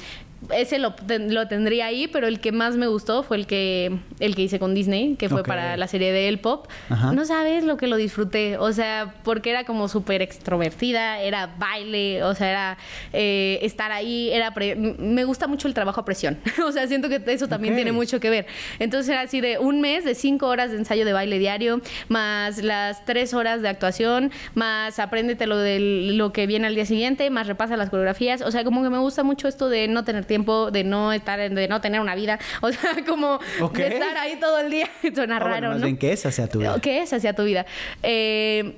Ese 0.51 0.79
lo, 0.79 0.95
lo, 1.07 1.47
tendría 1.47 1.87
ahí, 1.87 2.07
pero 2.07 2.27
el 2.27 2.39
que 2.39 2.51
más 2.51 2.75
me 2.75 2.87
gustó 2.87 3.23
fue 3.23 3.37
el 3.37 3.47
que, 3.47 3.97
el 4.19 4.35
que 4.35 4.43
hice 4.43 4.59
con 4.59 4.73
Disney, 4.73 5.15
que 5.15 5.29
fue 5.29 5.43
para 5.43 5.77
la 5.77 5.87
serie 5.87 6.11
de 6.11 6.27
El 6.27 6.39
Pop. 6.39 6.67
No 7.13 7.25
sabes 7.25 7.63
lo 7.63 7.77
que 7.77 7.87
lo 7.87 7.97
disfruté, 7.97 8.57
o 8.57 8.71
sea, 8.71 9.15
porque 9.23 9.49
era 9.49 9.63
como 9.63 9.87
súper 9.87 10.21
extrovertida, 10.21 11.19
era 11.19 11.47
baile, 11.57 12.23
o 12.23 12.35
sea, 12.35 12.49
era 12.49 12.77
eh, 13.13 13.59
estar 13.61 13.91
ahí, 13.91 14.29
era 14.31 14.53
me 14.97 15.25
gusta 15.25 15.47
mucho 15.47 15.67
el 15.67 15.73
trabajo 15.73 16.01
a 16.01 16.05
presión, 16.05 16.39
o 16.65 16.71
sea, 16.71 16.87
siento 16.87 17.09
que 17.09 17.21
eso 17.27 17.47
también 17.47 17.75
tiene 17.75 17.91
mucho 17.91 18.19
que 18.19 18.29
ver. 18.29 18.45
Entonces 18.79 19.09
era 19.09 19.21
así 19.21 19.41
de 19.41 19.57
un 19.57 19.81
mes 19.81 20.05
de 20.05 20.15
cinco 20.15 20.47
horas 20.47 20.71
de 20.71 20.77
ensayo 20.77 21.05
de 21.05 21.13
baile 21.13 21.39
diario, 21.39 21.81
más 22.07 22.63
las 22.63 23.05
tres 23.05 23.33
horas 23.33 23.61
de 23.61 23.69
actuación, 23.69 24.31
más 24.53 24.99
apréndete 24.99 25.47
lo 25.47 25.57
de 25.57 25.79
lo 25.79 26.33
que 26.33 26.47
viene 26.47 26.67
al 26.67 26.75
día 26.75 26.85
siguiente, 26.85 27.29
más 27.29 27.47
repasa 27.47 27.77
las 27.77 27.89
coreografías, 27.89 28.41
o 28.41 28.51
sea, 28.51 28.63
como 28.63 28.83
que 28.83 28.89
me 28.89 28.99
gusta 28.99 29.23
mucho 29.23 29.47
esto 29.47 29.69
de 29.69 29.87
no 29.87 30.03
tener 30.03 30.25
tiempo, 30.25 30.32
de 30.71 30.83
no 30.83 31.13
estar, 31.13 31.39
de 31.39 31.67
no 31.67 31.81
tener 31.81 32.01
una 32.01 32.15
vida, 32.15 32.39
o 32.61 32.71
sea, 32.71 33.03
como 33.05 33.39
de 33.73 33.87
estar 33.87 34.17
ahí 34.17 34.37
todo 34.39 34.59
el 34.59 34.71
día. 34.71 34.89
Suena 35.13 35.39
raro, 35.39 35.69
más 35.69 35.81
bien 35.81 35.97
que 35.97 36.11
esa 36.11 36.31
sea 36.31 36.47
tu 36.47 36.59
vida. 36.59 36.79
Que 36.81 37.01
esa 37.01 37.19
sea 37.19 37.33
tu 37.33 37.43
vida. 37.43 37.65
Eh, 38.01 38.75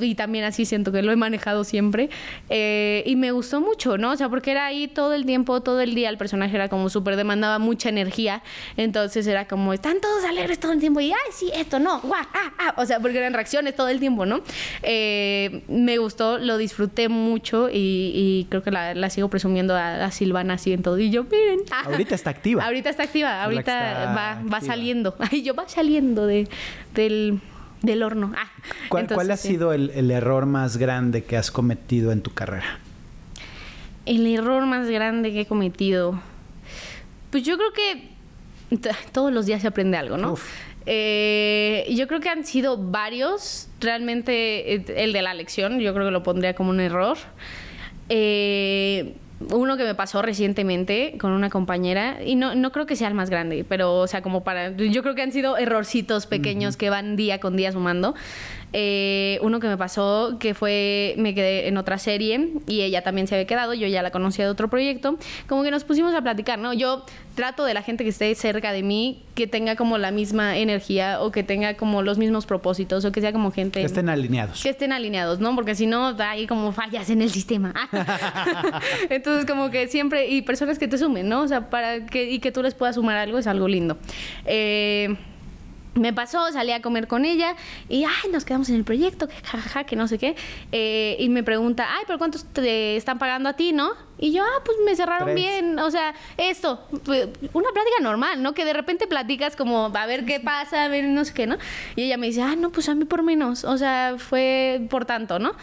y 0.00 0.14
también 0.14 0.44
así 0.44 0.64
siento 0.64 0.92
que 0.92 1.02
lo 1.02 1.12
he 1.12 1.16
manejado 1.16 1.64
siempre. 1.64 2.10
Eh, 2.48 3.02
y 3.06 3.16
me 3.16 3.30
gustó 3.30 3.60
mucho, 3.60 3.98
¿no? 3.98 4.12
O 4.12 4.16
sea, 4.16 4.28
porque 4.28 4.50
era 4.50 4.66
ahí 4.66 4.88
todo 4.88 5.14
el 5.14 5.26
tiempo, 5.26 5.62
todo 5.62 5.80
el 5.80 5.94
día. 5.94 6.08
El 6.08 6.18
personaje 6.18 6.54
era 6.54 6.68
como 6.68 6.88
súper 6.88 7.16
demandaba 7.16 7.58
mucha 7.58 7.88
energía. 7.88 8.42
Entonces 8.76 9.26
era 9.26 9.46
como, 9.46 9.72
están 9.72 10.00
todos 10.00 10.24
alegres 10.24 10.58
todo 10.58 10.72
el 10.72 10.80
tiempo. 10.80 11.00
Y, 11.00 11.12
ay, 11.12 11.32
sí, 11.32 11.50
esto 11.54 11.78
no, 11.78 12.00
guau, 12.00 12.24
ah, 12.34 12.52
ah. 12.58 12.74
O 12.76 12.86
sea, 12.86 13.00
porque 13.00 13.18
eran 13.18 13.34
reacciones 13.34 13.74
todo 13.74 13.88
el 13.88 14.00
tiempo, 14.00 14.26
¿no? 14.26 14.40
Eh, 14.82 15.62
me 15.68 15.98
gustó, 15.98 16.38
lo 16.38 16.58
disfruté 16.58 17.08
mucho 17.08 17.68
y, 17.72 18.46
creo 18.50 18.62
que 18.62 18.70
la, 18.70 19.10
sigo 19.10 19.28
presumiendo 19.28 19.74
a, 19.74 20.04
a 20.04 20.10
Silvana 20.10 20.54
así 20.54 20.72
en 20.72 20.82
todo 20.82 20.95
y 20.98 21.10
yo, 21.10 21.24
miren. 21.24 21.60
Ahorita 21.84 22.14
está 22.14 22.30
activa. 22.30 22.64
Ahorita 22.64 22.90
está 22.90 23.04
activa. 23.04 23.42
Ahorita 23.42 24.14
va, 24.16 24.42
va 24.52 24.60
saliendo. 24.60 25.16
Ay, 25.30 25.42
yo 25.42 25.54
va 25.54 25.68
saliendo 25.68 26.26
de, 26.26 26.48
del, 26.94 27.40
del 27.82 28.02
horno. 28.02 28.32
Ah, 28.36 28.50
¿Cuál, 28.88 29.06
¿cuál 29.08 29.30
ha 29.30 29.36
sido 29.36 29.72
el, 29.72 29.90
el 29.90 30.10
error 30.10 30.46
más 30.46 30.76
grande 30.76 31.24
que 31.24 31.36
has 31.36 31.50
cometido 31.50 32.12
en 32.12 32.22
tu 32.22 32.32
carrera? 32.32 32.80
El 34.04 34.26
error 34.26 34.66
más 34.66 34.88
grande 34.88 35.32
que 35.32 35.42
he 35.42 35.46
cometido. 35.46 36.20
Pues 37.30 37.42
yo 37.42 37.56
creo 37.56 37.72
que 37.72 38.16
todos 39.12 39.32
los 39.32 39.46
días 39.46 39.62
se 39.62 39.68
aprende 39.68 39.96
algo, 39.96 40.16
¿no? 40.16 40.36
Eh, 40.86 41.84
yo 41.90 42.06
creo 42.06 42.20
que 42.20 42.28
han 42.28 42.44
sido 42.44 42.76
varios. 42.78 43.68
Realmente 43.80 44.74
eh, 44.74 44.84
el 44.96 45.12
de 45.12 45.22
la 45.22 45.34
lección, 45.34 45.80
yo 45.80 45.92
creo 45.92 46.06
que 46.06 46.12
lo 46.12 46.22
pondría 46.22 46.54
como 46.54 46.70
un 46.70 46.80
error. 46.80 47.18
Eh, 48.08 49.16
uno 49.50 49.76
que 49.76 49.84
me 49.84 49.94
pasó 49.94 50.22
recientemente 50.22 51.16
con 51.20 51.32
una 51.32 51.50
compañera, 51.50 52.18
y 52.24 52.36
no, 52.36 52.54
no 52.54 52.72
creo 52.72 52.86
que 52.86 52.96
sea 52.96 53.08
el 53.08 53.14
más 53.14 53.30
grande, 53.30 53.64
pero, 53.68 53.94
o 53.96 54.06
sea, 54.06 54.22
como 54.22 54.44
para. 54.44 54.74
Yo 54.76 55.02
creo 55.02 55.14
que 55.14 55.22
han 55.22 55.32
sido 55.32 55.58
errorcitos 55.58 56.26
pequeños 56.26 56.76
que 56.76 56.90
van 56.90 57.16
día 57.16 57.38
con 57.38 57.56
día 57.56 57.72
sumando. 57.72 58.14
Eh, 58.72 59.38
uno 59.42 59.60
que 59.60 59.68
me 59.68 59.76
pasó 59.76 60.36
que 60.38 60.54
fue, 60.54 61.14
me 61.18 61.34
quedé 61.34 61.68
en 61.68 61.76
otra 61.76 61.98
serie 61.98 62.50
y 62.66 62.82
ella 62.82 63.02
también 63.02 63.26
se 63.26 63.34
había 63.34 63.46
quedado, 63.46 63.74
yo 63.74 63.86
ya 63.86 64.02
la 64.02 64.10
conocía 64.10 64.44
de 64.44 64.50
otro 64.50 64.68
proyecto, 64.68 65.18
como 65.46 65.62
que 65.62 65.70
nos 65.70 65.84
pusimos 65.84 66.14
a 66.14 66.22
platicar, 66.22 66.58
¿no? 66.58 66.72
Yo 66.72 67.04
trato 67.34 67.64
de 67.64 67.74
la 67.74 67.82
gente 67.82 68.02
que 68.04 68.10
esté 68.10 68.34
cerca 68.34 68.72
de 68.72 68.82
mí 68.82 69.22
que 69.34 69.46
tenga 69.46 69.76
como 69.76 69.98
la 69.98 70.10
misma 70.10 70.56
energía 70.56 71.20
o 71.20 71.30
que 71.30 71.42
tenga 71.42 71.74
como 71.74 72.02
los 72.02 72.18
mismos 72.18 72.46
propósitos 72.46 73.04
o 73.04 73.12
que 73.12 73.20
sea 73.20 73.32
como 73.32 73.50
gente... 73.50 73.80
Que 73.80 73.86
estén 73.86 74.08
alineados. 74.08 74.62
Que 74.62 74.70
estén 74.70 74.92
alineados, 74.92 75.38
¿no? 75.38 75.54
Porque 75.54 75.74
si 75.74 75.86
no, 75.86 76.16
hay 76.18 76.46
como 76.46 76.72
fallas 76.72 77.10
en 77.10 77.22
el 77.22 77.30
sistema. 77.30 77.74
Entonces 79.10 79.46
como 79.46 79.70
que 79.70 79.88
siempre, 79.88 80.28
y 80.28 80.42
personas 80.42 80.78
que 80.78 80.88
te 80.88 80.98
sumen, 80.98 81.28
¿no? 81.28 81.42
O 81.42 81.48
sea, 81.48 81.70
para 81.70 82.04
que, 82.06 82.30
y 82.30 82.38
que 82.40 82.52
tú 82.52 82.62
les 82.62 82.74
puedas 82.74 82.96
sumar 82.96 83.16
algo 83.16 83.38
es 83.38 83.46
algo 83.46 83.68
lindo. 83.68 83.98
Eh, 84.44 85.14
me 85.96 86.12
pasó, 86.12 86.52
salí 86.52 86.72
a 86.72 86.82
comer 86.82 87.08
con 87.08 87.24
ella 87.24 87.56
y, 87.88 88.04
ay, 88.04 88.30
nos 88.30 88.44
quedamos 88.44 88.68
en 88.68 88.76
el 88.76 88.84
proyecto, 88.84 89.28
que 89.28 89.34
jajaja, 89.34 89.84
que 89.84 89.96
no 89.96 90.06
sé 90.08 90.18
qué. 90.18 90.36
Eh, 90.72 91.16
y 91.18 91.28
me 91.28 91.42
pregunta, 91.42 91.88
ay, 91.96 92.04
pero 92.06 92.18
¿cuántos 92.18 92.44
te 92.44 92.96
están 92.96 93.18
pagando 93.18 93.48
a 93.48 93.54
ti, 93.54 93.72
no? 93.72 93.92
Y 94.18 94.32
yo, 94.32 94.42
ah, 94.42 94.62
pues 94.64 94.78
me 94.84 94.94
cerraron 94.94 95.34
bien. 95.34 95.78
O 95.78 95.90
sea, 95.90 96.14
esto, 96.36 96.86
pues, 97.04 97.28
una 97.52 97.70
plática 97.72 97.96
normal, 98.02 98.42
¿no? 98.42 98.54
Que 98.54 98.64
de 98.64 98.72
repente 98.72 99.06
platicas 99.06 99.56
como, 99.56 99.86
a 99.94 100.06
ver 100.06 100.24
qué 100.24 100.40
pasa, 100.40 100.84
a 100.84 100.88
ver 100.88 101.04
no 101.04 101.24
sé 101.24 101.34
qué, 101.34 101.46
¿no? 101.46 101.56
Y 101.96 102.04
ella 102.04 102.16
me 102.16 102.26
dice, 102.26 102.42
ah, 102.42 102.56
no, 102.56 102.70
pues 102.70 102.88
a 102.88 102.94
mí 102.94 103.04
por 103.04 103.22
menos. 103.22 103.64
O 103.64 103.76
sea, 103.76 104.16
fue 104.18 104.86
por 104.90 105.04
tanto, 105.04 105.38
¿no? 105.38 105.54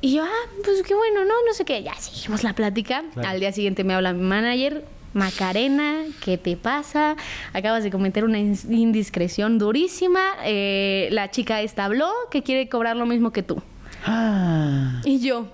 Y 0.00 0.14
yo, 0.16 0.24
ah, 0.24 0.48
pues 0.64 0.82
qué 0.82 0.94
bueno, 0.94 1.24
¿no? 1.24 1.34
No 1.46 1.54
sé 1.54 1.64
qué. 1.64 1.82
Ya 1.82 1.94
seguimos 1.94 2.42
la 2.42 2.54
plática. 2.54 3.04
Al 3.24 3.40
día 3.40 3.52
siguiente 3.52 3.84
me 3.84 3.94
habla 3.94 4.12
mi 4.12 4.22
manager 4.22 4.84
Macarena, 5.14 6.04
¿qué 6.24 6.38
te 6.38 6.56
pasa? 6.56 7.16
Acabas 7.52 7.82
de 7.82 7.90
cometer 7.90 8.24
una 8.24 8.38
indiscreción 8.38 9.58
durísima. 9.58 10.20
Eh, 10.44 11.08
la 11.12 11.30
chica 11.30 11.60
esta 11.60 11.84
habló 11.84 12.10
que 12.30 12.42
quiere 12.42 12.68
cobrar 12.68 12.96
lo 12.96 13.06
mismo 13.06 13.32
que 13.32 13.42
tú. 13.42 13.62
Ah. 14.06 15.00
Y 15.04 15.20
yo, 15.20 15.48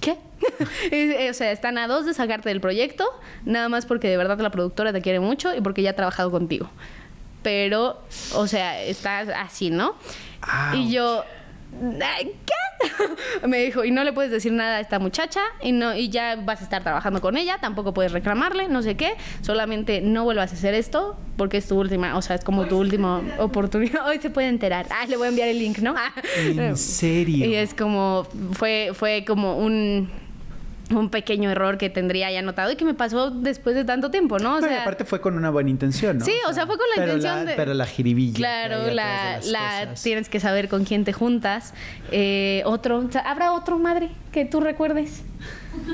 ¿qué? 0.00 0.18
o 1.30 1.34
sea, 1.34 1.50
están 1.52 1.78
a 1.78 1.88
dos 1.88 2.06
de 2.06 2.14
sacarte 2.14 2.48
del 2.48 2.60
proyecto, 2.60 3.04
nada 3.44 3.68
más 3.68 3.86
porque 3.86 4.08
de 4.08 4.16
verdad 4.16 4.38
la 4.40 4.50
productora 4.50 4.92
te 4.92 5.00
quiere 5.00 5.20
mucho 5.20 5.54
y 5.54 5.60
porque 5.60 5.82
ya 5.82 5.90
ha 5.90 5.96
trabajado 5.96 6.30
contigo. 6.30 6.68
Pero, 7.42 8.00
o 8.34 8.46
sea, 8.46 8.82
estás 8.82 9.28
así, 9.28 9.70
¿no? 9.70 9.94
Y 10.74 10.90
yo, 10.90 11.24
¿qué? 11.78 12.54
me 13.46 13.58
dijo, 13.58 13.84
y 13.84 13.90
no 13.90 14.04
le 14.04 14.12
puedes 14.12 14.30
decir 14.30 14.52
nada 14.52 14.76
a 14.76 14.80
esta 14.80 14.98
muchacha 14.98 15.40
y 15.62 15.72
no 15.72 15.94
y 15.94 16.08
ya 16.08 16.36
vas 16.36 16.60
a 16.60 16.64
estar 16.64 16.82
trabajando 16.82 17.20
con 17.20 17.36
ella, 17.36 17.58
tampoco 17.60 17.94
puedes 17.94 18.12
reclamarle, 18.12 18.68
no 18.68 18.82
sé 18.82 18.96
qué, 18.96 19.14
solamente 19.40 20.00
no 20.00 20.24
vuelvas 20.24 20.52
a 20.52 20.54
hacer 20.54 20.74
esto 20.74 21.16
porque 21.36 21.58
es 21.58 21.68
tu 21.68 21.78
última, 21.78 22.16
o 22.16 22.22
sea, 22.22 22.36
es 22.36 22.44
como 22.44 22.66
tu 22.66 22.78
última 22.78 23.22
oportunidad. 23.38 24.06
Hoy 24.08 24.18
se 24.18 24.30
puede 24.30 24.48
enterar. 24.48 24.86
Ah, 24.90 25.06
le 25.06 25.16
voy 25.16 25.26
a 25.26 25.28
enviar 25.30 25.48
el 25.48 25.58
link, 25.58 25.78
¿no? 25.78 25.94
¿En 26.36 26.76
serio? 26.76 27.46
Y 27.46 27.54
es 27.54 27.74
como 27.74 28.26
fue 28.52 28.90
fue 28.94 29.24
como 29.26 29.58
un 29.58 30.10
un 30.90 31.10
pequeño 31.10 31.50
error 31.50 31.78
que 31.78 31.90
tendría 31.90 32.30
ya 32.30 32.42
notado 32.42 32.70
y 32.70 32.76
que 32.76 32.84
me 32.84 32.94
pasó 32.94 33.30
después 33.30 33.74
de 33.74 33.84
tanto 33.84 34.10
tiempo, 34.10 34.38
¿no? 34.38 34.56
O 34.56 34.60
Pero 34.60 34.72
sea, 34.72 34.82
aparte 34.82 35.04
fue 35.04 35.20
con 35.20 35.36
una 35.36 35.50
buena 35.50 35.70
intención, 35.70 36.18
¿no? 36.18 36.24
Sí, 36.24 36.32
o 36.48 36.52
sea, 36.52 36.66
fue 36.66 36.76
con 36.76 36.86
la 36.94 37.02
pero 37.02 37.14
intención 37.16 37.46
de- 37.46 37.54
Pero 37.54 37.74
la 37.74 37.86
jiribilla. 37.86 38.36
Claro, 38.36 38.90
la, 38.92 39.40
tienes 40.02 40.28
que 40.28 40.38
saber 40.40 40.68
con 40.68 40.84
quién 40.84 41.04
te 41.04 41.12
juntas. 41.12 41.74
Eh, 42.12 42.62
otro, 42.66 42.98
o 42.98 43.10
sea, 43.10 43.22
¿habrá 43.22 43.52
otro 43.52 43.78
madre 43.78 44.10
que 44.32 44.44
tú 44.44 44.60
recuerdes? 44.60 45.22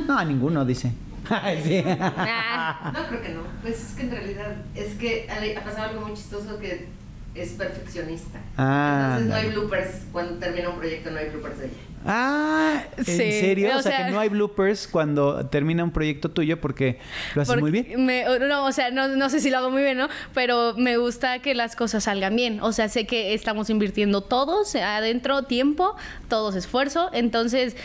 No, 0.06 0.22
ninguno, 0.24 0.64
dice. 0.64 0.92
Ay, 1.30 1.60
sí. 1.64 1.82
Ah, 1.86 2.92
No, 2.94 3.06
creo 3.08 3.22
que 3.22 3.28
no. 3.30 3.40
Pues 3.62 3.80
es 3.82 3.92
que 3.94 4.02
en 4.02 4.10
realidad 4.10 4.56
es 4.74 4.94
que 4.96 5.26
ha 5.30 5.64
pasado 5.64 5.88
algo 5.90 6.02
muy 6.06 6.14
chistoso 6.14 6.58
que 6.58 6.86
es 7.34 7.50
perfeccionista. 7.52 8.38
Ah, 8.58 9.16
Entonces 9.18 9.28
no 9.28 9.34
hay 9.36 9.50
bloopers. 9.56 9.90
Cuando 10.12 10.34
termina 10.34 10.68
un 10.68 10.76
proyecto 10.78 11.10
no 11.10 11.18
hay 11.18 11.30
bloopers 11.30 11.58
de 11.60 11.64
ella. 11.66 11.74
Ah, 12.05 12.82
¿en 12.96 13.05
Sí, 13.05 13.12
serio? 13.16 13.70
O, 13.74 13.78
o 13.78 13.82
sea, 13.82 13.96
sea- 13.96 14.07
que 14.07 14.12
no 14.12 14.20
hay 14.20 14.28
bloopers 14.28 14.88
cuando 14.88 15.46
termina 15.46 15.84
un 15.84 15.90
proyecto 15.92 16.30
tuyo 16.30 16.61
porque 16.61 16.98
lo 17.34 17.42
haces 17.42 17.48
porque 17.55 17.61
muy 17.61 17.70
bien. 17.70 18.05
me- 18.05 18.24
no, 18.40 18.64
o 18.64 18.72
sea, 18.72 18.90
no, 18.90 19.09
no 19.09 19.30
sé 19.30 19.40
si 19.40 19.50
lo 19.50 19.59
hago 19.59 19.70
muy 19.70 19.82
bien, 19.82 19.98
¿no? 19.98 20.09
Pero 20.34 20.74
me 20.76 20.96
gusta 20.96 21.38
que 21.40 21.55
las 21.55 21.76
cosas 21.76 22.05
salgan 22.05 22.34
bien. 22.34 22.61
O 22.61 22.72
sea, 22.72 22.88
sé 22.88 23.07
que 23.07 23.34
estamos 23.34 23.70
invirtiendo 23.70 24.20
todos 24.22 24.74
adentro 24.74 25.44
tiempo, 25.44 25.94
todos 26.28 26.57
esfuerzo. 26.57 27.11
Entonces, 27.12 27.76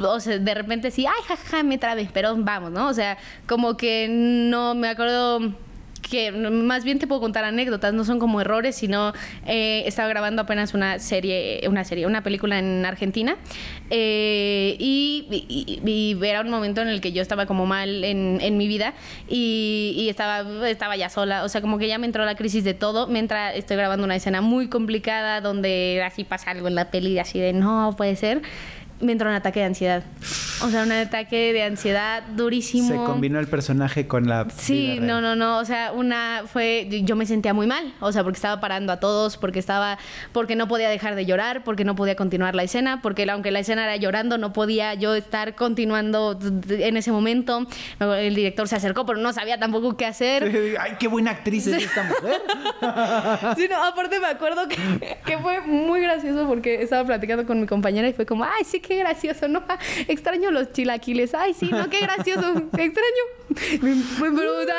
o 0.00 0.20
sea, 0.20 0.38
de 0.38 0.54
repente 0.54 0.90
sí, 0.90 1.06
ay, 1.06 1.22
jajaja, 1.26 1.62
me 1.62 1.78
trabé, 1.78 2.08
pero 2.12 2.34
vamos, 2.36 2.70
¿no? 2.70 2.88
O 2.88 2.94
sea, 2.94 3.18
como 3.46 3.76
que 3.76 4.06
no 4.10 4.74
me 4.74 4.88
acuerdo 4.88 5.52
que 6.02 6.32
más 6.32 6.84
bien 6.84 6.98
te 6.98 7.06
puedo 7.06 7.20
contar 7.20 7.44
anécdotas, 7.44 7.92
no 7.94 8.04
son 8.04 8.18
como 8.18 8.40
errores, 8.40 8.74
sino 8.76 9.12
eh, 9.46 9.82
estaba 9.86 10.08
grabando 10.08 10.42
apenas 10.42 10.74
una 10.74 10.98
serie, 10.98 11.60
una 11.68 11.84
serie, 11.84 12.06
una 12.06 12.22
película 12.22 12.58
en 12.58 12.84
Argentina 12.84 13.36
eh, 13.90 14.76
y, 14.78 15.26
y- 15.84 16.18
era 16.24 16.40
un 16.42 16.50
momento 16.50 16.80
en 16.80 16.88
el 16.88 17.00
que 17.00 17.12
yo 17.12 17.22
estaba 17.22 17.46
como 17.46 17.66
mal 17.66 18.04
en, 18.04 18.38
en 18.40 18.56
mi 18.56 18.68
vida 18.68 18.94
y, 19.28 20.06
estaba, 20.10 20.68
estaba 20.68 20.96
ya 20.96 21.08
sola, 21.08 21.44
o 21.44 21.48
sea, 21.48 21.60
como 21.60 21.78
que 21.78 21.88
ya 21.88 21.98
me 21.98 22.06
entró 22.06 22.24
la 22.24 22.34
crisis 22.34 22.64
de 22.64 22.74
todo, 22.74 23.06
me 23.06 23.18
entra, 23.18 23.54
estoy 23.54 23.76
grabando 23.76 24.04
una 24.04 24.16
escena 24.16 24.40
muy 24.40 24.68
complicada 24.68 25.40
donde 25.40 26.02
así 26.04 26.24
pasa 26.24 26.50
algo 26.50 26.68
en 26.68 26.74
la 26.74 26.90
peli, 26.90 27.18
así 27.18 27.38
de 27.38 27.52
no 27.52 27.94
puede 27.96 28.16
ser. 28.16 28.42
Me 29.00 29.12
entró 29.12 29.28
un 29.28 29.34
ataque 29.34 29.60
de 29.60 29.66
ansiedad. 29.66 30.02
O 30.62 30.68
sea, 30.68 30.82
un 30.82 30.92
ataque 30.92 31.52
de 31.54 31.62
ansiedad 31.62 32.22
durísimo. 32.36 32.88
Se 32.88 32.94
combinó 32.96 33.38
el 33.38 33.46
personaje 33.46 34.06
con 34.06 34.28
la. 34.28 34.46
Sí, 34.54 34.98
vida 34.98 35.06
no, 35.06 35.20
no, 35.20 35.34
no, 35.34 35.58
o 35.58 35.64
sea, 35.64 35.92
una 35.92 36.42
fue, 36.46 36.86
yo 37.04 37.16
me 37.16 37.24
sentía 37.24 37.54
muy 37.54 37.66
mal, 37.66 37.94
o 38.00 38.12
sea, 38.12 38.22
porque 38.22 38.36
estaba 38.36 38.60
parando 38.60 38.92
a 38.92 39.00
todos, 39.00 39.38
porque 39.38 39.58
estaba, 39.58 39.98
porque 40.32 40.56
no 40.56 40.68
podía 40.68 40.90
dejar 40.90 41.14
de 41.14 41.24
llorar, 41.24 41.64
porque 41.64 41.84
no 41.84 41.94
podía 41.94 42.14
continuar 42.14 42.54
la 42.54 42.62
escena, 42.62 43.00
porque 43.00 43.28
aunque 43.30 43.50
la 43.50 43.60
escena 43.60 43.84
era 43.84 43.96
llorando, 43.96 44.36
no 44.36 44.52
podía 44.52 44.92
yo 44.94 45.14
estar 45.14 45.54
continuando 45.54 46.38
en 46.68 46.96
ese 46.96 47.10
momento. 47.10 47.66
El 47.98 48.34
director 48.34 48.68
se 48.68 48.76
acercó, 48.76 49.06
pero 49.06 49.18
no 49.18 49.32
sabía 49.32 49.58
tampoco 49.58 49.96
qué 49.96 50.04
hacer. 50.04 50.76
Ay, 50.78 50.92
qué 50.98 51.08
buena 51.08 51.30
actriz 51.30 51.66
es 51.66 51.84
esta 51.84 52.02
mujer. 52.02 52.40
Sí, 53.56 53.66
no, 53.68 53.82
aparte 53.82 54.18
me 54.20 54.26
acuerdo 54.26 54.68
que, 54.68 54.76
que 55.24 55.38
fue 55.38 55.60
muy 55.60 56.00
gracioso 56.00 56.46
porque 56.46 56.82
estaba 56.82 57.04
platicando 57.04 57.46
con 57.46 57.60
mi 57.60 57.66
compañera 57.66 58.08
y 58.08 58.12
fue 58.12 58.26
como, 58.26 58.44
ay, 58.44 58.64
sí, 58.64 58.80
qué 58.90 58.96
gracioso, 58.96 59.46
¿no? 59.46 59.62
Ah, 59.68 59.78
Extraño 60.08 60.50
los 60.50 60.72
chilaquiles. 60.72 61.32
Ay, 61.34 61.54
sí, 61.54 61.70
no, 61.70 61.88
qué 61.88 62.00
gracioso. 62.00 62.48
Extraño. 62.76 63.24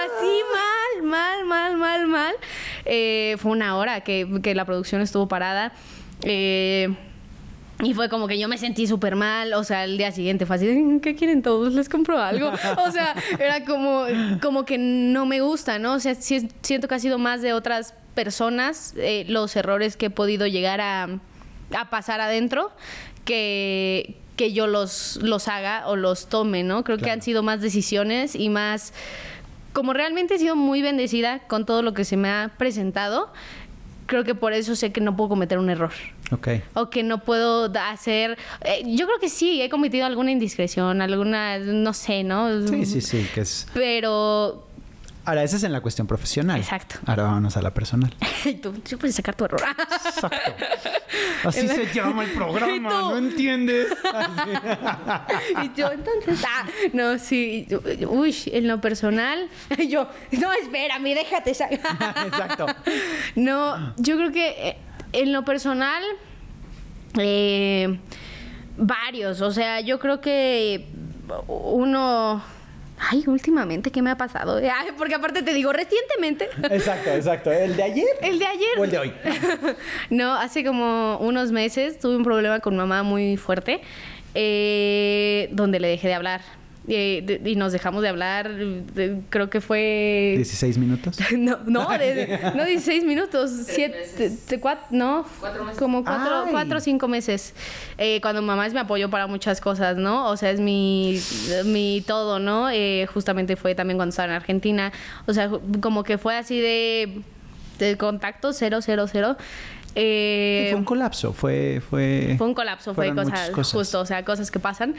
Así 0.06 0.42
mal, 0.54 1.04
mal, 1.04 1.46
mal, 1.46 1.78
mal, 1.78 2.08
mal. 2.08 2.36
Eh, 2.84 3.38
fue 3.40 3.52
una 3.54 3.78
hora 3.78 4.02
que, 4.02 4.28
que 4.44 4.54
la 4.54 4.66
producción 4.66 5.02
estuvo 5.02 5.30
parada. 5.30 5.72
Eh, 6.24 6.94
y 7.82 7.94
fue 7.94 8.10
como 8.10 8.28
que 8.28 8.38
yo 8.38 8.48
me 8.50 8.58
sentí 8.58 8.86
súper 8.86 9.16
mal, 9.16 9.54
o 9.54 9.64
sea, 9.64 9.86
el 9.86 9.98
día 9.98 10.12
siguiente 10.12 10.46
fue 10.46 10.58
así, 10.58 11.00
¿qué 11.02 11.16
quieren 11.16 11.42
todos? 11.42 11.74
¿Les 11.74 11.90
compro 11.90 12.22
algo? 12.22 12.52
O 12.86 12.92
sea, 12.92 13.16
era 13.40 13.64
como, 13.66 14.06
como 14.42 14.66
que 14.66 14.78
no 14.78 15.26
me 15.26 15.42
gusta, 15.42 15.80
¿no? 15.80 15.94
O 15.94 16.00
sea, 16.00 16.14
siento 16.16 16.88
que 16.88 16.96
ha 16.96 17.00
sido 17.00 17.18
más 17.18 17.42
de 17.42 17.54
otras 17.54 17.96
personas 18.14 18.94
eh, 18.98 19.26
los 19.30 19.56
errores 19.56 19.98
que 19.98 20.08
he 20.08 20.10
podido 20.12 20.46
llegar 20.46 20.80
a, 20.80 21.08
a 21.76 21.90
pasar 21.90 22.22
adentro 22.22 22.72
que, 23.26 24.16
que 24.36 24.54
yo 24.54 24.68
los, 24.68 25.18
los 25.22 25.48
haga 25.48 25.88
o 25.88 25.96
los 25.96 26.28
tome, 26.28 26.64
¿no? 26.64 26.84
Creo 26.84 26.98
que 26.98 27.10
han 27.12 27.22
sido 27.22 27.44
más 27.44 27.62
decisiones 27.62 28.36
y 28.36 28.50
más... 28.50 28.94
Como 29.74 29.94
realmente 29.94 30.36
he 30.36 30.40
sido 30.40 30.56
muy 30.58 30.82
bendecida 30.82 31.40
con 31.48 31.66
todo 31.66 31.82
lo 31.82 31.94
que 31.94 32.04
se 32.04 32.18
me 32.18 32.28
ha 32.30 32.52
presentado, 32.58 33.32
creo 34.06 34.26
que 34.26 34.36
por 34.36 34.52
eso 34.52 34.76
sé 34.76 34.92
que 34.92 35.00
no 35.00 35.16
puedo 35.16 35.30
cometer 35.30 35.58
un 35.60 35.70
error 35.70 35.94
Ok. 36.32 36.50
o 36.74 36.90
que 36.90 37.04
no 37.04 37.20
puedo 37.24 37.72
hacer. 37.80 38.38
eh, 38.66 38.84
yo 38.86 39.06
creo 39.06 39.20
que 39.20 39.30
sí, 39.30 39.62
he 39.62 39.70
cometido 39.70 40.06
alguna 40.06 40.32
indiscreción, 40.32 41.02
alguna, 41.02 41.58
no 41.60 41.94
sé, 41.94 42.24
¿no? 42.26 42.68
Sí, 42.68 42.86
sí, 42.86 43.00
sí, 43.00 43.26
que 43.34 43.42
es. 43.42 43.66
Pero. 43.74 44.68
Ahora, 45.24 45.44
esa 45.44 45.58
es 45.58 45.64
en 45.64 45.72
la 45.72 45.82
cuestión 45.82 46.08
profesional. 46.08 46.60
Exacto. 46.60 46.96
Ahora 47.06 47.24
vámonos 47.24 47.56
a 47.56 47.62
la 47.62 47.74
personal. 47.74 48.14
Tú, 48.62 48.82
sí 48.84 48.96
puedes 48.96 49.16
sacar 49.16 49.36
tu 49.36 49.46
error. 49.46 49.62
Exacto. 50.06 50.54
Así 51.48 51.68
se 51.68 51.94
llama 51.94 52.24
el 52.24 52.32
¿Y 52.34 52.36
programa? 52.36 52.90
¿no 52.90 53.18
entiendes? 53.18 53.88
y 55.64 55.80
yo, 55.80 55.92
entonces, 55.92 56.44
ah, 56.48 56.66
no, 56.94 57.20
sí. 57.20 57.68
Uy, 58.08 58.36
en 58.48 58.68
lo 58.68 58.82
personal, 58.82 59.50
yo, 59.88 60.08
no, 60.32 60.52
espérame, 60.54 61.14
déjate 61.16 61.54
sacar. 61.54 61.80
Exacto. 62.26 62.68
No, 63.36 63.94
yo 63.98 64.18
creo 64.18 64.32
que 64.32 64.70
eh, 64.70 64.78
en 65.14 65.34
lo 65.34 65.44
personal, 65.46 66.04
eh, 67.20 68.00
varios. 68.78 69.42
O 69.42 69.52
sea, 69.52 69.82
yo 69.82 70.00
creo 70.00 70.22
que 70.22 70.88
uno. 71.48 72.44
Ay, 73.10 73.24
últimamente, 73.26 73.92
¿qué 73.92 74.02
me 74.02 74.12
ha 74.12 74.16
pasado? 74.16 74.58
Ay, 74.58 74.90
porque 74.96 75.16
aparte 75.16 75.42
te 75.42 75.54
digo, 75.54 75.74
recientemente. 75.74 76.50
Exacto, 76.70 77.10
exacto. 77.10 77.52
¿El 77.52 77.76
de 77.76 77.84
ayer? 77.84 78.06
El 78.22 78.38
de 78.38 78.46
ayer. 78.46 78.70
¿O 78.78 78.84
el 78.84 78.92
de 78.92 79.00
hoy? 79.00 79.14
no, 80.12 80.36
hace 80.36 80.64
como 80.64 81.18
unos 81.18 81.52
meses 81.52 81.98
tuve 81.98 82.16
un 82.16 82.24
problema 82.24 82.60
con 82.60 82.78
mamá 82.78 83.02
muy 83.02 83.38
fuerte, 83.38 83.82
eh, 84.36 85.50
donde 85.52 85.80
le 85.80 85.88
dejé 85.88 86.10
de 86.10 86.14
hablar. 86.14 86.42
Eh, 86.88 87.22
de- 87.24 87.48
y 87.52 87.56
nos 87.56 87.72
dejamos 87.74 88.02
de 88.02 88.10
hablar, 88.10 88.52
de- 88.56 89.22
creo 89.30 89.52
que 89.52 89.62
fue... 89.62 90.34
16 90.38 90.80
minutos. 90.80 91.16
No, 91.38 91.60
no, 91.68 91.88
de- 91.90 92.40
no 92.56 92.66
16 92.66 93.04
minutos, 93.06 93.52
siete, 93.68 93.98
meses. 94.00 94.46
te- 94.48 94.60
cuat- 94.60 94.90
no, 94.90 95.24
Cuatro 95.40 95.64
meses. 95.64 95.78
como 95.80 96.04
cuatro, 96.04 96.44
Ay. 96.46 96.52
cuatro 96.52 96.78
o 96.80 96.82
cinco 96.82 97.08
meses. 97.08 97.54
Eh, 98.00 98.20
cuando 98.22 98.42
mamá 98.42 98.66
es 98.66 98.74
mi 98.74 98.80
apoyo 98.80 99.10
para 99.12 99.28
muchas 99.28 99.62
cosas, 99.62 99.96
¿no? 99.98 100.28
O 100.28 100.38
sea, 100.38 100.50
es 100.50 100.60
mi, 100.60 101.22
mi 101.66 102.04
todo, 102.08 102.40
¿no? 102.40 102.70
Eh, 102.72 103.08
justamente 103.14 103.56
fue 103.56 103.76
también 103.76 103.98
cuando 103.98 104.10
estaba 104.10 104.30
en 104.30 104.36
Argentina. 104.36 104.92
O 105.28 105.34
sea, 105.34 105.52
como 105.82 106.04
que 106.04 106.18
fue 106.18 106.36
así 106.36 106.60
de, 106.60 107.22
de 107.78 107.96
contacto 107.98 108.54
cero, 108.54 108.80
cero, 108.82 109.06
cero. 109.10 109.38
Eh, 109.96 110.68
fue 110.72 110.80
un 110.80 110.86
colapso, 110.86 111.34
fue... 111.34 111.82
Fue, 111.90 112.36
fue 112.38 112.48
un 112.48 112.54
colapso, 112.54 112.94
fue 112.94 113.14
cosas, 113.14 113.50
cosas. 113.50 113.74
justo, 113.74 114.00
o 114.00 114.06
sea, 114.06 114.24
cosas 114.24 114.50
que 114.50 114.60
pasan. 114.60 114.96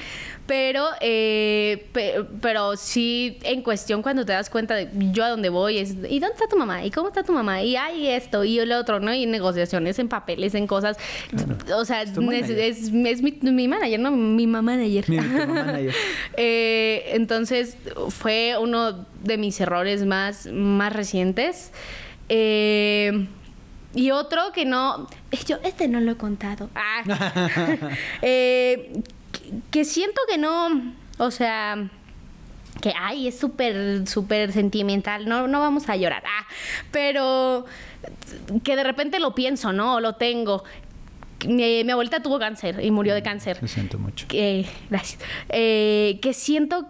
Pero, 0.47 0.87
eh, 1.01 1.87
pe- 1.93 2.25
pero 2.43 2.77
sí, 2.77 3.39
en 3.45 3.63
cuestión, 3.63 4.03
cuando 4.03 4.25
te 4.27 4.33
das 4.33 4.51
cuenta 4.51 4.75
de 4.75 4.89
yo 5.13 5.25
a 5.25 5.31
dónde 5.31 5.49
voy, 5.49 5.79
es, 5.79 5.93
¿y 5.93 6.19
dónde 6.19 6.35
está 6.35 6.47
tu 6.49 6.57
mamá? 6.59 6.85
¿Y 6.85 6.91
cómo 6.91 7.09
está 7.09 7.23
tu 7.23 7.33
mamá? 7.33 7.63
Y 7.63 7.77
hay 7.77 8.09
esto, 8.09 8.45
y 8.45 8.59
el 8.59 8.71
otro, 8.73 9.01
¿no? 9.01 9.15
Y 9.15 9.25
negociaciones, 9.27 9.99
en 9.99 10.09
papeles, 10.09 10.55
en 10.55 10.67
cosas. 10.67 10.97
O 11.75 11.85
sea, 11.87 12.03
Es 12.03 12.13
tu 12.13 12.21
es, 12.21 12.27
manager. 12.27 12.59
es- 12.59 12.83
es 12.93 13.23
mi, 13.23 13.33
mi 13.51 13.69
manager, 13.69 13.99
¿no? 14.01 14.11
Mi 14.11 14.47
mamá 14.47 14.73
manager. 14.77 15.09
Mi- 15.09 15.17
manager. 15.17 15.95
Eh, 16.37 17.11
entonces, 17.15 17.77
fue 18.11 18.57
uno 18.61 19.07
de 19.23 19.39
mis 19.39 19.61
errores 19.61 20.05
más, 20.05 20.47
más 20.53 20.93
recientes. 20.93 21.73
Eh, 22.29 23.27
y 23.95 24.11
otro 24.11 24.53
que 24.53 24.65
no. 24.65 25.07
Yo, 25.47 25.57
este 25.65 25.89
no 25.89 26.01
lo 26.01 26.13
he 26.13 26.17
contado. 26.17 26.71
Ah. 26.75 27.03
Eh, 28.23 28.93
que, 29.33 29.53
que 29.71 29.85
siento 29.85 30.21
que 30.29 30.39
no. 30.39 30.93
O 31.19 31.31
sea. 31.31 31.89
Que 32.81 32.93
ay, 32.99 33.29
es 33.29 33.39
súper, 33.39 34.09
súper 34.09 34.51
sentimental. 34.53 35.29
No, 35.29 35.47
no 35.47 35.61
vamos 35.61 35.89
a 35.89 35.97
llorar. 35.97 36.23
Ah, 36.27 36.47
pero 36.91 37.67
que 38.65 38.75
de 38.77 38.83
repente 38.83 39.21
lo 39.21 39.35
pienso, 39.35 39.73
¿no? 39.73 39.97
O 39.97 40.01
lo 40.01 40.15
tengo. 40.15 40.65
Mi, 41.47 41.85
mi 41.85 41.91
abuelita 41.93 42.23
tuvo 42.23 42.39
cáncer 42.39 42.85
y 42.85 42.93
murió 42.93 43.15
de 43.15 43.23
cáncer 43.25 43.59
Lo 43.61 43.67
siento 43.67 43.99
mucho. 43.99 44.29
que 44.29 44.65
gracias 44.91 45.21
Eh, 45.49 46.21
que 46.23 46.35
siento 46.35 46.87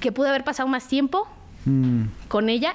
que 0.00 0.10
pude 0.10 0.28
haber 0.28 0.42
pasado 0.42 0.68
más 0.68 0.88
tiempo 0.88 1.28
Mm, 1.66 2.06
con 2.28 2.48
ella 2.50 2.74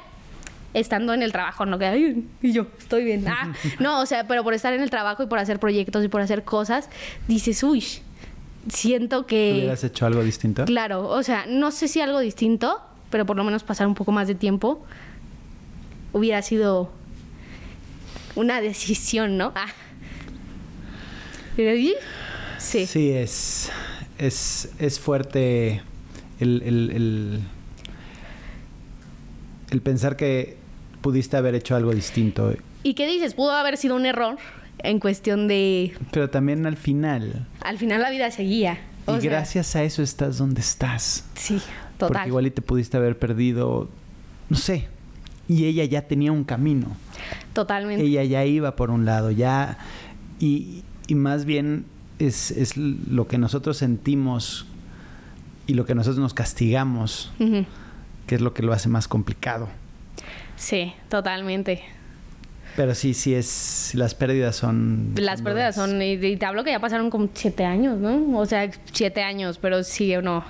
estando 0.73 1.13
en 1.13 1.23
el 1.23 1.31
trabajo 1.31 1.65
no 1.65 1.77
que 1.79 1.85
"Ay, 1.85 2.27
y 2.41 2.51
yo 2.51 2.67
estoy 2.77 3.03
bien 3.03 3.27
ah, 3.27 3.53
no 3.79 4.01
o 4.01 4.05
sea 4.05 4.27
pero 4.27 4.43
por 4.43 4.53
estar 4.53 4.73
en 4.73 4.81
el 4.81 4.89
trabajo 4.89 5.23
y 5.23 5.27
por 5.27 5.39
hacer 5.39 5.59
proyectos 5.59 6.03
y 6.03 6.07
por 6.09 6.21
hacer 6.21 6.43
cosas 6.43 6.89
dices 7.27 7.63
uy 7.63 7.83
siento 8.71 9.25
que 9.25 9.53
¿Hubieras 9.57 9.83
hecho 9.83 10.05
algo 10.05 10.23
distinto? 10.23 10.65
claro 10.65 11.07
o 11.07 11.23
sea 11.23 11.45
no 11.47 11.71
sé 11.71 11.87
si 11.87 12.01
algo 12.01 12.19
distinto 12.19 12.81
pero 13.09 13.25
por 13.25 13.35
lo 13.37 13.43
menos 13.43 13.63
pasar 13.63 13.87
un 13.87 13.95
poco 13.95 14.11
más 14.11 14.27
de 14.27 14.35
tiempo 14.35 14.85
hubiera 16.13 16.41
sido 16.43 16.91
una 18.35 18.61
decisión 18.61 19.37
no 19.37 19.51
ah. 19.55 19.67
Sí. 22.57 22.85
Sí, 22.85 23.09
es, 23.11 23.69
es, 24.17 24.69
es 24.79 24.97
fuerte 24.99 25.81
El, 26.39 26.61
el, 26.63 26.89
el, 26.91 27.39
el 29.71 29.81
pensar 29.81 30.15
que 30.15 30.57
pudiste 31.01 31.37
haber 31.37 31.55
hecho 31.55 31.75
algo 31.75 31.93
distinto. 31.93 32.53
¿Y 32.83 32.93
qué 32.93 33.07
dices? 33.07 33.33
Pudo 33.33 33.51
haber 33.51 33.77
sido 33.77 33.95
un 33.95 34.05
error 34.05 34.37
en 34.79 34.99
cuestión 34.99 35.47
de... 35.47 35.93
Pero 36.11 36.29
también 36.29 36.65
al 36.65 36.77
final. 36.77 37.47
Al 37.61 37.77
final 37.77 38.01
la 38.01 38.09
vida 38.09 38.31
seguía. 38.31 38.79
Y 39.07 39.21
sea, 39.21 39.31
gracias 39.31 39.75
a 39.75 39.83
eso 39.83 40.03
estás 40.03 40.37
donde 40.37 40.61
estás. 40.61 41.25
Sí, 41.35 41.61
Porque 41.97 42.13
total. 42.13 42.27
igual 42.27 42.47
y 42.47 42.51
te 42.51 42.61
pudiste 42.61 42.97
haber 42.97 43.17
perdido, 43.17 43.89
no 44.49 44.57
sé. 44.57 44.87
Y 45.47 45.65
ella 45.65 45.83
ya 45.85 46.03
tenía 46.03 46.31
un 46.31 46.43
camino. 46.43 46.95
Totalmente. 47.53 48.03
Ella 48.05 48.23
ya 48.23 48.45
iba 48.45 48.75
por 48.75 48.91
un 48.91 49.05
lado, 49.05 49.31
ya. 49.31 49.79
Y, 50.39 50.83
y 51.07 51.15
más 51.15 51.45
bien 51.45 51.85
es, 52.19 52.51
es 52.51 52.77
lo 52.77 53.27
que 53.27 53.37
nosotros 53.39 53.77
sentimos 53.77 54.67
y 55.65 55.73
lo 55.73 55.85
que 55.85 55.95
nosotros 55.95 56.19
nos 56.19 56.33
castigamos, 56.33 57.31
que 58.27 58.35
es 58.35 58.41
lo 58.41 58.53
que 58.53 58.61
lo 58.63 58.73
hace 58.73 58.89
más 58.89 59.07
complicado. 59.07 59.69
Sí, 60.59 60.93
totalmente. 61.07 61.81
Pero 62.75 62.93
sí, 62.93 63.13
sí 63.13 63.33
es. 63.33 63.91
Las 63.95 64.13
pérdidas 64.13 64.55
son. 64.55 65.13
Las 65.15 65.39
son 65.39 65.45
pérdidas 65.45 65.75
duras. 65.75 65.89
son, 65.89 66.01
y, 66.01 66.11
y 66.13 66.37
te 66.37 66.45
hablo 66.45 66.63
que 66.63 66.71
ya 66.71 66.79
pasaron 66.79 67.09
como 67.09 67.29
siete 67.33 67.65
años, 67.65 67.97
¿no? 67.97 68.37
O 68.37 68.45
sea, 68.45 68.69
siete 68.93 69.23
años, 69.23 69.57
pero 69.57 69.83
sigue 69.83 70.19
uno. 70.19 70.43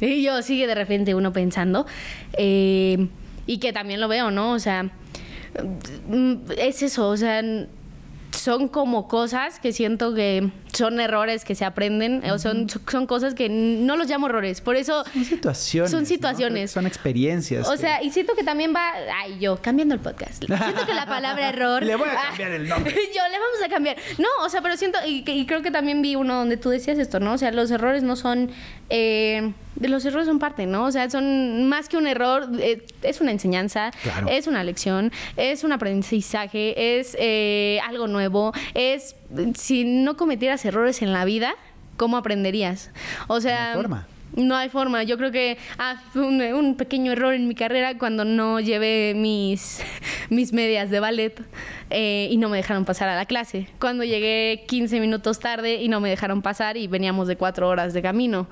Y 0.00 0.22
yo 0.22 0.40
sigue 0.42 0.66
de 0.68 0.74
repente 0.76 1.14
uno 1.14 1.32
pensando. 1.32 1.84
eh, 2.34 3.08
y 3.46 3.58
que 3.58 3.72
también 3.72 3.98
lo 4.00 4.08
veo, 4.08 4.30
¿no? 4.30 4.52
O 4.52 4.58
sea, 4.58 4.90
mm, 6.08 6.34
es 6.58 6.82
eso, 6.82 7.08
o 7.08 7.16
sea, 7.16 7.42
son 8.30 8.68
como 8.68 9.08
cosas 9.08 9.58
que 9.58 9.72
siento 9.72 10.14
que 10.14 10.50
son 10.72 11.00
errores 11.00 11.44
que 11.44 11.54
se 11.54 11.64
aprenden, 11.64 12.22
o 12.30 12.38
son, 12.38 12.66
son 12.90 13.06
cosas 13.06 13.34
que 13.34 13.48
no 13.48 13.96
los 13.96 14.08
llamo 14.08 14.26
errores. 14.28 14.60
Por 14.60 14.76
eso, 14.76 15.04
Son 15.04 15.24
situaciones. 15.24 15.90
Son 15.90 16.00
¿no? 16.02 16.06
situaciones. 16.06 16.70
Son 16.70 16.86
experiencias. 16.86 17.66
o 17.68 17.72
que- 17.72 17.78
sea, 17.78 18.02
y 18.02 18.10
siento 18.10 18.34
que 18.34 18.44
también 18.44 18.74
va. 18.74 18.92
Ay, 19.22 19.38
yo, 19.40 19.56
cambiando 19.60 19.94
el 19.94 20.00
podcast. 20.00 20.44
Siento 20.46 20.86
que 20.86 20.94
la 20.94 21.06
palabra 21.06 21.48
error. 21.48 21.82
Le 21.82 21.96
voy 21.96 22.08
a 22.08 22.14
cambiar 22.28 22.52
el 22.52 22.68
nombre. 22.68 22.92
yo 23.14 23.22
le 23.30 23.38
vamos 23.38 23.62
a 23.64 23.68
cambiar. 23.68 23.96
No, 24.18 24.28
o 24.44 24.48
sea, 24.48 24.60
pero 24.62 24.76
siento. 24.76 24.98
Y, 25.06 25.24
y 25.30 25.46
creo 25.46 25.62
que 25.62 25.70
también 25.70 26.02
vi 26.02 26.16
uno 26.16 26.34
donde 26.34 26.56
tú 26.56 26.70
decías 26.70 26.98
esto, 26.98 27.20
¿no? 27.20 27.32
O 27.34 27.38
sea, 27.38 27.50
los 27.52 27.70
errores 27.70 28.02
no 28.02 28.16
son. 28.16 28.50
eh, 28.90 29.52
los 29.80 30.04
errores 30.04 30.26
son 30.26 30.40
parte, 30.40 30.66
¿no? 30.66 30.86
O 30.86 30.90
sea, 30.90 31.08
son 31.08 31.68
más 31.68 31.88
que 31.88 31.96
un 31.96 32.08
error, 32.08 32.48
eh, 32.58 32.84
es 33.02 33.20
una 33.20 33.30
enseñanza, 33.30 33.92
Claro. 34.02 34.26
es 34.28 34.48
una 34.48 34.64
lección, 34.64 35.12
es 35.36 35.62
un 35.62 35.70
aprendizaje, 35.70 36.98
es 36.98 37.16
eh, 37.20 37.78
algo 37.86 38.08
nuevo, 38.08 38.52
es 38.74 39.14
si 39.54 39.84
no 39.84 40.16
cometieras 40.16 40.64
errores 40.64 41.02
en 41.02 41.12
la 41.12 41.24
vida, 41.24 41.54
¿cómo 41.96 42.16
aprenderías? 42.16 42.90
O 43.26 43.40
sea, 43.40 43.72
forma. 43.74 44.06
No 44.38 44.56
hay 44.56 44.68
forma. 44.70 45.02
Yo 45.02 45.16
creo 45.18 45.30
que 45.30 45.58
ah, 45.78 46.00
fue 46.12 46.22
un, 46.22 46.40
un 46.40 46.76
pequeño 46.76 47.12
error 47.12 47.34
en 47.34 47.46
mi 47.48 47.54
carrera 47.54 47.98
cuando 47.98 48.24
no 48.24 48.60
llevé 48.60 49.12
mis, 49.14 49.80
mis 50.30 50.52
medias 50.52 50.90
de 50.90 51.00
ballet 51.00 51.34
eh, 51.90 52.28
y 52.30 52.36
no 52.38 52.48
me 52.48 52.56
dejaron 52.56 52.84
pasar 52.84 53.08
a 53.08 53.16
la 53.16 53.26
clase. 53.26 53.68
Cuando 53.80 54.04
llegué 54.04 54.64
15 54.66 55.00
minutos 55.00 55.40
tarde 55.40 55.82
y 55.82 55.88
no 55.88 56.00
me 56.00 56.08
dejaron 56.10 56.40
pasar 56.42 56.76
y 56.76 56.86
veníamos 56.86 57.28
de 57.28 57.36
cuatro 57.36 57.68
horas 57.68 57.92
de 57.94 58.02
camino. 58.02 58.46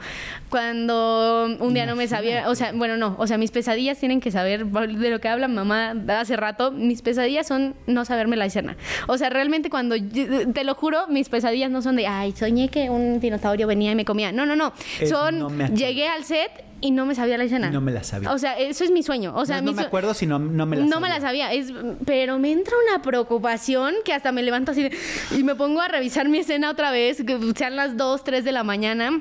Cuando 0.50 1.48
un 1.60 1.74
día 1.74 1.86
no 1.86 1.96
me 1.96 2.08
sabía, 2.08 2.48
o 2.48 2.54
sea, 2.54 2.72
bueno, 2.72 2.96
no, 2.96 3.14
o 3.18 3.26
sea, 3.26 3.36
mis 3.36 3.50
pesadillas 3.50 3.98
tienen 3.98 4.20
que 4.20 4.30
saber 4.30 4.64
de 4.66 5.10
lo 5.10 5.20
que 5.20 5.28
habla 5.28 5.48
mamá 5.48 5.94
hace 6.08 6.36
rato. 6.36 6.72
Mis 6.72 7.02
pesadillas 7.02 7.46
son 7.46 7.74
no 7.86 8.04
saberme 8.04 8.36
la 8.36 8.46
escena. 8.46 8.76
O 9.06 9.18
sea, 9.18 9.28
realmente 9.28 9.68
cuando, 9.70 9.96
yo- 9.96 10.50
te 10.52 10.64
lo 10.64 10.74
juro, 10.74 11.06
mis 11.08 11.28
pesadillas 11.28 11.70
no 11.70 11.82
son 11.82 11.96
de, 11.96 12.06
ay, 12.06 12.32
soñé 12.32 12.68
que 12.68 12.88
un 12.90 13.20
dinosaurio 13.20 13.66
venía 13.66 13.92
y 13.92 13.94
me 13.94 14.04
comía. 14.04 14.32
No, 14.32 14.46
no, 14.46 14.56
no. 14.56 14.72
Es 15.00 15.10
son, 15.10 15.38
no 15.38 15.50
me 15.50 15.64
acuerdo. 15.64 15.75
Llegué 15.76 16.08
al 16.08 16.24
set 16.24 16.50
y 16.80 16.90
no 16.90 17.06
me 17.06 17.14
sabía 17.14 17.38
la 17.38 17.44
escena. 17.44 17.70
No 17.70 17.80
me 17.80 17.90
la 17.92 18.04
sabía. 18.04 18.32
O 18.32 18.38
sea, 18.38 18.58
eso 18.58 18.84
es 18.84 18.90
mi 18.90 19.02
sueño. 19.02 19.32
O 19.34 19.46
sea, 19.46 19.60
no, 19.60 19.70
no 19.70 19.72
me 19.72 19.82
acuerdo 19.82 20.12
si 20.14 20.26
no, 20.26 20.38
no 20.38 20.66
me 20.66 20.76
la 20.76 20.82
no 20.84 20.88
sabía. 20.92 21.00
me 21.00 21.08
la 21.14 21.20
sabía, 21.20 21.52
es, 21.52 21.72
pero 22.04 22.38
me 22.38 22.52
entra 22.52 22.74
una 22.90 23.02
preocupación 23.02 23.94
que 24.04 24.12
hasta 24.12 24.30
me 24.32 24.42
levanto 24.42 24.72
así 24.72 24.82
de- 24.82 24.92
y 25.36 25.42
me 25.42 25.54
pongo 25.54 25.80
a 25.80 25.88
revisar 25.88 26.28
mi 26.28 26.38
escena 26.38 26.70
otra 26.70 26.90
vez, 26.90 27.22
que 27.24 27.38
sean 27.56 27.76
las 27.76 27.96
2, 27.96 28.24
3 28.24 28.44
de 28.44 28.52
la 28.52 28.62
mañana. 28.64 29.20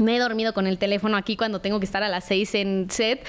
Me 0.00 0.16
he 0.16 0.18
dormido 0.18 0.52
con 0.52 0.66
el 0.66 0.76
teléfono 0.78 1.16
aquí 1.16 1.36
cuando 1.36 1.60
tengo 1.60 1.78
que 1.78 1.86
estar 1.86 2.02
a 2.02 2.08
las 2.08 2.24
6 2.24 2.54
en 2.56 2.86
set 2.90 3.24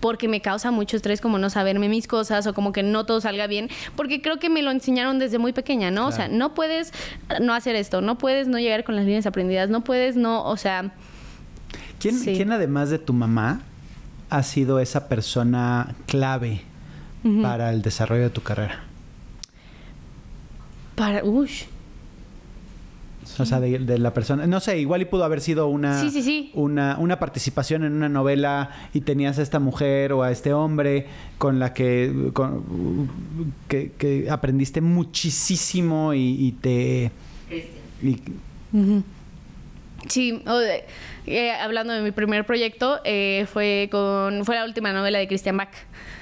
porque 0.00 0.28
me 0.28 0.40
causa 0.40 0.70
mucho 0.70 0.96
estrés 0.96 1.20
como 1.20 1.38
no 1.38 1.50
saberme 1.50 1.88
mis 1.88 2.06
cosas 2.06 2.46
o 2.46 2.54
como 2.54 2.70
que 2.72 2.82
no 2.82 3.06
todo 3.06 3.20
salga 3.20 3.46
bien, 3.46 3.68
porque 3.96 4.20
creo 4.22 4.38
que 4.38 4.48
me 4.50 4.62
lo 4.62 4.70
enseñaron 4.70 5.18
desde 5.18 5.38
muy 5.38 5.52
pequeña, 5.52 5.90
¿no? 5.90 6.06
O 6.06 6.12
sea, 6.12 6.28
no 6.28 6.54
puedes 6.54 6.92
no 7.40 7.54
hacer 7.54 7.76
esto, 7.76 8.02
no 8.02 8.16
puedes 8.18 8.46
no 8.46 8.58
llegar 8.58 8.84
con 8.84 8.94
las 8.94 9.04
líneas 9.06 9.26
aprendidas, 9.26 9.68
no 9.70 9.82
puedes 9.84 10.16
no, 10.16 10.44
o 10.44 10.56
sea, 10.56 10.92
¿Quién, 12.00 12.18
Sí. 12.18 12.34
quién 12.36 12.52
además 12.52 12.90
de 12.90 12.98
tu 12.98 13.12
mamá 13.12 13.62
ha 14.30 14.42
sido 14.42 14.80
esa 14.80 15.08
persona 15.08 15.94
clave 16.06 16.62
para 17.42 17.72
el 17.72 17.82
desarrollo 17.82 18.22
de 18.24 18.30
tu 18.30 18.42
carrera? 18.42 18.84
para, 20.94 21.22
uy, 21.24 21.50
O 23.38 23.44
sea, 23.44 23.60
de, 23.60 23.78
de 23.80 23.98
la 23.98 24.14
persona, 24.14 24.46
no 24.46 24.60
sé, 24.60 24.78
igual 24.78 25.02
y 25.02 25.04
pudo 25.04 25.24
haber 25.24 25.40
sido 25.42 25.66
una, 25.66 26.00
Sí, 26.00 26.10
sí, 26.10 26.22
sí. 26.22 26.50
una 26.54 26.96
una 26.98 27.18
participación 27.18 27.84
en 27.84 27.92
una 27.92 28.08
novela 28.08 28.70
y 28.94 29.00
tenías 29.02 29.38
a 29.38 29.42
esta 29.42 29.58
mujer 29.58 30.12
o 30.14 30.22
a 30.22 30.30
este 30.30 30.54
hombre 30.54 31.06
con 31.36 31.58
la 31.58 31.74
que 31.74 32.30
con- 32.32 33.10
que, 33.68 33.92
que 33.98 34.30
aprendiste 34.30 34.80
muchísimo 34.80 36.14
y, 36.14 36.20
y 36.46 36.52
te 36.52 37.10
Cristian. 37.48 37.82
y- 38.72 39.02
Sí, 40.08 40.42
o 40.46 40.56
de- 40.58 40.84
eh, 41.26 41.52
hablando 41.52 41.92
de 41.92 42.00
mi 42.02 42.10
primer 42.12 42.44
proyecto, 42.46 43.00
eh, 43.04 43.46
fue 43.52 43.88
con 43.90 44.44
fue 44.44 44.54
la 44.56 44.64
última 44.64 44.92
novela 44.92 45.18
de 45.18 45.26
Christian 45.28 45.56
Bach. 45.56 45.70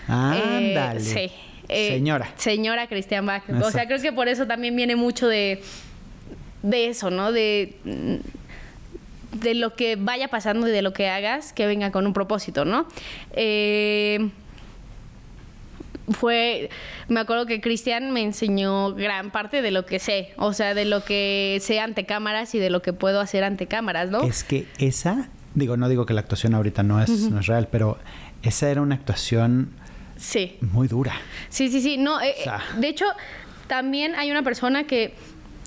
Eh, 0.09 0.13
ándale. 0.13 1.01
sí. 1.01 1.31
eh, 1.69 1.89
Señora. 1.91 2.29
Señora 2.37 2.87
Christian 2.87 3.27
Bach. 3.27 3.43
O 3.63 3.71
sea, 3.71 3.87
creo 3.87 4.01
que 4.01 4.13
por 4.13 4.29
eso 4.29 4.47
también 4.47 4.75
viene 4.77 4.97
mucho 4.97 5.29
de, 5.29 5.63
de 6.63 6.87
eso, 6.89 7.11
¿no? 7.11 7.33
De, 7.33 7.77
de 9.33 9.55
lo 9.55 9.75
que 9.75 9.97
vaya 9.97 10.29
pasando 10.29 10.69
y 10.69 10.71
de 10.71 10.83
lo 10.83 10.93
que 10.93 11.09
hagas, 11.09 11.53
que 11.53 11.67
venga 11.67 11.91
con 11.91 12.07
un 12.07 12.13
propósito, 12.13 12.65
¿no? 12.65 12.87
Eh, 13.33 14.31
fue, 16.11 16.71
me 17.09 17.21
acuerdo 17.21 17.47
que 17.47 17.61
Cristian 17.61 18.11
me 18.11 18.23
enseñó 18.23 18.95
gran 18.95 19.31
parte 19.31 19.63
de 19.63 19.71
lo 19.71 19.87
que 19.87 19.99
sé, 19.99 20.33
o 20.37 20.53
sea, 20.53 20.75
de 20.75 20.85
lo 20.85 21.05
que 21.05 21.59
sé 21.63 21.81
ante 21.81 22.05
cámaras 22.07 22.55
y 22.55 22.59
de 22.59 22.71
lo 22.71 22.83
que 22.83 22.93
puedo 22.93 23.21
hacer 23.21 23.45
ante 23.45 23.67
cámaras, 23.67 24.11
¿no? 24.11 24.23
Es 24.23 24.45
que 24.45 24.67
esa, 24.79 25.29
digo, 25.55 25.77
no 25.77 25.89
digo 25.89 26.05
que 26.07 26.15
la 26.15 26.21
actuación 26.21 26.55
ahorita 26.55 26.83
no 26.83 27.01
es, 27.03 27.09
no 27.31 27.41
es 27.41 27.47
real, 27.47 27.69
pero 27.71 27.99
esa 28.43 28.69
era 28.71 28.83
una 28.83 28.95
actuación 28.97 29.71
Sí. 30.17 30.57
muy 30.61 30.87
dura. 30.89 31.13
Sí, 31.49 31.69
sí, 31.69 31.81
sí. 31.81 31.97
No, 31.97 32.21
eh, 32.21 32.35
O 32.41 32.43
sea. 32.45 32.61
de 32.79 32.89
hecho, 32.89 33.05
también 33.67 34.15
hay 34.15 34.31
una 34.31 34.43
persona 34.43 34.85
que 34.85 35.15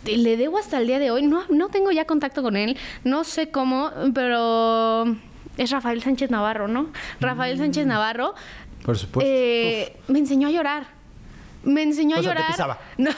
le 0.05 0.37
debo 0.37 0.57
hasta 0.57 0.77
el 0.77 0.87
día 0.87 0.99
de 0.99 1.11
hoy. 1.11 1.23
No, 1.23 1.41
no 1.49 1.67
tengo 1.67 1.91
ya 1.91 2.05
contacto 2.05 2.41
con 2.41 2.55
él. 2.55 2.77
No 3.03 3.23
sé 3.25 3.49
cómo, 3.49 3.91
pero 4.13 5.03
es 5.57 5.71
Rafael 5.71 6.01
Sánchez 6.01 6.29
Navarro, 6.29 6.67
¿no? 6.69 6.87
Rafael 7.19 7.57
Sánchez 7.57 7.87
Navarro 7.87 8.35
Por 8.87 8.97
supuesto. 8.97 9.29
eh, 9.31 9.95
me 10.07 10.17
enseñó 10.17 10.47
a 10.47 10.51
llorar. 10.51 10.87
Me 11.63 11.83
enseñó 11.83 12.15
a 12.15 12.19
O 12.19 12.23
sea, 12.23 12.31
te 12.33 12.37
llorar. 12.39 12.51
pisaba. 12.51 12.79
No. 12.97 13.11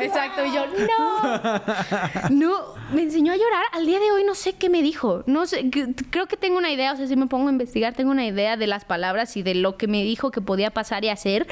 Exacto. 0.00 0.44
Y 0.46 0.52
yo, 0.54 0.64
no. 0.66 2.30
No, 2.30 2.74
me 2.94 3.02
enseñó 3.02 3.32
a 3.32 3.36
llorar. 3.36 3.64
Al 3.72 3.84
día 3.86 3.98
de 4.00 4.10
hoy 4.10 4.24
no 4.24 4.34
sé 4.34 4.54
qué 4.54 4.70
me 4.70 4.80
dijo. 4.82 5.22
No 5.26 5.44
sé, 5.46 5.68
creo 6.10 6.26
que 6.26 6.36
tengo 6.38 6.56
una 6.56 6.70
idea. 6.72 6.92
O 6.92 6.96
sea, 6.96 7.06
si 7.06 7.14
me 7.16 7.26
pongo 7.26 7.48
a 7.48 7.52
investigar, 7.52 7.92
tengo 7.94 8.10
una 8.10 8.24
idea 8.26 8.56
de 8.56 8.66
las 8.66 8.84
palabras 8.86 9.36
y 9.36 9.42
de 9.42 9.54
lo 9.54 9.76
que 9.76 9.86
me 9.88 10.02
dijo 10.02 10.30
que 10.30 10.40
podía 10.40 10.70
pasar 10.70 11.04
y 11.04 11.10
hacer. 11.10 11.46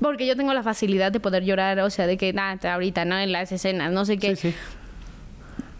Porque 0.00 0.26
yo 0.26 0.36
tengo 0.36 0.54
la 0.54 0.62
facilidad 0.62 1.12
de 1.12 1.20
poder 1.20 1.44
llorar, 1.44 1.78
o 1.80 1.90
sea, 1.90 2.06
de 2.06 2.16
que, 2.16 2.32
nada, 2.32 2.72
ahorita, 2.74 3.04
¿no? 3.04 3.18
En 3.18 3.32
las 3.32 3.52
escenas, 3.52 3.92
no 3.92 4.04
sé 4.06 4.16
qué. 4.18 4.36
Sí, 4.36 4.52
sí. 4.52 4.56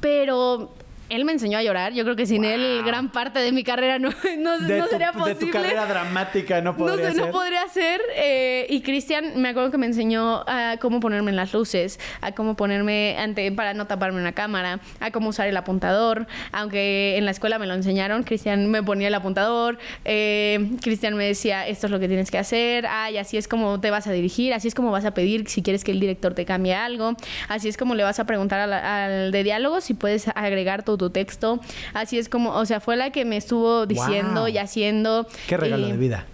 Pero 0.01 0.75
él 1.09 1.25
me 1.25 1.33
enseñó 1.33 1.59
a 1.59 1.63
llorar. 1.63 1.93
Yo 1.93 2.05
creo 2.05 2.17
que 2.17 2.27
sin 2.27 2.45
él, 2.45 2.83
gran 2.85 3.11
parte 3.11 3.39
de 3.41 3.53
mi 3.53 3.63
carrera 3.65 3.99
no, 3.99 4.11
no, 4.39 4.59
De, 4.61 4.79
no 4.79 4.85
tu, 4.85 4.91
sería 4.91 5.13
de 5.13 5.19
posible. 5.19 5.47
tu 5.47 5.51
carrera 5.51 5.87
dramática 5.87 6.61
no 6.61 6.73
No 6.73 6.77
podría 6.79 7.09
sé, 7.11 7.15
ser. 7.17 7.27
no 7.27 7.33
podría 7.33 7.69
ser. 7.69 8.01
eh, 8.17 8.67
y 8.71 8.81
Cristian, 8.83 9.41
me 9.41 9.49
acuerdo 9.51 9.71
que 9.71 9.79
me 9.79 9.87
enseñó 9.87 10.45
a 10.47 10.77
cómo 10.81 11.01
ponerme 11.01 11.31
en 11.31 11.37
las 11.37 11.53
luces, 11.53 11.99
a 12.21 12.33
cómo 12.33 12.57
ponerme 12.57 13.17
ante 13.19 13.51
para 13.53 13.75
no 13.75 13.87
taparme 13.87 14.21
una 14.21 14.33
cámara, 14.33 14.81
a 15.01 15.11
cómo 15.11 15.29
usar 15.31 15.47
el 15.49 15.57
apuntador. 15.57 16.27
Aunque 16.53 17.17
en 17.17 17.25
la 17.25 17.31
escuela 17.31 17.59
me 17.59 17.67
lo 17.67 17.75
enseñaron, 17.75 18.23
Cristian 18.23 18.71
me 18.71 18.83
ponía 18.83 19.09
el 19.09 19.15
apuntador. 19.15 19.79
eh, 20.05 20.71
Cristian 20.83 21.15
me 21.15 21.25
decía, 21.27 21.67
esto 21.67 21.87
es 21.87 21.91
lo 21.91 21.99
que 22.01 22.09
tienes 22.09 22.31
que 22.31 22.39
hacer. 22.39 22.87
Ay, 22.89 23.19
así 23.19 23.37
es 23.37 23.49
como 23.49 23.81
te 23.81 23.91
vas 23.91 24.07
a 24.07 24.13
dirigir, 24.13 24.55
así 24.55 24.69
es 24.69 24.75
como 24.75 24.91
vas 24.91 25.05
a 25.05 25.13
pedir 25.13 25.49
si 25.49 25.63
quieres 25.63 25.85
que 25.85 25.93
el 25.93 26.01
director 26.01 26.35
te 26.35 26.45
cambie 26.45 26.75
algo. 26.75 27.15
Así 27.49 27.69
es 27.69 27.77
como 27.77 27.95
le 27.95 28.03
vas 28.03 28.19
a 28.19 28.25
preguntar 28.25 28.61
a 28.61 28.67
la- 28.67 29.05
al 29.07 29.33
de 29.33 29.43
diálogo 29.45 29.81
si 29.81 29.95
puedes 29.95 30.29
agregar 30.35 30.83
tu 30.83 30.96
texto. 31.11 31.61
Así 31.95 32.19
es 32.19 32.29
como, 32.29 32.51
o 32.51 32.65
sea, 32.67 32.81
fue 32.81 32.97
la 32.97 33.11
que 33.11 33.25
me 33.25 33.37
estuvo 33.37 33.87
diciendo 33.87 34.41
Wow. 34.43 34.49
y 34.49 34.59
haciendo. 34.59 35.27
Qué 35.47 35.57
regalo 35.57 35.87
y- 35.89 35.93
de 35.93 35.97
vida. 35.99 36.27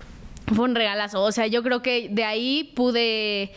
fue 0.54 0.64
un 0.64 0.74
regalazo. 0.74 1.22
O 1.22 1.32
sea, 1.32 1.46
yo 1.46 1.62
creo 1.62 1.82
que 1.82 2.08
de 2.10 2.24
ahí 2.24 2.72
pude 2.74 3.52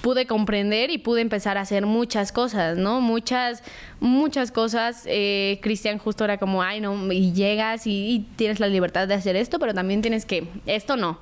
pude 0.00 0.26
comprender 0.26 0.90
y 0.90 0.98
pude 0.98 1.22
empezar 1.22 1.56
a 1.56 1.62
hacer 1.62 1.86
muchas 1.86 2.30
cosas, 2.30 2.76
¿no? 2.76 3.00
Muchas, 3.00 3.62
muchas 4.00 4.50
cosas. 4.50 5.04
Eh, 5.06 5.58
Cristian 5.62 5.96
justo 5.96 6.24
era 6.24 6.36
como, 6.36 6.62
ay, 6.62 6.82
no, 6.82 7.10
y 7.10 7.32
llegas 7.32 7.86
y, 7.86 8.10
y, 8.10 8.18
tienes 8.36 8.60
la 8.60 8.66
libertad 8.66 9.08
de 9.08 9.14
hacer 9.14 9.34
esto, 9.34 9.58
pero 9.58 9.72
también 9.72 10.02
tienes 10.02 10.26
que, 10.26 10.46
esto 10.66 10.98
no. 10.98 11.20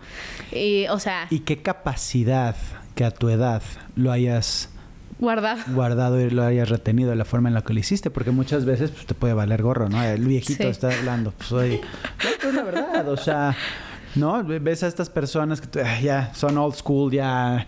Y, 0.50 0.86
o 0.88 0.98
sea... 0.98 1.28
¿Y 1.30 1.40
qué 1.40 1.62
capacidad 1.62 2.56
que 2.96 3.04
a 3.04 3.12
tu 3.12 3.28
edad 3.28 3.62
lo 3.94 4.10
hayas 4.10 4.68
guardado. 5.22 5.60
Guardado 5.68 6.20
y 6.20 6.28
lo 6.30 6.42
hayas 6.42 6.68
retenido 6.68 7.08
de 7.10 7.16
la 7.16 7.24
forma 7.24 7.48
en 7.48 7.54
la 7.54 7.62
que 7.62 7.72
lo 7.72 7.80
hiciste, 7.80 8.10
porque 8.10 8.30
muchas 8.30 8.64
veces 8.66 8.90
pues, 8.90 9.06
te 9.06 9.14
puede 9.14 9.32
valer 9.34 9.62
gorro, 9.62 9.88
¿no? 9.88 10.02
El 10.02 10.26
viejito 10.26 10.64
Sí. 10.64 10.68
está 10.68 10.88
hablando, 10.98 11.32
pues 11.36 11.50
oye, 11.52 11.80
no, 12.42 12.48
es 12.48 12.54
la 12.54 12.62
verdad, 12.62 13.08
o 13.08 13.16
sea, 13.16 13.56
¿no? 14.16 14.44
Ves 14.44 14.82
a 14.82 14.88
estas 14.88 15.08
personas 15.08 15.60
que 15.62 15.80
ah, 15.80 16.00
ya 16.00 16.34
son 16.34 16.58
old 16.58 16.74
school, 16.74 17.10
ya... 17.12 17.66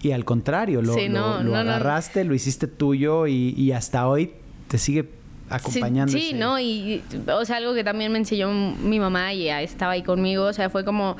Y 0.00 0.12
al 0.12 0.24
contrario, 0.26 0.82
lo, 0.82 0.94
Sí, 0.94 1.08
no, 1.08 1.38
lo- 1.38 1.44
lo 1.44 1.44
no, 1.44 1.50
no. 1.64 1.70
agarraste, 1.70 2.24
lo 2.24 2.34
hiciste 2.34 2.66
tuyo 2.66 3.26
y, 3.26 3.54
y 3.56 3.72
hasta 3.72 4.06
hoy 4.06 4.32
te 4.68 4.76
sigue 4.78 5.08
acompañando. 5.48 6.12
Sí, 6.12 6.32
¿no? 6.34 6.58
Y, 6.60 7.02
o 7.26 7.44
sea, 7.46 7.56
algo 7.56 7.72
que 7.74 7.84
también 7.84 8.12
me 8.12 8.18
enseñó 8.18 8.50
mi 8.52 9.00
mamá 9.00 9.32
y 9.32 9.44
ya 9.44 9.62
estaba 9.62 9.92
ahí 9.92 10.02
conmigo, 10.02 10.44
o 10.44 10.52
sea, 10.52 10.68
fue 10.68 10.84
como... 10.84 11.16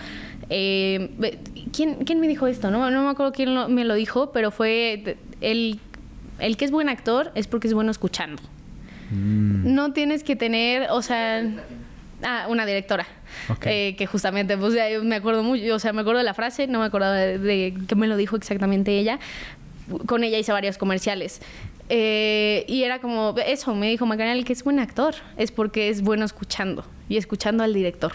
eh, 0.50 1.10
¿quién, 1.72 1.94
¿Quién 2.04 2.20
me 2.20 2.28
dijo 2.28 2.46
esto? 2.46 2.70
No, 2.70 2.90
no 2.90 3.04
me 3.04 3.08
acuerdo 3.10 3.32
quién 3.32 3.54
lo- 3.54 3.68
me 3.70 3.84
lo 3.86 3.94
dijo, 3.94 4.32
pero 4.32 4.50
fue 4.50 5.16
el, 5.50 5.78
el 6.38 6.56
que 6.56 6.64
es 6.64 6.70
buen 6.70 6.88
actor 6.88 7.30
es 7.34 7.46
porque 7.46 7.68
es 7.68 7.74
bueno 7.74 7.90
escuchando. 7.90 8.42
Mm, 9.10 9.74
No 9.74 9.92
tienes 9.92 10.22
que 10.24 10.36
tener, 10.36 10.88
o 10.90 11.02
sea... 11.02 11.42
Ah, 12.22 12.46
una 12.48 12.64
directora. 12.64 13.06
Eh, 13.66 13.96
que 13.98 14.06
justamente, 14.06 14.56
pues 14.56 14.74
me 15.02 15.16
acuerdo 15.16 15.42
mucho, 15.42 15.74
o 15.74 15.78
sea, 15.78 15.92
me 15.92 16.00
acuerdo 16.00 16.18
de 16.18 16.24
la 16.24 16.32
frase, 16.32 16.66
no 16.66 16.78
me 16.78 16.86
acordaba 16.86 17.14
de, 17.16 17.38
de 17.38 17.74
que 17.86 17.94
me 17.96 18.06
lo 18.06 18.16
dijo 18.16 18.36
exactamente 18.36 18.98
ella. 18.98 19.18
Con 20.06 20.24
ella 20.24 20.38
hice 20.38 20.50
varios 20.52 20.78
comerciales. 20.78 21.42
Eh, 21.90 22.64
y 22.66 22.84
era 22.84 23.00
como, 23.00 23.34
eso, 23.46 23.74
me 23.74 23.90
dijo 23.90 24.06
Macarena, 24.06 24.32
el 24.34 24.44
que 24.46 24.54
es 24.54 24.64
buen 24.64 24.78
actor 24.78 25.16
es 25.36 25.50
porque 25.52 25.90
es 25.90 26.00
bueno 26.00 26.24
escuchando 26.24 26.86
y 27.10 27.18
escuchando 27.18 27.62
al 27.62 27.74
director. 27.74 28.12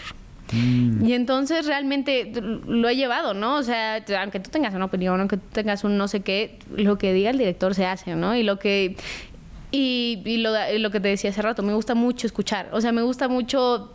Mm. 0.52 1.04
Y 1.04 1.14
entonces 1.14 1.66
realmente 1.66 2.32
lo 2.66 2.88
he 2.88 2.96
llevado, 2.96 3.34
¿no? 3.34 3.56
O 3.56 3.62
sea, 3.62 4.04
aunque 4.20 4.40
tú 4.40 4.50
tengas 4.50 4.74
una 4.74 4.86
opinión, 4.86 5.18
aunque 5.20 5.36
tú 5.36 5.46
tengas 5.52 5.84
un 5.84 5.96
no 5.98 6.08
sé 6.08 6.20
qué, 6.20 6.58
lo 6.74 6.98
que 6.98 7.12
diga 7.12 7.30
el 7.30 7.38
director 7.38 7.74
se 7.74 7.86
hace, 7.86 8.14
¿no? 8.16 8.34
Y 8.36 8.42
lo 8.42 8.58
que 8.58 8.96
y, 9.72 10.20
y 10.24 10.38
lo, 10.38 10.50
y 10.72 10.78
lo 10.78 10.90
que 10.90 10.98
te 11.00 11.08
decía 11.08 11.30
hace 11.30 11.42
rato, 11.42 11.62
me 11.62 11.72
gusta 11.74 11.94
mucho 11.94 12.26
escuchar. 12.26 12.68
O 12.72 12.80
sea, 12.80 12.90
me 12.92 13.02
gusta 13.02 13.28
mucho 13.28 13.92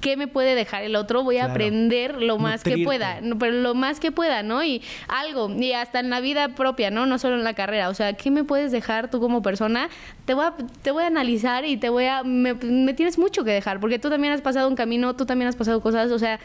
qué 0.00 0.16
me 0.16 0.28
puede 0.28 0.54
dejar 0.54 0.84
el 0.84 0.94
otro. 0.96 1.22
Voy 1.24 1.36
a 1.36 1.40
Claro. 1.40 1.52
aprender 1.54 2.22
lo 2.22 2.38
más 2.38 2.62
que 2.62 2.78
pueda, 2.84 3.18
pero 3.38 3.52
lo 3.52 3.74
más 3.74 3.98
que 4.00 4.12
pueda, 4.12 4.42
¿no? 4.42 4.62
Y 4.62 4.80
algo, 5.08 5.50
y 5.50 5.72
hasta 5.72 6.00
en 6.00 6.08
la 6.10 6.20
vida 6.20 6.50
propia, 6.54 6.90
¿no? 6.90 7.06
No 7.06 7.18
solo 7.18 7.34
en 7.36 7.44
la 7.44 7.54
carrera. 7.54 7.88
O 7.88 7.94
sea, 7.94 8.12
¿qué 8.12 8.30
me 8.30 8.44
puedes 8.44 8.70
dejar 8.70 9.10
tú 9.10 9.18
como 9.20 9.42
persona? 9.42 9.88
Te 10.24 10.34
voy 10.34 10.44
a, 10.46 10.54
te 10.82 10.90
voy 10.92 11.04
a 11.04 11.08
analizar 11.08 11.64
y 11.64 11.76
te 11.76 11.88
voy 11.88 12.04
a... 12.06 12.22
Me, 12.22 12.54
me 12.54 12.94
tienes 12.94 13.18
mucho 13.18 13.42
que 13.44 13.50
dejar, 13.50 13.80
porque 13.80 13.98
tú 13.98 14.08
también 14.08 14.32
has 14.32 14.40
pasado 14.40 14.68
un 14.68 14.76
camino, 14.76 15.16
tú 15.16 15.26
también 15.26 15.48
has 15.48 15.56
pasado 15.56 15.80
cosas, 15.80 16.10
o 16.12 16.18
sea... 16.18 16.38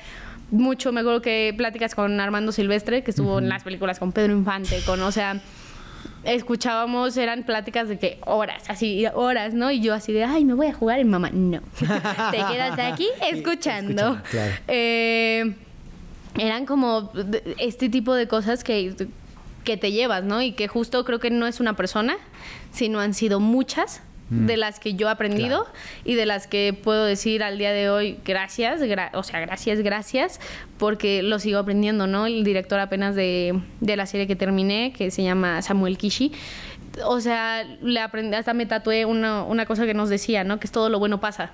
Mucho, 0.50 0.94
me 0.94 1.02
acuerdo 1.02 1.22
que 1.22 1.54
pláticas 1.58 1.94
con 1.94 2.22
Armando 2.22 2.54
Silvestre, 2.54 3.04
que 3.04 3.12
estuvo 3.12 3.40
en 3.40 3.50
las 3.50 3.64
películas 3.64 4.00
con 4.00 4.14
Pedro 4.14 4.32
Infante, 4.32 4.80
con, 4.86 5.02
o 5.02 5.12
sea, 5.12 5.42
escuchábamos, 6.24 7.16
eran 7.18 7.44
pláticas 7.44 7.88
de 7.88 7.98
que 8.00 8.20
horas, 8.26 8.64
así, 8.70 9.06
horas, 9.14 9.54
¿no? 9.54 9.72
Y 9.72 9.80
yo 9.80 9.94
así 9.94 10.14
de, 10.14 10.24
ay, 10.24 10.46
me 10.46 10.54
voy 10.54 10.68
a 10.68 10.74
jugar. 10.74 11.00
Y 11.00 11.06
mamá, 11.06 11.30
no. 11.32 11.62
Te 11.80 12.38
quedas 12.38 12.78
aquí 12.80 13.08
escuchando. 13.32 13.38
Escuchando, 13.38 14.22
claro. 14.30 14.54
Eh, 14.68 15.56
eran 16.38 16.66
como 16.66 17.12
este 17.58 17.90
tipo 17.90 18.14
de 18.14 18.28
cosas 18.28 18.64
que, 18.64 18.94
que 19.64 19.78
te 19.78 19.92
llevas, 19.92 20.24
¿no? 20.24 20.42
Y 20.42 20.52
que 20.52 20.68
justo 20.68 21.04
creo 21.04 21.20
que 21.20 21.32
no 21.32 21.48
es 21.48 21.60
una 21.60 21.76
persona, 21.76 22.18
sino 22.72 23.00
han 23.00 23.14
sido 23.14 23.40
muchas 23.40 24.02
de 24.30 24.58
las 24.58 24.80
que 24.80 24.94
yo 24.96 25.08
he 25.08 25.12
aprendido 25.12 25.64
Claro. 25.64 25.78
y 26.04 26.16
de 26.16 26.26
las 26.26 26.48
que 26.48 26.74
puedo 26.74 27.06
decir 27.06 27.44
al 27.44 27.58
día 27.58 27.72
de 27.72 27.90
hoy 27.90 28.18
gracias, 28.26 28.82
gra- 28.82 29.10
o 29.14 29.24
sea, 29.24 29.40
gracias, 29.40 29.80
gracias, 29.80 30.40
porque 30.78 31.24
lo 31.24 31.40
sigo 31.40 31.60
aprendiendo, 31.60 32.08
¿no? 32.08 32.26
El 32.26 32.44
director 32.44 32.80
apenas 32.80 33.16
de, 33.16 33.58
de 33.80 33.96
la 33.96 34.06
serie 34.06 34.28
que 34.28 34.36
terminé, 34.36 34.92
que 34.92 35.12
se 35.12 35.24
llama 35.24 35.62
Samuel 35.62 35.98
Kishi, 35.98 36.34
o 37.06 37.22
sea, 37.22 37.64
le 37.82 38.00
aprendí, 38.00 38.36
hasta 38.36 38.54
me 38.54 38.66
tatué 38.66 39.06
una, 39.06 39.44
una 39.44 39.66
cosa 39.66 39.86
que 39.86 39.94
nos 39.94 40.10
decía, 40.10 40.44
¿no? 40.44 40.60
Que 40.60 40.66
es 40.68 40.72
todo 40.72 40.90
lo 40.90 41.00
bueno 41.00 41.20
pasa. 41.20 41.52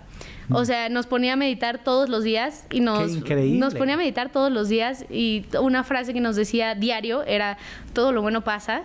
O 0.52 0.66
sea, 0.66 0.90
nos 0.90 1.06
ponía 1.08 1.34
a 1.34 1.36
meditar 1.36 1.84
todos 1.84 2.10
los 2.10 2.24
días 2.24 2.66
y 2.72 2.80
nos, 2.82 3.10
nos 3.30 3.76
ponía 3.76 3.94
a 3.94 3.98
meditar 3.98 4.30
todos 4.30 4.52
los 4.52 4.68
días 4.68 5.06
y 5.10 5.46
una 5.60 5.84
frase 5.84 6.14
que 6.14 6.20
nos 6.22 6.36
decía 6.36 6.76
diario 6.76 7.24
era, 7.24 7.58
todo 7.94 8.12
lo 8.12 8.22
bueno 8.22 8.44
pasa, 8.44 8.84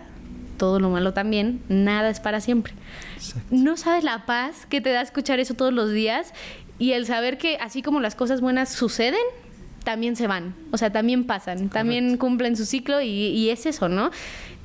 todo 0.59 0.79
lo 0.79 0.91
malo 0.91 1.13
también, 1.13 1.63
nada 1.67 2.11
es 2.11 2.19
para 2.19 2.39
siempre. 2.39 2.73
Exacto. 3.15 3.47
No 3.49 3.75
sabes 3.77 4.03
la 4.03 4.27
paz 4.27 4.67
que 4.67 4.81
te 4.81 4.91
da 4.91 5.01
escuchar 5.01 5.39
eso 5.39 5.55
todos 5.55 5.73
los 5.73 5.91
días 5.91 6.33
y 6.77 6.91
el 6.91 7.07
saber 7.07 7.39
que 7.39 7.57
así 7.57 7.81
como 7.81 7.99
las 7.99 8.13
cosas 8.13 8.41
buenas 8.41 8.69
suceden, 8.69 9.19
también 9.83 10.15
se 10.15 10.27
van, 10.27 10.53
o 10.71 10.77
sea, 10.77 10.91
también 10.91 11.25
pasan, 11.25 11.69
también 11.69 12.17
cumplen 12.17 12.55
su 12.55 12.65
ciclo 12.65 13.01
y, 13.01 13.07
y 13.07 13.49
es 13.49 13.65
eso, 13.65 13.89
¿no? 13.89 14.11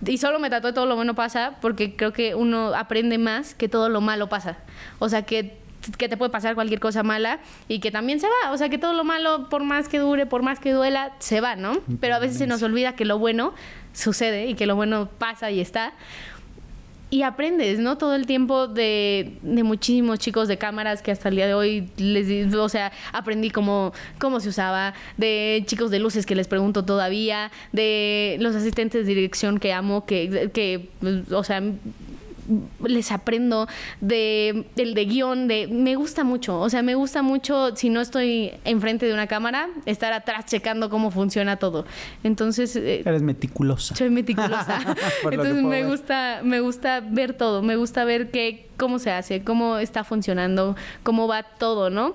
Y 0.06 0.18
solo 0.18 0.38
me 0.38 0.50
tatué 0.50 0.72
todo 0.72 0.86
lo 0.86 0.96
bueno 0.96 1.14
pasa 1.14 1.56
porque 1.60 1.96
creo 1.96 2.12
que 2.12 2.34
uno 2.34 2.74
aprende 2.74 3.16
más 3.16 3.54
que 3.54 3.68
todo 3.68 3.88
lo 3.88 4.00
malo 4.00 4.28
pasa. 4.28 4.58
O 4.98 5.08
sea, 5.08 5.22
que, 5.22 5.56
que 5.98 6.08
te 6.08 6.16
puede 6.16 6.30
pasar 6.30 6.54
cualquier 6.54 6.80
cosa 6.80 7.02
mala 7.02 7.40
y 7.68 7.80
que 7.80 7.90
también 7.90 8.20
se 8.20 8.26
va. 8.26 8.52
O 8.52 8.56
sea, 8.56 8.68
que 8.68 8.78
todo 8.78 8.94
lo 8.94 9.04
malo, 9.04 9.48
por 9.48 9.64
más 9.64 9.88
que 9.88 9.98
dure, 9.98 10.26
por 10.26 10.42
más 10.42 10.58
que 10.58 10.72
duela, 10.72 11.12
se 11.18 11.40
va, 11.40 11.56
¿no? 11.56 11.78
Pero 12.00 12.14
a 12.14 12.18
veces 12.18 12.38
se 12.38 12.46
nos 12.46 12.62
olvida 12.62 12.96
que 12.96 13.04
lo 13.04 13.18
bueno 13.18 13.54
sucede 13.92 14.46
y 14.46 14.54
que 14.54 14.66
lo 14.66 14.76
bueno 14.76 15.08
pasa 15.18 15.50
y 15.50 15.60
está 15.60 15.92
y 17.14 17.22
aprendes, 17.22 17.78
¿no? 17.78 17.96
Todo 17.96 18.16
el 18.16 18.26
tiempo 18.26 18.66
de, 18.66 19.38
de 19.42 19.62
muchísimos 19.62 20.18
chicos 20.18 20.48
de 20.48 20.58
cámaras 20.58 21.00
que 21.00 21.12
hasta 21.12 21.28
el 21.28 21.36
día 21.36 21.46
de 21.46 21.54
hoy 21.54 21.88
les 21.96 22.52
o 22.52 22.68
sea, 22.68 22.90
aprendí 23.12 23.50
cómo, 23.50 23.92
cómo 24.18 24.40
se 24.40 24.48
usaba, 24.48 24.94
de 25.16 25.62
chicos 25.66 25.92
de 25.92 26.00
luces 26.00 26.26
que 26.26 26.34
les 26.34 26.48
pregunto 26.48 26.84
todavía, 26.84 27.52
de 27.70 28.36
los 28.40 28.56
asistentes 28.56 29.06
de 29.06 29.14
dirección 29.14 29.60
que 29.60 29.72
amo, 29.72 30.06
que, 30.06 30.50
que 30.52 30.88
o 31.30 31.44
sea, 31.44 31.62
les 32.84 33.12
aprendo 33.12 33.66
de 34.00 34.66
el 34.76 34.94
de 34.94 35.04
guion 35.04 35.48
de 35.48 35.66
me 35.66 35.96
gusta 35.96 36.24
mucho 36.24 36.60
o 36.60 36.68
sea 36.68 36.82
me 36.82 36.94
gusta 36.94 37.22
mucho 37.22 37.74
si 37.76 37.88
no 37.88 38.00
estoy 38.00 38.52
enfrente 38.64 39.06
de 39.06 39.14
una 39.14 39.26
cámara 39.26 39.68
estar 39.86 40.12
atrás 40.12 40.46
checando 40.46 40.90
cómo 40.90 41.10
funciona 41.10 41.56
todo 41.56 41.84
entonces 42.22 42.76
eh, 42.76 43.02
Eres 43.04 43.22
meticulosa. 43.22 43.94
soy 43.94 44.10
meticulosa. 44.10 44.78
Entonces 45.30 45.62
me 45.62 45.82
ver. 45.82 45.86
gusta, 45.86 46.40
me 46.42 46.60
gusta 46.60 47.00
ver 47.00 47.34
todo, 47.34 47.62
me 47.62 47.76
gusta 47.76 48.04
ver 48.04 48.30
qué, 48.30 48.68
cómo 48.76 48.98
se 48.98 49.10
hace, 49.10 49.42
cómo 49.42 49.78
está 49.78 50.04
funcionando, 50.04 50.76
cómo 51.02 51.26
va 51.26 51.42
todo, 51.42 51.90
¿no? 51.90 52.14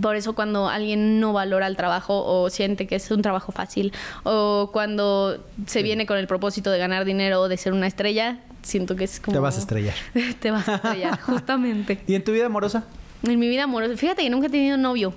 Por 0.00 0.16
eso 0.16 0.34
cuando 0.34 0.68
alguien 0.68 1.20
no 1.20 1.32
valora 1.32 1.66
el 1.66 1.76
trabajo 1.76 2.24
o 2.24 2.48
siente 2.48 2.86
que 2.86 2.96
es 2.96 3.10
un 3.10 3.20
trabajo 3.20 3.52
fácil 3.52 3.92
o 4.22 4.70
cuando 4.72 5.44
se 5.66 5.82
viene 5.82 6.06
con 6.06 6.16
el 6.16 6.26
propósito 6.26 6.70
de 6.70 6.78
ganar 6.78 7.04
dinero 7.04 7.42
o 7.42 7.48
de 7.48 7.58
ser 7.58 7.74
una 7.74 7.86
estrella, 7.86 8.38
siento 8.62 8.96
que 8.96 9.04
es 9.04 9.20
como... 9.20 9.34
Te 9.34 9.40
vas 9.40 9.56
a 9.56 9.60
estrellar. 9.60 9.94
Te 10.40 10.50
vas 10.50 10.68
a 10.68 10.76
estrellar, 10.76 11.20
justamente. 11.22 12.00
¿Y 12.06 12.14
en 12.14 12.24
tu 12.24 12.32
vida 12.32 12.46
amorosa? 12.46 12.84
En 13.22 13.38
mi 13.38 13.48
vida 13.48 13.64
amorosa, 13.64 13.96
fíjate 13.96 14.22
que 14.22 14.30
nunca 14.30 14.46
he 14.46 14.50
tenido 14.50 14.76
novio. 14.76 15.14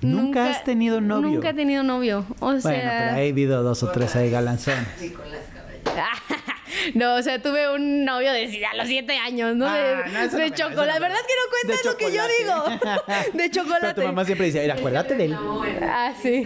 ¿Nunca 0.00 0.48
has 0.48 0.64
tenido 0.64 1.00
novio? 1.00 1.30
Nunca 1.30 1.50
he 1.50 1.54
tenido 1.54 1.82
novio. 1.82 2.24
O 2.40 2.52
sea... 2.60 2.70
Bueno, 2.70 2.90
pero 2.90 3.16
ahí 3.16 3.26
he 3.26 3.30
habido 3.30 3.62
dos 3.62 3.82
o 3.82 3.90
tres 3.90 4.14
ahí 4.16 4.30
galanzones. 4.30 4.86
Nicolás 5.00 5.40
Caballero. 5.52 6.52
no, 6.94 7.14
o 7.14 7.22
sea, 7.22 7.40
tuve 7.42 7.72
un 7.74 8.04
novio 8.04 8.32
de 8.32 8.66
a 8.66 8.74
los 8.76 8.86
siete 8.88 9.16
años, 9.16 9.56
¿no? 9.56 9.66
Ah, 9.66 9.76
de 9.76 9.94
no, 10.12 10.18
eso 10.20 10.32
no 10.38 10.44
de 10.44 10.50
me- 10.50 10.56
chocolate. 10.56 10.76
no 10.76 10.86
La 10.86 10.98
verdad 10.98 11.16
que 11.26 11.34
no 11.34 11.50
cuentas 11.50 11.82
de 11.84 11.90
lo 11.90 11.96
que 11.96 12.16
yo 12.16 12.22
digo. 12.40 13.32
de 13.34 13.50
chocolate. 13.50 13.80
Pero 13.80 13.94
tu 13.94 14.02
mamá 14.02 14.24
siempre 14.24 14.46
dice, 14.46 14.60
"Mira, 14.62 14.74
acuérdate 14.74 15.14
de 15.14 15.24
él. 15.26 15.36
Ah, 15.82 16.12
sí. 16.20 16.44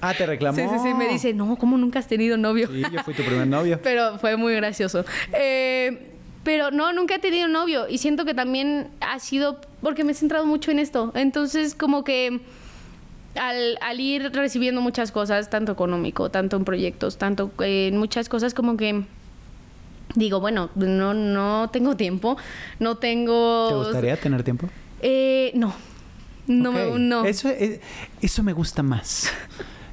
Ah, 0.00 0.14
te 0.14 0.26
reclamó. 0.26 0.56
Sí, 0.56 0.64
sí, 0.68 0.88
sí. 0.88 0.94
Me 0.94 1.08
dice, 1.08 1.32
no, 1.34 1.56
¿cómo 1.56 1.76
nunca 1.76 1.98
has 1.98 2.06
tenido 2.06 2.36
novio? 2.36 2.68
Sí, 2.68 2.82
yo 2.92 3.02
fui 3.02 3.14
tu 3.14 3.22
primer 3.22 3.46
novio. 3.46 3.78
Pero 3.82 4.18
fue 4.18 4.36
muy 4.36 4.54
gracioso. 4.54 5.04
Eh, 5.32 6.06
pero 6.42 6.70
no, 6.70 6.92
nunca 6.94 7.16
he 7.16 7.18
tenido 7.18 7.48
novio. 7.48 7.86
Y 7.86 7.98
siento 7.98 8.24
que 8.24 8.32
también 8.32 8.88
ha 9.02 9.18
sido 9.18 9.60
porque 9.82 10.04
me 10.04 10.12
he 10.12 10.14
centrado 10.14 10.46
mucho 10.46 10.70
en 10.70 10.78
esto. 10.78 11.12
Entonces, 11.14 11.74
como 11.74 12.02
que 12.02 12.40
al, 13.34 13.78
al 13.82 14.00
ir 14.00 14.32
recibiendo 14.32 14.80
muchas 14.80 15.12
cosas, 15.12 15.50
tanto 15.50 15.70
económico, 15.72 16.30
tanto 16.30 16.56
en 16.56 16.64
proyectos, 16.64 17.18
tanto 17.18 17.50
eh, 17.62 17.88
en 17.88 17.98
muchas 17.98 18.28
cosas, 18.30 18.54
como 18.54 18.76
que 18.78 19.02
digo, 20.14 20.40
bueno, 20.40 20.70
no, 20.74 21.14
no 21.14 21.70
tengo 21.72 21.96
tiempo, 21.96 22.36
no 22.78 22.96
tengo... 22.98 23.66
¿Te 23.68 23.74
gustaría 23.74 24.16
tener 24.16 24.42
tiempo? 24.42 24.68
Eh, 25.02 25.52
no. 25.54 25.74
No, 26.46 26.72
me- 26.72 26.98
no. 26.98 27.24
Eso, 27.24 27.48
eh, 27.48 27.80
eso 28.20 28.42
me 28.42 28.52
gusta 28.52 28.82
más. 28.82 29.30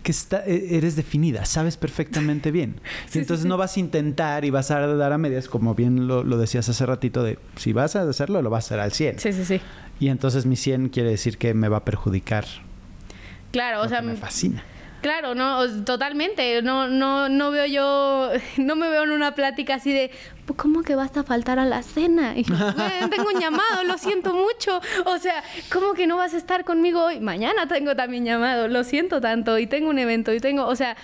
Que 0.04 0.12
está, 0.12 0.46
eh, 0.46 0.78
eres 0.78 0.96
definida, 0.96 1.44
sabes 1.44 1.76
perfectamente 1.76 2.50
bien. 2.50 2.80
Sí, 3.10 3.20
entonces 3.20 3.40
sí, 3.42 3.44
sí. 3.44 3.50
no 3.50 3.58
vas 3.58 3.76
a 3.76 3.80
intentar 3.82 4.46
y 4.46 4.52
vas 4.52 4.72
a 4.72 4.80
dar 4.88 5.12
a 5.12 5.18
medias, 5.18 5.50
como 5.50 5.76
bien 5.76 6.08
lo, 6.08 6.24
lo 6.24 6.38
decías 6.38 6.70
hace 6.70 6.86
ratito, 6.86 7.24
de 7.24 7.38
si 7.58 7.74
vas 7.74 7.98
a 7.98 8.04
hacerlo, 8.04 8.42
lo 8.42 8.50
vas 8.50 8.64
a 8.64 8.68
hacer 8.68 8.80
al 8.80 8.94
100. 8.94 9.20
Sí, 9.20 9.34
sí, 9.34 9.44
sí. 9.44 9.60
Y 10.00 10.08
entonces 10.08 10.46
mi 10.46 10.56
100 10.56 10.88
quiere 10.90 11.10
decir 11.10 11.38
que 11.38 11.54
me 11.54 11.68
va 11.68 11.78
a 11.78 11.84
perjudicar. 11.84 12.46
Claro, 13.52 13.82
o 13.82 13.90
sea, 13.90 14.02
me 14.02 14.16
fascina. 14.16 14.64
Claro, 15.02 15.36
no, 15.36 15.84
totalmente. 15.84 16.62
No, 16.62 16.88
no, 16.88 17.30
no 17.30 17.52
veo 17.52 17.66
yo, 17.66 18.32
no 18.58 18.76
me 18.76 18.90
veo 18.90 19.04
en 19.04 19.12
una 19.12 19.36
plática 19.36 19.76
así 19.76 19.94
de, 19.94 20.12
"Pues, 20.46 20.58
¿cómo 20.58 20.82
que 20.84 20.96
vas 20.96 21.16
a 21.18 21.24
faltar 21.24 21.60
a 21.60 21.66
la 21.66 21.84
cena? 21.84 22.34
Y, 22.38 22.44
"Güey, 22.48 23.10
tengo 23.10 23.30
un 23.34 23.40
llamado, 23.40 23.84
lo 23.86 23.98
siento 23.98 24.34
mucho. 24.34 24.82
O 25.06 25.18
sea, 25.20 25.44
¿cómo 25.72 25.94
que 25.94 26.08
no 26.08 26.18
vas 26.18 26.34
a 26.34 26.38
estar 26.38 26.64
conmigo 26.66 27.04
hoy? 27.06 27.20
Mañana 27.20 27.68
tengo 27.68 27.96
también 27.96 28.26
llamado, 28.26 28.68
lo 28.68 28.84
siento 28.84 29.22
tanto 29.22 29.58
y 29.60 29.68
tengo 29.68 29.90
un 29.90 30.00
evento 30.00 30.34
y 30.34 30.40
tengo, 30.40 30.66
o 30.66 30.76
sea, 30.76 30.98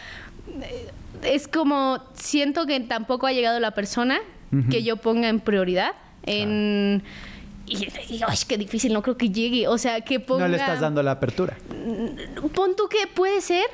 eh, 0.61 0.89
es 1.23 1.47
como 1.47 2.03
siento 2.15 2.65
que 2.65 2.79
tampoco 2.81 3.27
ha 3.27 3.31
llegado 3.31 3.59
la 3.59 3.71
persona 3.71 4.19
que 4.69 4.83
yo 4.83 4.97
ponga 4.97 5.29
en 5.29 5.39
prioridad 5.39 5.93
en 6.27 7.01
y 7.65 7.75
digo, 8.09 8.25
ay, 8.27 8.37
qué 8.47 8.57
difícil, 8.57 8.93
no 8.93 9.01
creo 9.01 9.17
que 9.17 9.29
llegue. 9.29 9.67
O 9.67 9.77
sea, 9.77 10.01
que 10.01 10.19
ponga. 10.19 10.43
No 10.43 10.47
le 10.49 10.57
estás 10.57 10.81
dando 10.81 11.01
la 11.01 11.11
apertura. 11.11 11.57
Pon 12.53 12.75
tú 12.75 12.87
que 12.89 13.07
puede 13.07 13.41
ser, 13.41 13.65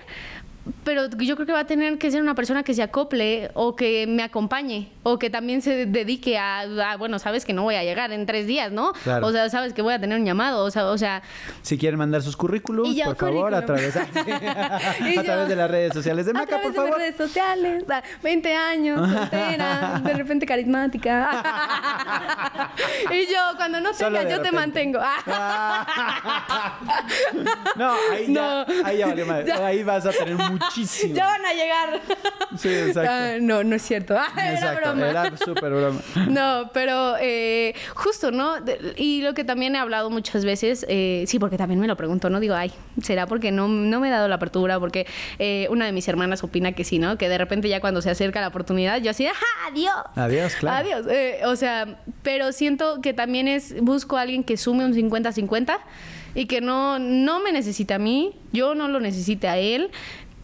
pero 0.84 1.08
yo 1.18 1.36
creo 1.36 1.46
que 1.48 1.54
va 1.54 1.60
a 1.62 1.66
tener 1.66 1.98
que 1.98 2.12
ser 2.12 2.22
una 2.22 2.36
persona 2.36 2.64
que 2.64 2.74
se 2.74 2.82
acople 2.84 3.52
o 3.54 3.76
que 3.76 4.06
me 4.08 4.24
acompañe 4.24 4.92
o 5.04 5.18
que 5.20 5.30
también 5.30 5.62
se 5.62 5.86
dedique 5.86 6.38
a, 6.38 6.62
a, 6.62 6.98
bueno, 6.98 7.20
sabes 7.20 7.46
que 7.46 7.54
no 7.54 7.64
voy 7.64 7.76
a 7.76 7.84
llegar 7.84 8.12
en 8.12 8.26
tres 8.26 8.46
días, 8.48 8.72
¿no? 8.72 8.94
Claro. 9.04 9.28
O 9.28 9.32
sea, 9.32 9.50
sabes 9.50 9.74
que 9.74 9.82
voy 9.82 9.94
a 9.94 10.00
tener 10.00 10.20
un 10.20 10.26
llamado, 10.26 10.64
o 10.64 10.72
sea, 10.72 10.86
o 10.88 10.98
sea 10.98 11.22
Si 11.62 11.78
quieren 11.78 11.98
mandar 12.00 12.22
sus 12.22 12.36
currículums, 12.38 13.00
por 13.02 13.16
favor, 13.16 13.54
a 13.56 13.66
través, 13.66 13.96
a 13.98 14.08
yo- 15.14 15.24
través 15.24 15.48
de 15.50 15.56
las 15.56 15.70
redes 15.72 15.94
sociales 15.94 16.26
de 16.26 16.32
a 16.32 16.34
Maca, 16.34 16.48
través 16.48 16.66
por 16.68 16.74
de 16.74 16.80
mis 16.80 16.90
favor. 16.90 17.00
redes 17.00 17.16
sociales, 17.18 17.84
o 17.84 17.88
sea, 17.88 18.04
20 18.24 18.56
años, 18.56 19.10
soltera, 19.10 20.02
de 20.06 20.14
repente 20.14 20.46
carismática. 20.46 21.30
y 23.12 23.32
yo, 23.32 23.40
cuando 23.58 23.80
no 23.82 23.92
tengas, 23.92 24.26
de 24.26 24.32
yo 24.32 24.42
te 24.42 24.52
mantengo. 24.52 25.00
no, 27.76 27.92
ahí 28.12 28.34
ya, 28.34 28.66
No. 28.66 28.66
ahí 28.86 28.98
ya 28.98 29.08
valió 29.08 29.26
madre. 29.26 29.54
Ahí 29.54 29.84
vas 29.84 30.06
a 30.06 30.12
tener 30.12 30.36
muchísimo. 30.60 31.16
ya 31.16 31.26
van 31.26 31.46
a 31.46 31.54
llegar. 31.54 32.02
Sí, 32.58 32.70
exacto. 32.70 33.12
Ah, 33.12 33.32
no, 33.40 33.64
no 33.64 33.76
es 33.76 33.82
cierto. 33.82 34.16
Ah, 34.18 34.28
era 34.36 34.54
Exacto, 34.54 34.90
broma. 34.94 35.10
era 35.10 35.38
súper 35.38 35.72
broma. 35.74 36.02
No, 36.30 36.70
pero 36.74 37.16
eh, 37.20 37.74
justo, 37.96 38.32
¿no? 38.32 38.60
De- 38.62 38.94
Y 38.98 39.22
lo 39.22 39.34
que 39.34 39.44
también 39.44 39.76
he 39.76 39.80
hablado 39.80 40.10
muchas 40.10 40.46
veces, 40.46 40.86
eh, 40.90 41.24
sí, 41.28 41.40
porque 41.40 41.58
también 41.58 41.80
me 41.80 41.88
lo 41.88 41.96
pregunto, 41.96 42.30
¿no? 42.30 42.40
Digo, 42.40 42.56
ay, 42.56 42.72
¿será 43.02 43.28
porque 43.28 43.52
no, 43.52 43.68
no 43.68 44.00
me 44.00 44.08
he 44.08 44.12
dado 44.12 44.28
la 44.28 44.36
apertura? 44.36 44.80
Porque 44.80 45.06
eh, 45.38 45.68
una 45.70 45.86
de 45.86 45.92
mis 45.92 46.08
hermanas 46.08 46.44
opina 46.44 46.72
que 46.74 46.84
sí, 46.84 47.00
¿no? 47.00 47.18
Que 47.18 47.30
de 47.30 47.38
repente 47.38 47.70
ya 47.70 47.80
cuando 47.82 48.02
se 48.02 48.10
acerca 48.10 48.42
la 48.42 48.48
oportunidad, 48.50 49.00
yo 49.02 49.12
así, 49.12 49.26
¡ajá, 49.28 49.46
adiós! 49.70 49.94
Adiós, 50.16 50.56
claro. 50.56 50.88
Adiós. 50.88 51.06
O 51.46 51.56
sea, 51.56 52.00
pero 52.24 52.52
siento 52.52 53.02
que 53.02 53.14
también 53.14 53.48
es, 53.48 53.80
busco 53.82 54.18
a 54.18 54.22
alguien 54.22 54.44
que 54.44 54.58
sume 54.58 54.86
un 54.86 54.94
50-50 54.94 55.78
y 56.36 56.46
que 56.46 56.62
no, 56.62 57.00
no 57.00 57.40
me 57.40 57.52
necesite 57.52 57.94
a 57.94 58.00
mí, 58.00 58.36
yo 58.52 58.76
no 58.76 58.88
lo 58.88 59.00
necesite 59.00 59.48
a 59.48 59.58
él. 59.58 59.90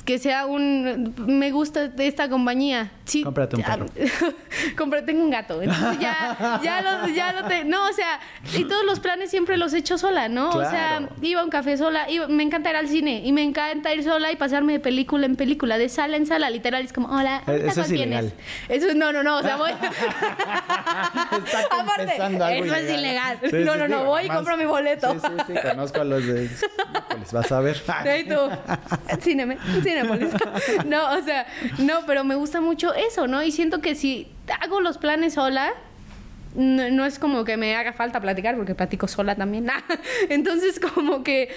Que 0.06 0.20
sea 0.20 0.46
un... 0.46 1.16
Me 1.26 1.50
gusta 1.52 1.88
de 1.88 2.08
esta 2.08 2.30
compañía. 2.30 2.92
Sí, 3.06 3.24
Cómprate 3.24 3.56
un 3.56 3.64
perro. 3.64 3.86
Compré, 4.78 5.02
tengo 5.02 5.24
un 5.24 5.32
gato. 5.32 5.62
Entonces 5.62 6.00
ya, 6.00 6.60
ya 6.64 6.82
lo, 6.82 7.08
ya 7.08 7.34
lo 7.34 7.48
te- 7.48 7.64
No, 7.66 7.90
o 7.90 7.94
sea, 7.94 8.20
y 8.56 8.66
todos 8.66 8.86
los 8.86 9.00
planes 9.00 9.32
siempre 9.32 9.58
los 9.58 9.74
he 9.74 9.80
hecho 9.80 9.98
sola, 9.98 10.28
¿no? 10.30 10.50
O 10.50 10.64
sea, 10.70 11.10
iba 11.22 11.42
a 11.42 11.44
un 11.44 11.50
café 11.50 11.76
sola, 11.78 12.10
iba- 12.10 12.28
me 12.28 12.44
encanta 12.44 12.70
ir 12.70 12.76
al 12.76 12.88
cine 12.88 13.22
y 13.26 13.32
me 13.32 13.42
encanta 13.44 13.94
ir 13.94 14.04
sola 14.04 14.32
y 14.32 14.36
pasarme 14.36 14.74
de 14.74 14.80
película 14.80 15.26
en 15.26 15.36
película, 15.36 15.78
de 15.80 15.90
sala 15.90 16.18
en 16.18 16.26
sala, 16.28 16.50
literal. 16.52 16.84
Es 16.86 16.94
como, 16.94 17.08
hola, 17.10 17.42
ahorita 17.46 17.72
eso 17.72 17.82
es 17.82 17.92
ilegal. 17.92 18.34
Eso 18.70 18.88
es, 18.88 18.96
no, 18.96 19.12
no, 19.12 19.24
no, 19.24 19.38
o 19.38 19.42
sea, 19.42 19.58
voy. 19.58 19.72
Algo 21.72 22.66
eso 22.66 22.76
es 22.76 22.92
ilegal. 22.92 23.38
Sí, 23.44 23.50
no, 23.52 23.74
sí, 23.74 23.80
no, 23.80 23.86
sí, 23.86 23.92
no, 23.92 24.04
voy 24.06 24.26
y 24.26 24.30
compro 24.30 24.58
mi 24.58 24.66
boleto. 24.66 25.14
Sí, 25.14 25.20
sí, 25.22 25.44
sí, 25.48 25.54
conozco 25.68 26.02
a 26.02 26.04
los 26.04 26.26
de... 26.26 26.46
Híjoles, 26.46 27.34
vas 27.34 27.52
a 27.52 27.60
ver. 27.60 27.82
Cíneme, 29.22 29.58
Cinépolis. 30.02 30.30
No, 30.86 31.14
o 31.18 31.22
sea, 31.24 31.46
no, 31.80 32.00
pero 32.06 32.24
me 32.24 32.36
gusta 32.36 32.62
mucho 32.62 32.94
eso, 32.94 33.28
¿no? 33.28 33.44
Y 33.44 33.52
siento 33.52 33.82
que 33.82 33.96
si 33.96 34.28
hago 34.62 34.82
los 34.82 34.98
planes 34.98 35.34
sola, 35.36 35.72
no, 36.56 36.90
no 36.92 37.06
es 37.06 37.20
como 37.20 37.44
que 37.44 37.58
me 37.58 37.76
haga 37.76 37.94
falta 37.94 38.20
platicar, 38.22 38.56
porque 38.56 38.76
platico 38.76 39.08
sola 39.08 39.36
también. 39.36 39.68
Entonces, 40.30 40.80
como 40.80 41.24
que... 41.24 41.50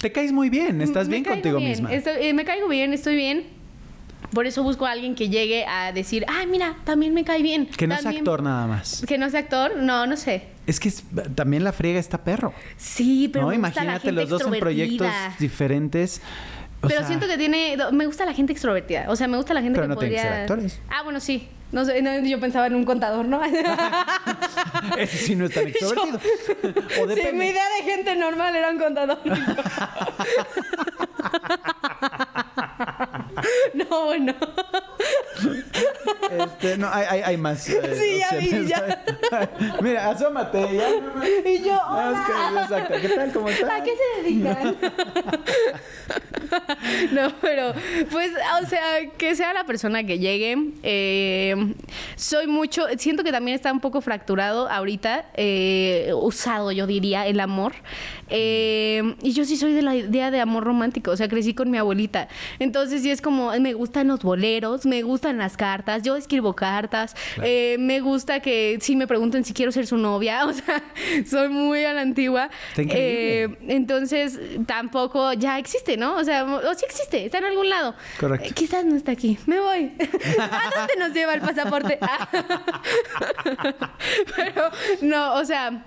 Te 0.00 0.12
caes 0.12 0.30
muy 0.32 0.48
bien, 0.48 0.80
estás 0.80 1.08
bien 1.08 1.24
contigo 1.24 1.58
bien, 1.58 1.70
misma. 1.70 1.92
estoy- 1.92 2.18
eh, 2.20 2.32
me 2.32 2.44
caigo 2.44 2.68
bien, 2.68 2.92
estoy 2.92 3.16
bien. 3.16 3.44
Por 4.32 4.46
eso 4.46 4.62
busco 4.62 4.84
a 4.86 4.90
alguien 4.92 5.14
que 5.14 5.28
llegue 5.28 5.64
a 5.66 5.90
decir, 5.92 6.24
ay, 6.28 6.46
mira, 6.46 6.76
también 6.84 7.14
me 7.14 7.24
cae 7.24 7.42
bien. 7.42 7.66
Que 7.66 7.86
no 7.86 7.94
es 7.94 8.02
también- 8.02 8.20
actor 8.20 8.42
nada 8.42 8.66
más. 8.66 9.02
Que 9.08 9.16
no 9.18 9.28
sea 9.30 9.40
actor, 9.40 9.76
no, 9.76 10.06
no 10.06 10.16
sé. 10.16 10.42
Es 10.66 10.78
que 10.78 10.88
es- 10.90 11.02
también 11.34 11.64
la 11.64 11.72
friega 11.72 11.98
está 11.98 12.22
perro. 12.22 12.52
Sí, 12.76 13.28
pero 13.32 13.46
¿no? 13.46 13.50
me 13.50 13.56
gusta 13.58 13.82
la 13.82 13.82
Imagínate 13.84 14.06
gente 14.08 14.20
los 14.20 14.28
dos 14.28 14.52
en 14.52 14.60
proyectos 14.60 15.08
diferentes. 15.40 16.20
Pero 16.80 17.00
sea, 17.00 17.06
siento 17.06 17.26
que 17.26 17.36
tiene. 17.36 17.76
Me 17.92 18.06
gusta 18.06 18.24
la 18.24 18.32
gente 18.34 18.52
extrovertida. 18.52 19.06
O 19.08 19.16
sea, 19.16 19.26
me 19.28 19.36
gusta 19.36 19.52
la 19.54 19.62
gente 19.62 19.78
Pero 19.80 19.88
que 19.88 19.94
no 19.94 20.00
tienen 20.00 20.16
podría. 20.18 20.30
que 20.30 20.34
ser 20.34 20.42
actores. 20.42 20.80
Ah, 20.90 21.02
bueno, 21.02 21.18
sí. 21.20 21.48
No 21.70 21.84
sé, 21.84 22.00
no, 22.00 22.18
yo 22.20 22.40
pensaba 22.40 22.66
en 22.66 22.74
un 22.76 22.84
contador, 22.86 23.26
¿no? 23.26 23.40
Ese 24.96 25.18
sí 25.18 25.34
no 25.36 25.44
es 25.46 25.52
tan 25.52 25.66
extrovertido. 25.68 26.16
o 26.18 26.20
Sí, 27.08 27.14
depende. 27.14 27.32
mi 27.32 27.46
idea 27.48 27.64
de 27.78 27.84
gente 27.90 28.16
normal 28.16 28.56
era 28.56 28.70
un 28.70 28.78
contador. 28.78 29.18
no, 33.74 34.04
bueno. 34.06 34.34
Este, 36.30 36.76
no, 36.78 36.88
hay, 36.92 37.06
hay, 37.08 37.20
hay 37.22 37.36
más. 37.36 37.68
eh, 37.68 37.80
Sí, 37.94 38.18
ya 38.18 38.36
vi, 38.38 38.66
ya. 38.68 39.04
Mira, 39.82 40.10
asómate. 40.10 40.60
Ya. 40.74 40.88
Y 41.50 41.62
yo, 41.62 41.76
No, 41.76 42.12
es 42.12 42.26
que- 42.26 42.32
hola. 42.32 42.62
exacto. 42.62 42.94
¿Qué 43.00 43.08
tal? 43.08 43.32
¿Cómo 43.32 43.48
estás? 43.48 43.70
¿A 43.70 43.82
qué 43.82 43.92
se 43.96 44.22
dedican? 44.22 44.76
no, 47.12 47.32
pero 47.40 47.72
pues, 48.10 48.30
o 48.62 48.66
sea, 48.66 48.82
que 49.16 49.34
sea 49.34 49.52
la 49.54 49.64
persona 49.64 50.04
que 50.04 50.18
llegue. 50.18 50.56
eh, 50.82 51.74
soy 52.16 52.46
mucho, 52.46 52.84
siento 52.98 53.24
que 53.24 53.32
también 53.32 53.54
está 53.54 53.72
un 53.72 53.80
poco 53.80 54.00
fracturado 54.00 54.68
ahorita, 54.68 55.26
eh, 55.34 56.10
usado, 56.14 56.72
yo 56.72 56.86
diría, 56.86 57.26
el 57.26 57.40
amor. 57.40 57.72
Y 58.30 59.32
yo 59.32 59.44
sí 59.44 59.56
soy 59.56 59.72
de 59.72 59.82
la 59.82 59.94
idea 59.96 60.30
de 60.30 60.40
amor 60.40 60.64
romántico, 60.64 61.10
o 61.12 61.16
sea, 61.16 61.28
crecí 61.28 61.54
con 61.54 61.70
mi 61.70 61.78
abuelita. 61.78 62.28
Entonces 62.58 63.02
sí 63.02 63.10
es 63.10 63.22
como, 63.22 63.27
me 63.30 63.72
gustan 63.74 64.08
los 64.08 64.22
boleros, 64.22 64.86
me 64.86 65.02
gustan 65.02 65.38
las 65.38 65.56
cartas, 65.56 66.02
yo 66.02 66.16
escribo 66.16 66.54
cartas, 66.54 67.14
eh, 67.42 67.76
me 67.78 68.00
gusta 68.00 68.40
que 68.40 68.78
si 68.80 68.96
me 68.96 69.06
pregunten 69.06 69.44
si 69.44 69.52
quiero 69.52 69.72
ser 69.72 69.86
su 69.86 69.96
novia, 69.96 70.46
o 70.46 70.52
sea, 70.52 70.82
soy 71.28 71.48
muy 71.48 71.84
a 71.84 71.92
la 71.92 72.02
antigua. 72.02 72.50
Eh, 72.76 73.48
entonces, 73.68 74.38
tampoco 74.66 75.32
ya 75.32 75.58
existe, 75.58 75.96
¿no? 75.96 76.16
O 76.16 76.24
sea, 76.24 76.44
o 76.44 76.74
sí 76.74 76.84
existe, 76.84 77.24
está 77.24 77.38
en 77.38 77.44
algún 77.44 77.68
lado. 77.68 77.94
Correcto. 78.18 78.48
Eh, 78.48 78.52
quizás 78.54 78.84
no 78.84 78.96
está 78.96 79.12
aquí. 79.12 79.38
Me 79.46 79.60
voy. 79.60 79.92
¿A 80.38 80.70
dónde 80.76 80.94
nos 80.98 81.12
lleva 81.12 81.34
el 81.34 81.40
pasaporte? 81.40 81.98
Pero, 84.36 84.70
no, 85.02 85.34
o 85.34 85.44
sea. 85.44 85.84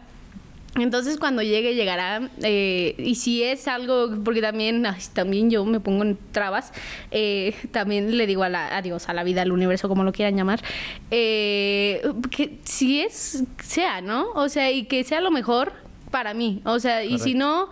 Entonces 0.76 1.17
cuando 1.17 1.41
llegue 1.41 1.76
llegará 1.76 2.30
eh, 2.43 2.95
y 2.97 3.15
si 3.15 3.43
es 3.43 3.67
algo 3.67 4.09
porque 4.24 4.41
también 4.41 4.86
ay, 4.86 5.01
también 5.11 5.49
yo 5.49 5.65
me 5.65 5.82
pongo 5.82 6.03
en 6.03 6.17
trabas 6.32 6.72
eh, 7.11 7.55
también 7.72 8.17
le 8.17 8.26
digo 8.26 8.43
a 8.43 8.49
la 8.49 8.78
a 8.78 8.82
Dios 8.82 9.09
a 9.09 9.13
la 9.13 9.24
vida 9.24 9.41
al 9.41 9.51
universo 9.51 9.89
como 9.89 10.05
lo 10.05 10.13
quieran 10.13 10.38
llamar 10.38 10.63
eh, 11.09 12.01
que 12.30 12.59
si 12.63 13.01
es 13.01 13.43
sea 13.61 13.99
no 13.99 14.32
o 14.34 14.47
sea 14.47 14.72
y 14.72 14.86
que 14.86 15.03
sea 15.03 15.19
lo 15.19 15.30
mejor 15.30 15.74
para 16.09 16.34
mí. 16.34 16.61
O 16.65 16.80
sea 16.80 17.03
y 17.03 17.17
si 17.19 17.34
no 17.34 17.69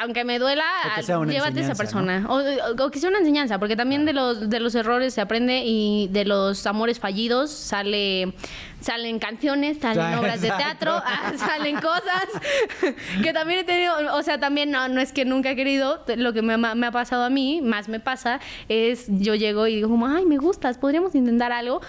aunque 0.00 0.24
me 0.24 0.38
duela 0.38 0.64
una 1.20 1.32
llévate 1.32 1.60
a 1.60 1.62
esa 1.62 1.74
persona. 1.74 2.26
o, 2.28 2.36
o- 2.38 2.84
o 2.86 2.90
que 2.90 2.98
sea 2.98 3.08
una 3.10 3.18
enseñanza 3.18 3.58
porque 3.58 3.76
también 3.76 4.04
de 4.04 4.12
los 4.12 4.48
de 4.50 4.60
los 4.60 4.74
errores 4.74 5.14
se 5.14 5.20
aprende 5.20 5.62
y 5.64 6.08
de 6.12 6.24
los 6.24 6.66
amores 6.66 6.98
fallidos 7.00 7.50
sale 7.50 8.32
salen 8.80 9.18
canciones 9.18 9.78
salen 9.80 10.18
obras 10.18 10.40
de 10.40 10.48
teatro 10.50 10.92
ah, 11.04 11.32
salen 11.38 11.76
cosas 11.76 12.26
que 13.22 13.32
también 13.32 13.60
he 13.60 13.64
tenido 13.64 13.94
o 14.14 14.22
sea 14.22 14.38
también 14.38 14.70
no, 14.70 14.88
no 14.88 15.00
es 15.00 15.12
que 15.12 15.24
nunca 15.24 15.50
he 15.50 15.56
querido 15.56 16.04
lo 16.16 16.32
que 16.32 16.42
me, 16.42 16.54
ha- 16.54 16.74
me 16.74 16.86
ha 16.86 16.92
pasado 16.92 17.24
a 17.24 17.30
mí 17.30 17.60
más 17.62 17.88
me 17.88 18.00
pasa 18.00 18.40
es 18.68 19.06
yo 19.08 19.34
llego 19.34 19.66
y 19.66 19.76
digo 19.76 19.88
como 19.88 20.06
ay 20.06 20.26
me 20.26 20.36
gustas 20.38 20.78
podríamos 20.78 21.14
intentar 21.14 21.52
algo 21.52 21.80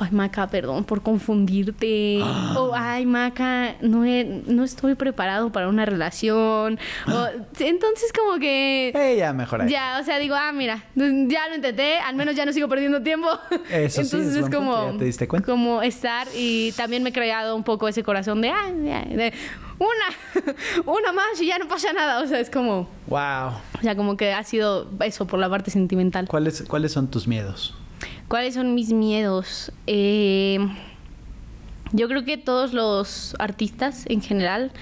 Ay, 0.00 0.08
Maca, 0.12 0.46
perdón 0.48 0.84
por 0.84 1.02
confundirte. 1.02 2.20
O, 2.56 2.72
ay, 2.74 3.04
Maca, 3.06 3.74
no, 3.80 4.04
he- 4.04 4.42
no 4.46 4.64
estoy 4.64 4.94
preparado 4.94 5.50
para 5.50 5.68
una 5.68 5.84
relación. 5.84 6.78
O, 7.06 7.26
entonces, 7.58 8.12
como 8.12 8.38
que. 8.38 8.88
Eh, 8.94 9.16
ya, 9.18 9.32
mejor 9.32 9.62
ahí. 9.62 9.70
Ya, 9.70 9.98
o 10.00 10.04
sea, 10.04 10.18
digo, 10.18 10.34
ah, 10.36 10.52
mira, 10.52 10.84
ya 10.94 11.48
lo 11.48 11.56
intenté, 11.56 11.98
al 11.98 12.14
menos 12.16 12.34
ya 12.34 12.46
no 12.46 12.52
sigo 12.52 12.68
perdiendo 12.68 13.02
tiempo. 13.02 13.28
Eso 13.70 14.02
sí, 14.02 14.16
Entonces 14.16 14.26
es 14.28 14.34
es, 14.36 14.40
buen 14.40 14.52
como, 14.52 14.76
punto, 14.76 14.92
ya 14.92 14.98
te 14.98 15.04
diste 15.04 15.28
cuenta. 15.28 15.46
como 15.50 15.82
estar 15.82 16.26
y 16.34 16.72
también 16.72 17.02
me 17.02 17.10
he 17.10 17.12
creado 17.12 17.54
un 17.56 17.62
poco 17.64 17.86
ese 17.88 18.02
corazón 18.02 18.40
de, 18.40 18.50
ah, 18.50 18.70
de 18.72 19.32
una, 19.78 20.54
una 20.86 21.12
más 21.12 21.40
y 21.40 21.46
ya 21.46 21.58
no 21.58 21.68
pasa 21.68 21.92
nada. 21.92 22.22
O 22.22 22.26
sea, 22.26 22.40
es 22.40 22.48
como, 22.50 22.88
Wow. 23.08 23.48
o 23.78 23.82
sea, 23.82 23.96
como 23.96 24.16
que 24.16 24.32
ha 24.32 24.42
sido 24.44 24.88
eso 25.00 25.26
por 25.26 25.38
la 25.38 25.50
parte 25.50 25.70
sentimental. 25.70 26.26
¿Cuáles, 26.28 26.62
¿Cuáles 26.68 26.92
son 26.92 27.08
tus 27.10 27.26
miedos? 27.28 27.74
¿Cuáles 28.28 28.54
son 28.54 28.74
mis 28.74 28.92
miedos? 28.92 29.72
Eh, 29.86 30.58
yo 31.92 32.08
creo 32.08 32.24
que 32.24 32.36
todos 32.38 32.72
los 32.72 33.36
artistas 33.38 34.04
en 34.08 34.20
general 34.20 34.72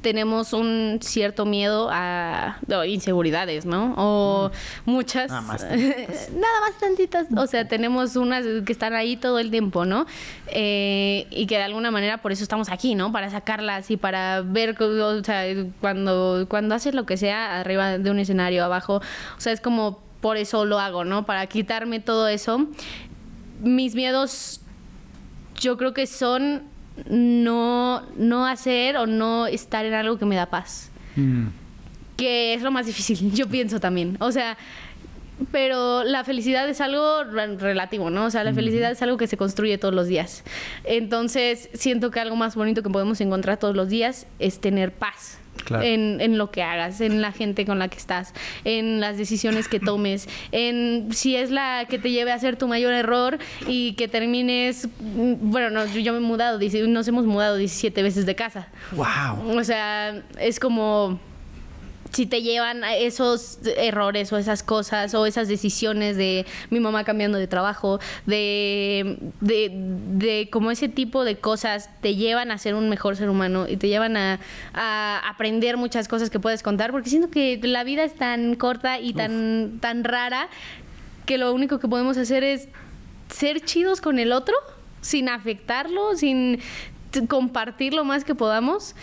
tenemos 0.00 0.52
un 0.52 0.98
cierto 1.02 1.44
miedo 1.44 1.88
a 1.90 2.58
inseguridades, 2.86 3.66
¿no? 3.66 3.94
O 3.96 4.50
muchas. 4.86 5.30
Nada 5.30 5.42
más 5.42 5.62
nada 5.64 6.60
más 6.60 6.78
tantitas. 6.80 7.26
O 7.36 7.46
sea, 7.46 7.68
tenemos 7.68 8.16
unas 8.16 8.44
que 8.64 8.72
están 8.72 8.94
ahí 8.94 9.16
todo 9.16 9.38
el 9.38 9.50
tiempo, 9.50 9.84
¿no? 9.84 10.06
Eh, 10.46 11.26
y 11.30 11.46
que 11.46 11.56
de 11.56 11.64
alguna 11.64 11.90
manera 11.90 12.18
por 12.18 12.32
eso 12.32 12.42
estamos 12.42 12.70
aquí, 12.70 12.94
¿no? 12.94 13.12
Para 13.12 13.30
sacarlas 13.30 13.90
y 13.90 13.96
para 13.96 14.42
ver, 14.42 14.80
o 14.80 15.24
sea, 15.24 15.44
cuando, 15.80 16.46
cuando 16.48 16.74
haces 16.74 16.94
lo 16.94 17.06
que 17.06 17.16
sea 17.16 17.60
arriba 17.60 17.98
de 17.98 18.10
un 18.10 18.18
escenario, 18.18 18.64
abajo, 18.64 18.96
o 18.96 19.40
sea, 19.40 19.52
es 19.52 19.60
como 19.60 20.00
por 20.20 20.36
eso 20.36 20.64
lo 20.64 20.78
hago, 20.78 21.04
¿no? 21.04 21.24
Para 21.26 21.46
quitarme 21.46 22.00
todo 22.00 22.28
eso. 22.28 22.66
Mis 23.62 23.94
miedos, 23.94 24.60
yo 25.58 25.76
creo 25.76 25.92
que 25.94 26.06
son 26.06 26.62
no, 27.08 28.02
no 28.16 28.46
hacer 28.46 28.96
o 28.96 29.06
no 29.06 29.46
estar 29.46 29.84
en 29.86 29.94
algo 29.94 30.18
que 30.18 30.24
me 30.26 30.36
da 30.36 30.46
paz. 30.46 30.90
Mm. 31.16 31.46
Que 32.16 32.54
es 32.54 32.62
lo 32.62 32.70
más 32.70 32.86
difícil, 32.86 33.32
yo 33.34 33.48
pienso 33.48 33.80
también. 33.80 34.16
O 34.20 34.30
sea, 34.32 34.56
pero 35.52 36.04
la 36.04 36.22
felicidad 36.22 36.68
es 36.68 36.82
algo 36.82 37.24
re- 37.24 37.56
relativo, 37.56 38.10
¿no? 38.10 38.26
O 38.26 38.30
sea, 38.30 38.44
la 38.44 38.52
felicidad 38.52 38.90
es 38.90 39.00
algo 39.00 39.16
que 39.16 39.26
se 39.26 39.38
construye 39.38 39.78
todos 39.78 39.94
los 39.94 40.06
días. 40.06 40.44
Entonces, 40.84 41.70
siento 41.72 42.10
que 42.10 42.20
algo 42.20 42.36
más 42.36 42.54
bonito 42.56 42.82
que 42.82 42.90
podemos 42.90 43.20
encontrar 43.22 43.58
todos 43.58 43.74
los 43.74 43.88
días 43.88 44.26
es 44.38 44.60
tener 44.60 44.92
paz. 44.92 45.38
Claro. 45.64 45.84
En, 45.84 46.20
en 46.20 46.38
lo 46.38 46.50
que 46.50 46.62
hagas, 46.62 47.00
en 47.00 47.20
la 47.20 47.32
gente 47.32 47.66
con 47.66 47.78
la 47.78 47.88
que 47.88 47.98
estás, 47.98 48.34
en 48.64 49.00
las 49.00 49.16
decisiones 49.16 49.68
que 49.68 49.80
tomes, 49.80 50.28
en 50.52 51.08
si 51.12 51.36
es 51.36 51.50
la 51.50 51.86
que 51.88 51.98
te 51.98 52.10
lleve 52.10 52.32
a 52.32 52.34
hacer 52.34 52.56
tu 52.56 52.68
mayor 52.68 52.92
error 52.92 53.38
y 53.66 53.94
que 53.94 54.08
termines, 54.08 54.88
mm, 55.00 55.50
bueno, 55.50 55.70
no, 55.70 55.86
yo, 55.86 56.00
yo 56.00 56.12
me 56.12 56.18
he 56.18 56.22
mudado, 56.22 56.58
nos 56.88 57.08
hemos 57.08 57.26
mudado 57.26 57.56
17 57.56 58.02
veces 58.02 58.26
de 58.26 58.34
casa. 58.34 58.68
Wow. 58.92 59.58
O 59.58 59.64
sea, 59.64 60.22
es 60.38 60.60
como 60.60 61.18
si 62.12 62.26
te 62.26 62.42
llevan 62.42 62.84
a 62.84 62.96
esos 62.96 63.58
errores 63.76 64.32
o 64.32 64.36
esas 64.36 64.62
cosas 64.62 65.14
o 65.14 65.26
esas 65.26 65.48
decisiones 65.48 66.16
de 66.16 66.46
mi 66.70 66.80
mamá 66.80 67.04
cambiando 67.04 67.38
de 67.38 67.46
trabajo, 67.46 68.00
de, 68.26 69.18
de, 69.40 69.70
de 69.72 70.48
como 70.50 70.70
ese 70.70 70.88
tipo 70.88 71.24
de 71.24 71.38
cosas 71.38 71.90
te 72.00 72.16
llevan 72.16 72.50
a 72.50 72.58
ser 72.58 72.74
un 72.74 72.88
mejor 72.88 73.16
ser 73.16 73.30
humano 73.30 73.66
y 73.68 73.76
te 73.76 73.88
llevan 73.88 74.16
a, 74.16 74.40
a 74.74 75.22
aprender 75.28 75.76
muchas 75.76 76.08
cosas 76.08 76.30
que 76.30 76.40
puedes 76.40 76.62
contar, 76.62 76.90
porque 76.90 77.10
siento 77.10 77.30
que 77.30 77.58
la 77.62 77.84
vida 77.84 78.04
es 78.04 78.14
tan 78.14 78.54
corta 78.54 78.98
y 78.98 79.12
tan, 79.12 79.78
tan 79.80 80.04
rara 80.04 80.48
que 81.26 81.38
lo 81.38 81.52
único 81.52 81.78
que 81.78 81.88
podemos 81.88 82.16
hacer 82.16 82.42
es 82.44 82.68
ser 83.28 83.60
chidos 83.60 84.00
con 84.00 84.18
el 84.18 84.32
otro 84.32 84.54
sin 85.00 85.28
afectarlo, 85.28 86.16
sin 86.16 86.60
compartir 87.28 87.94
lo 87.94 88.04
más 88.04 88.24
que 88.24 88.34
podamos. 88.34 88.94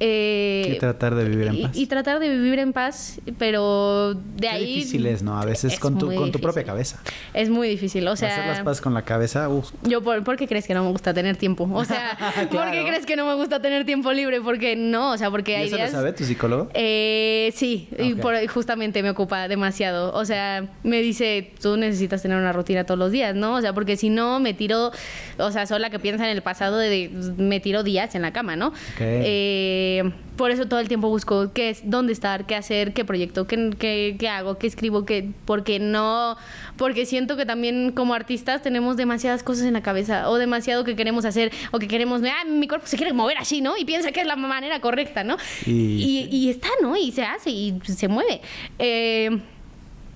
Eh, 0.00 0.72
Y 0.74 0.78
tratar 0.78 1.14
de 1.14 1.24
vivir 1.24 1.48
en 1.48 1.62
paz. 1.62 1.76
Y, 1.76 1.86
tratar 1.86 2.18
de 2.20 2.28
vivir 2.28 2.58
en 2.58 2.72
paz, 2.72 3.20
pero 3.38 4.14
de 4.14 4.40
Qué 4.40 4.48
ahí... 4.48 4.66
difícil 4.76 5.06
es, 5.06 5.22
¿no? 5.22 5.40
A 5.40 5.44
veces 5.44 5.74
es 5.74 5.78
con 5.80 5.98
tu, 5.98 6.08
propia 6.40 6.64
cabeza. 6.64 7.00
Es 7.34 7.50
muy 7.50 7.68
difícil, 7.68 8.06
o 8.06 8.16
sea... 8.16 8.32
Hacer 8.32 8.46
las 8.46 8.60
paces 8.60 8.80
con 8.80 8.94
la 8.94 9.02
cabeza, 9.02 9.48
uf. 9.48 9.70
Yo, 9.82 10.02
por, 10.02 10.22
¿por 10.24 10.36
qué 10.36 10.46
crees 10.46 10.66
que 10.66 10.74
no 10.74 10.84
me 10.84 10.90
gusta 10.90 11.12
tener 11.14 11.36
tiempo? 11.36 11.68
O 11.72 11.84
sea, 11.84 12.16
¿por 12.34 12.48
qué 12.48 12.56
Claro. 12.58 12.86
crees 12.86 13.06
que 13.06 13.16
no 13.16 13.26
me 13.26 13.34
gusta 13.34 13.60
tener 13.60 13.84
tiempo 13.84 14.12
libre? 14.12 14.40
Porque 14.40 14.76
no, 14.76 15.12
o 15.12 15.18
sea, 15.18 15.30
porque 15.30 15.52
¿Y 15.52 15.54
hay 15.54 15.66
eso 15.68 15.78
lo 15.78 15.88
sabe 15.88 16.12
tu 16.12 16.24
psicólogo? 16.24 16.70
Eh, 16.74 17.52
sí, 17.54 17.88
y 17.98 18.14
por, 18.14 18.34
justamente 18.48 19.02
me 19.02 19.10
ocupa 19.10 19.48
demasiado. 19.48 20.12
O 20.14 20.24
sea, 20.24 20.68
me 20.82 21.02
dice, 21.02 21.52
tú 21.60 21.76
necesitas 21.76 22.22
tener 22.22 22.38
una 22.38 22.52
rutina 22.52 22.84
todos 22.84 22.98
los 22.98 23.10
días, 23.10 23.34
¿no? 23.34 23.54
O 23.54 23.60
sea, 23.60 23.72
porque 23.72 23.96
si 23.96 24.10
no, 24.10 24.40
me 24.40 24.54
tiro, 24.54 24.92
o 25.38 25.50
sea, 25.50 25.66
soy 25.66 25.80
la 25.80 25.90
que 25.90 25.98
piensa 25.98 26.24
en 26.24 26.30
el 26.36 26.42
pasado 26.42 26.76
de, 26.78 27.10
me 27.36 27.60
tiro 27.60 27.82
días 27.82 28.14
en 28.14 28.22
la 28.22 28.32
cama, 28.32 28.56
¿no? 28.56 28.72
Eh, 29.00 29.87
por 30.36 30.50
eso 30.52 30.66
todo 30.66 30.78
el 30.80 30.86
tiempo 30.88 31.08
busco 31.08 31.52
qué 31.52 31.70
es, 31.70 31.80
dónde 31.84 32.12
estar, 32.12 32.46
qué 32.46 32.54
hacer, 32.54 32.92
qué 32.92 33.04
proyecto, 33.04 33.46
qué, 33.46 33.70
qué, 33.78 34.16
qué 34.18 34.28
hago, 34.28 34.56
qué 34.58 34.66
escribo, 34.68 35.04
qué, 35.04 35.30
porque 35.44 35.78
no, 35.80 36.36
porque 36.76 37.06
siento 37.06 37.36
que 37.36 37.44
también 37.44 37.90
como 37.92 38.14
artistas 38.14 38.62
tenemos 38.62 38.96
demasiadas 38.96 39.42
cosas 39.42 39.64
en 39.66 39.72
la 39.74 39.82
cabeza 39.82 40.28
o 40.30 40.36
demasiado 40.36 40.84
que 40.84 40.94
queremos 40.96 41.24
hacer 41.24 41.50
o 41.72 41.78
que 41.78 41.88
queremos, 41.88 42.22
ah, 42.24 42.44
mi 42.46 42.68
cuerpo 42.68 42.86
se 42.86 42.96
quiere 42.96 43.12
mover 43.12 43.38
así, 43.38 43.60
¿no? 43.60 43.76
Y 43.76 43.84
piensa 43.84 44.12
que 44.12 44.20
es 44.20 44.26
la 44.26 44.36
manera 44.36 44.80
correcta, 44.80 45.24
¿no? 45.24 45.36
Y- 45.66 46.26
y, 46.30 46.36
y 46.36 46.50
está, 46.50 46.68
¿no? 46.82 46.96
Y 46.96 47.10
se 47.12 47.24
hace 47.24 47.50
y 47.50 47.80
se 47.84 48.06
mueve. 48.08 48.40
Eh, 48.78 49.30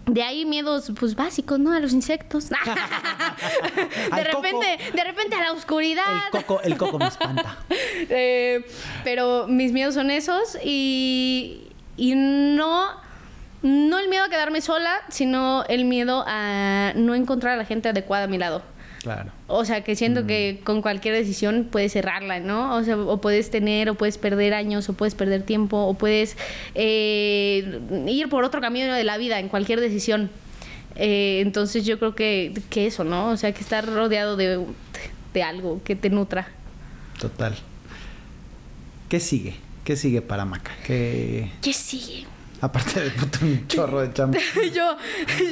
de 0.07 0.23
ahí 0.23 0.45
miedos 0.45 0.93
pues 0.99 1.15
básicos, 1.15 1.59
¿no? 1.59 1.73
A 1.73 1.81
los 1.81 1.93
insectos. 1.93 2.49
de 2.51 2.57
coco. 2.57 4.43
repente, 4.43 4.79
de 4.95 5.05
repente 5.05 5.37
a 5.37 5.43
la 5.43 5.53
oscuridad. 5.53 6.05
El 6.33 6.41
coco, 6.41 6.61
el 6.63 6.77
coco 6.77 6.99
me 6.99 7.07
espanta. 7.07 7.59
Eh, 8.15 8.67
pero 9.05 9.47
mis 9.47 9.73
miedos 9.73 9.95
son 9.95 10.11
esos 10.11 10.59
y, 10.63 11.69
y 11.97 12.15
no, 12.15 12.89
no 13.63 13.99
el 13.99 14.09
miedo 14.09 14.25
a 14.25 14.29
quedarme 14.29 14.61
sola, 14.61 15.01
sino 15.09 15.65
el 15.69 15.85
miedo 15.85 16.25
a 16.27 16.93
no 16.97 17.15
encontrar 17.15 17.55
a 17.55 17.57
la 17.57 17.65
gente 17.65 17.89
adecuada 17.89 18.25
a 18.25 18.27
mi 18.27 18.39
lado. 18.39 18.63
Claro. 19.03 19.33
O 19.49 19.65
sea, 19.65 19.83
que 19.83 19.97
siento 19.97 20.27
que 20.27 20.61
con 20.63 20.81
cualquier 20.81 21.15
decisión 21.15 21.67
puedes 21.71 21.93
cerrarla, 21.93 22.39
¿no? 22.39 22.77
O 22.77 22.85
sea, 22.85 22.97
o 22.97 23.21
puedes 23.21 23.51
tener, 23.51 23.91
o 23.91 23.95
puedes 23.97 24.17
perder 24.17 24.55
años, 24.55 24.89
o 24.89 24.93
puedes 24.93 25.17
perder 25.17 25.43
tiempo, 25.43 25.77
o 25.77 25.95
puedes 25.95 26.37
eh, 26.77 27.81
ir 28.07 28.29
por 28.29 28.45
otro 28.45 28.61
camino 28.61 28.95
de 28.95 29.03
la 29.03 29.19
vida 29.19 29.41
en 29.41 29.49
cualquier 29.49 29.81
decisión. 29.81 30.31
Eh, 30.95 31.41
entonces 31.41 31.85
yo 31.85 31.99
creo 31.99 32.15
que, 32.15 32.55
que 32.71 32.87
eso, 32.87 33.03
¿no? 33.03 33.31
O 33.31 33.37
sea, 33.37 33.53
que 33.53 33.61
estar 33.61 33.85
rodeado 33.87 34.37
de, 34.37 34.65
de 35.35 35.43
algo 35.43 35.83
que 35.83 35.97
te 35.97 36.09
nutra. 36.09 36.47
Total. 37.19 37.57
¿Qué 39.09 39.19
sigue? 39.19 39.57
¿Qué 39.85 39.97
sigue 39.97 40.23
para 40.23 40.45
Maca? 40.45 40.73
¿Qué... 40.87 41.51
¿Qué 41.61 41.73
sigue? 41.73 42.27
Aparte 42.63 43.01
de 43.01 43.11
puto 43.11 43.39
un 43.43 43.67
chorro 43.67 44.01
de 44.01 44.13
chamba. 44.15 44.39
yo, 44.75 44.97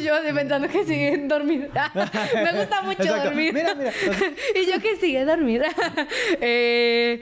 yo 0.03 0.23
de 0.23 0.33
pensando 0.33 0.69
que 0.69 0.85
sigue 0.85 1.19
dormir. 1.27 1.69
Me 2.35 2.53
gusta 2.59 2.83
mucho 2.83 3.03
Exacto. 3.03 3.25
dormir. 3.25 3.53
Mira, 3.53 3.75
mira. 3.75 3.93
y 4.55 4.71
yo 4.71 4.81
que 4.81 4.97
sigue 4.97 5.25
dormir. 5.25 5.63
Eh, 6.41 7.21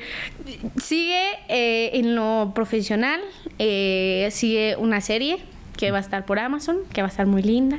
sigue 0.80 1.22
eh, 1.48 1.90
en 1.94 2.14
lo 2.14 2.52
profesional. 2.54 3.20
eh, 3.58 4.28
sigue 4.30 4.76
una 4.76 5.00
serie 5.00 5.38
que 5.78 5.90
va 5.92 5.98
a 5.98 6.00
estar 6.00 6.26
por 6.26 6.38
Amazon, 6.38 6.78
que 6.92 7.00
va 7.02 7.06
a 7.08 7.10
estar 7.10 7.26
muy 7.26 7.42
linda. 7.42 7.78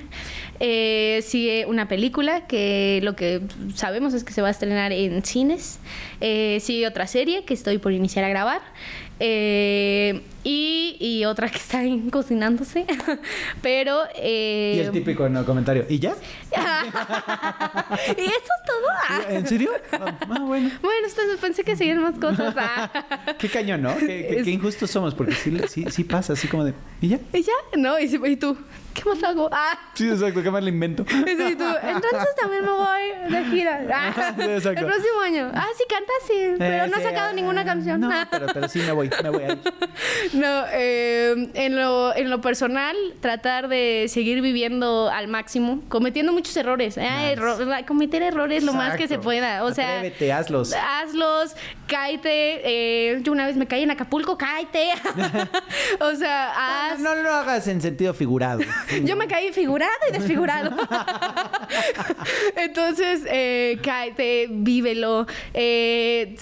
Eh, 0.62 1.22
sigue 1.26 1.66
una 1.68 1.88
película 1.88 2.48
que 2.48 3.00
lo 3.04 3.16
que 3.16 3.42
sabemos 3.76 4.14
es 4.14 4.24
que 4.24 4.34
se 4.34 4.42
va 4.42 4.48
a 4.48 4.52
estrenar 4.52 4.92
en 4.94 5.24
cines. 5.24 5.80
Eh, 6.22 6.60
sigue 6.62 6.88
otra 6.88 7.08
serie 7.08 7.44
que 7.46 7.54
estoy 7.54 7.78
por 7.78 7.92
iniciar 7.92 8.26
a 8.26 8.30
grabar. 8.30 8.62
Eh, 9.20 10.22
y, 10.44 10.96
y 11.00 11.26
otra 11.26 11.50
que 11.50 11.58
está 11.60 11.80
ahí 11.80 12.08
cocinándose. 12.12 12.86
Pero... 13.62 14.04
eh, 14.16 14.76
Y 14.78 14.80
el 14.80 14.92
típico 14.92 15.28
no 15.30 15.46
comentario. 15.46 15.86
¿Y 15.90 16.00
ya? 16.00 16.16
y 16.52 18.22
eso 18.22 18.32
es 18.32 18.66
todo. 18.66 18.88
Ah. 19.10 19.22
¿En 19.30 19.48
serio? 19.48 19.72
Ah, 19.92 20.18
ah, 20.30 20.40
bueno. 20.42 20.70
Bueno, 20.82 21.08
pensé 21.42 21.64
que 21.64 21.76
seguían 21.76 22.02
más 22.02 22.18
cosas. 22.18 22.56
Ah. 22.58 22.90
Qué 23.38 23.50
cañón, 23.50 23.82
¿no? 23.82 23.96
Qué, 23.98 24.28
qué- 24.30 24.42
qué 24.44 24.52
injustos 24.52 24.90
somos, 24.92 25.14
porque 25.14 25.34
sí, 25.34 25.56
sí, 25.68 25.86
sí 25.90 26.04
pasa 26.04 26.34
así 26.34 26.48
como 26.48 26.64
de. 26.66 26.74
¿Y 27.02 27.10
ya? 27.10 27.20
¿Y 27.34 27.42
ya? 27.44 27.54
No, 27.78 28.00
y, 28.00 28.06
y 28.06 28.36
tú, 28.38 28.58
¿qué 29.02 29.10
más 29.10 29.24
hago? 29.24 29.50
Ah. 29.62 29.78
Sí, 29.94 30.10
exacto, 30.10 30.42
¿qué 30.44 30.52
más 30.52 30.64
le 30.64 30.70
invento? 30.70 31.04
Sí, 31.08 31.56
tú, 31.58 31.66
entonces 31.84 32.36
también 32.40 32.64
me 32.64 32.72
voy 32.72 33.30
de 33.30 33.46
gira. 33.52 33.82
Ah. 33.94 34.34
Sí. 34.36 34.42
El 34.44 34.60
próximo 34.86 35.22
año. 35.24 35.52
Ah, 35.54 35.68
sí, 35.78 35.84
canta 35.90 36.12
sí, 36.28 36.56
pero 36.58 36.86
Eh, 36.86 36.88
no 36.88 36.96
ha 36.96 37.00
sí, 37.00 37.06
sacado 37.06 37.30
ah, 37.30 37.34
ninguna 37.34 37.66
canción. 37.66 38.00
No, 38.02 38.10
Ah. 38.12 38.28
pero, 38.30 38.48
pero 38.54 38.68
sí 38.70 38.80
me 38.80 38.92
voy, 38.92 39.10
me 39.24 39.30
voy 39.30 39.44
ahí. 39.44 39.62
No, 40.34 40.64
eh, 40.72 41.50
en, 41.54 41.76
lo, 41.76 42.16
en 42.16 42.30
lo 42.30 42.42
personal, 42.42 42.96
tratar 43.22 43.68
de 43.68 44.06
seguir 44.10 44.42
viviendo 44.42 45.10
al 45.10 45.28
máximo, 45.28 45.82
cometiendo 45.90 46.32
muchos 46.34 46.56
errores. 46.58 46.98
eh, 46.98 47.02
Nice. 47.02 47.34
erro- 47.42 47.86
cometer 47.88 48.22
errores 48.22 48.64
lo 48.64 48.74
más 48.74 48.96
que 48.98 49.08
se 49.08 49.18
pueda. 49.20 49.64
O 49.64 49.74
sea, 49.74 49.98
Atrévete, 49.98 50.32
hazlos. 50.34 50.74
Hazlos, 50.74 51.56
cáete. 51.88 52.62
eh, 52.64 53.20
yo 53.22 53.32
una 53.32 53.46
vez 53.48 53.56
me 53.58 53.68
caí 53.68 53.84
en 53.84 53.92
Acapulco, 53.92 54.38
cáete. 54.38 54.92
o 56.00 56.16
sea, 56.16 56.92
haz. 56.92 57.00
No, 57.00 57.16
no 57.16 57.24
lo 57.24 57.34
hagas 57.34 57.68
en 57.68 57.82
sentido 57.82 58.14
figurado. 58.14 58.62
Yo 59.04 59.16
me 59.16 59.28
caí 59.28 59.52
figurado 59.52 59.92
y 60.10 60.14
desfigurado. 60.14 60.72
Entonces, 62.56 63.22
eh, 63.30 63.80
cáete, 63.84 64.48
vívelo. 64.50 65.28
eh, 65.54 66.36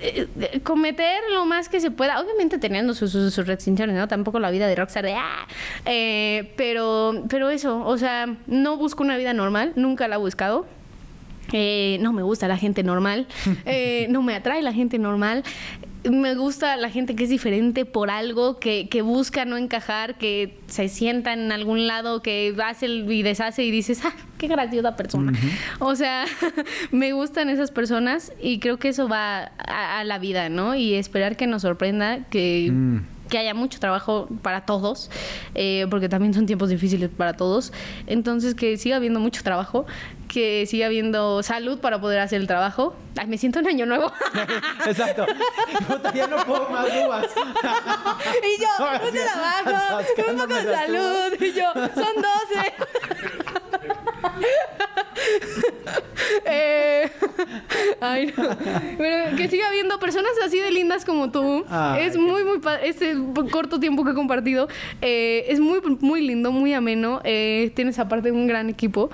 eh, 0.00 0.60
cometer 0.62 1.20
lo 1.32 1.44
más 1.46 1.68
que 1.68 1.80
se 1.80 1.90
pueda. 1.90 2.20
Obviamente 2.20 2.58
teniendo 2.58 2.94
sus, 2.94 3.12
sus, 3.12 3.32
sus 3.32 3.46
restricciones, 3.46 3.96
¿no? 3.96 4.08
Tampoco 4.08 4.38
la 4.38 4.50
vida 4.50 4.66
de 4.66 4.74
rockstar 4.74 5.04
de 5.04 5.14
¡ah! 5.14 5.46
Eh, 5.86 6.52
pero, 6.56 7.24
pero 7.28 7.50
eso, 7.50 7.84
o 7.84 7.98
sea, 7.98 8.26
no 8.46 8.76
busco 8.76 9.02
una 9.02 9.16
vida 9.16 9.32
normal. 9.32 9.72
Nunca 9.76 10.08
la 10.08 10.16
he 10.16 10.18
buscado. 10.18 10.66
Eh, 11.52 11.98
no 12.00 12.12
me 12.12 12.22
gusta 12.22 12.46
la 12.46 12.56
gente 12.56 12.84
normal, 12.84 13.26
eh, 13.66 14.06
no 14.08 14.22
me 14.22 14.36
atrae 14.36 14.62
la 14.62 14.72
gente 14.72 14.98
normal. 14.98 15.42
Me 16.08 16.34
gusta 16.34 16.76
la 16.76 16.90
gente 16.90 17.14
que 17.14 17.24
es 17.24 17.30
diferente 17.30 17.84
por 17.84 18.10
algo, 18.10 18.58
que, 18.58 18.88
que 18.88 19.02
busca 19.02 19.44
no 19.44 19.56
encajar, 19.56 20.16
que 20.16 20.58
se 20.66 20.88
sienta 20.88 21.32
en 21.32 21.52
algún 21.52 21.86
lado, 21.86 22.22
que 22.22 22.54
hace 22.64 22.86
y 22.86 23.22
deshace 23.22 23.64
y 23.64 23.70
dices, 23.70 24.02
ah, 24.04 24.14
qué 24.38 24.48
graciosa 24.48 24.96
persona. 24.96 25.32
O 25.78 25.94
sea, 25.96 26.24
me 26.90 27.12
gustan 27.12 27.50
esas 27.50 27.70
personas 27.70 28.32
y 28.40 28.60
creo 28.60 28.78
que 28.78 28.88
eso 28.88 29.08
va 29.08 29.52
a, 29.58 30.04
la 30.04 30.18
vida, 30.18 30.48
¿no? 30.48 30.74
Y 30.74 30.94
esperar 30.94 31.36
que 31.36 31.46
nos 31.46 31.62
sorprenda, 31.62 32.24
que... 32.30 32.70
Mm 32.72 33.19
que 33.30 33.38
haya 33.38 33.54
mucho 33.54 33.80
trabajo 33.80 34.28
para 34.42 34.66
todos, 34.66 35.10
eh, 35.54 35.86
porque 35.88 36.08
también 36.08 36.34
son 36.34 36.44
tiempos 36.46 36.68
difíciles 36.68 37.08
para 37.08 37.32
todos. 37.32 37.72
Entonces, 38.06 38.54
que 38.54 38.76
siga 38.76 38.96
habiendo 38.96 39.20
mucho 39.20 39.42
trabajo, 39.42 39.86
que 40.28 40.66
siga 40.66 40.86
habiendo 40.86 41.42
salud 41.42 41.78
para 41.80 42.00
poder 42.00 42.20
hacer 42.20 42.40
el 42.40 42.46
trabajo. 42.46 42.94
Ay, 43.16 43.26
me 43.26 43.38
siento 43.38 43.60
un 43.60 43.66
año 43.68 43.86
nuevo. 43.86 44.12
Exacto. 44.86 45.26
ya 46.14 46.26
no 46.26 46.44
puedo 46.44 46.68
más 46.68 46.86
uvas. 46.86 47.26
y 48.42 48.60
yo, 48.60 48.68
un 49.06 49.14
trabajo, 49.14 50.04
un 50.28 50.36
poco 50.38 50.54
de 50.54 50.74
salud. 50.74 51.40
Y 51.40 51.52
yo, 51.52 51.72
son 51.72 52.14
12. 52.16 53.40
Eh, 56.46 57.10
ay, 58.00 58.32
no. 58.36 58.56
Pero 58.98 59.36
que 59.36 59.48
siga 59.48 59.68
habiendo 59.68 59.98
personas 59.98 60.30
así 60.44 60.58
de 60.58 60.70
lindas 60.70 61.04
como 61.04 61.30
tú. 61.30 61.64
es 61.98 62.16
muy, 62.16 62.44
muy 62.44 62.60
Este 62.82 63.16
corto 63.50 63.80
tiempo 63.80 64.04
que 64.04 64.12
he 64.12 64.14
compartido 64.14 64.68
eh, 65.00 65.44
es 65.48 65.60
muy, 65.60 65.80
muy 66.00 66.20
lindo, 66.22 66.52
muy 66.52 66.72
ameno. 66.72 67.20
Eh, 67.24 67.72
tienes 67.74 67.98
aparte 67.98 68.30
un 68.30 68.46
gran 68.46 68.68
equipo. 68.68 69.10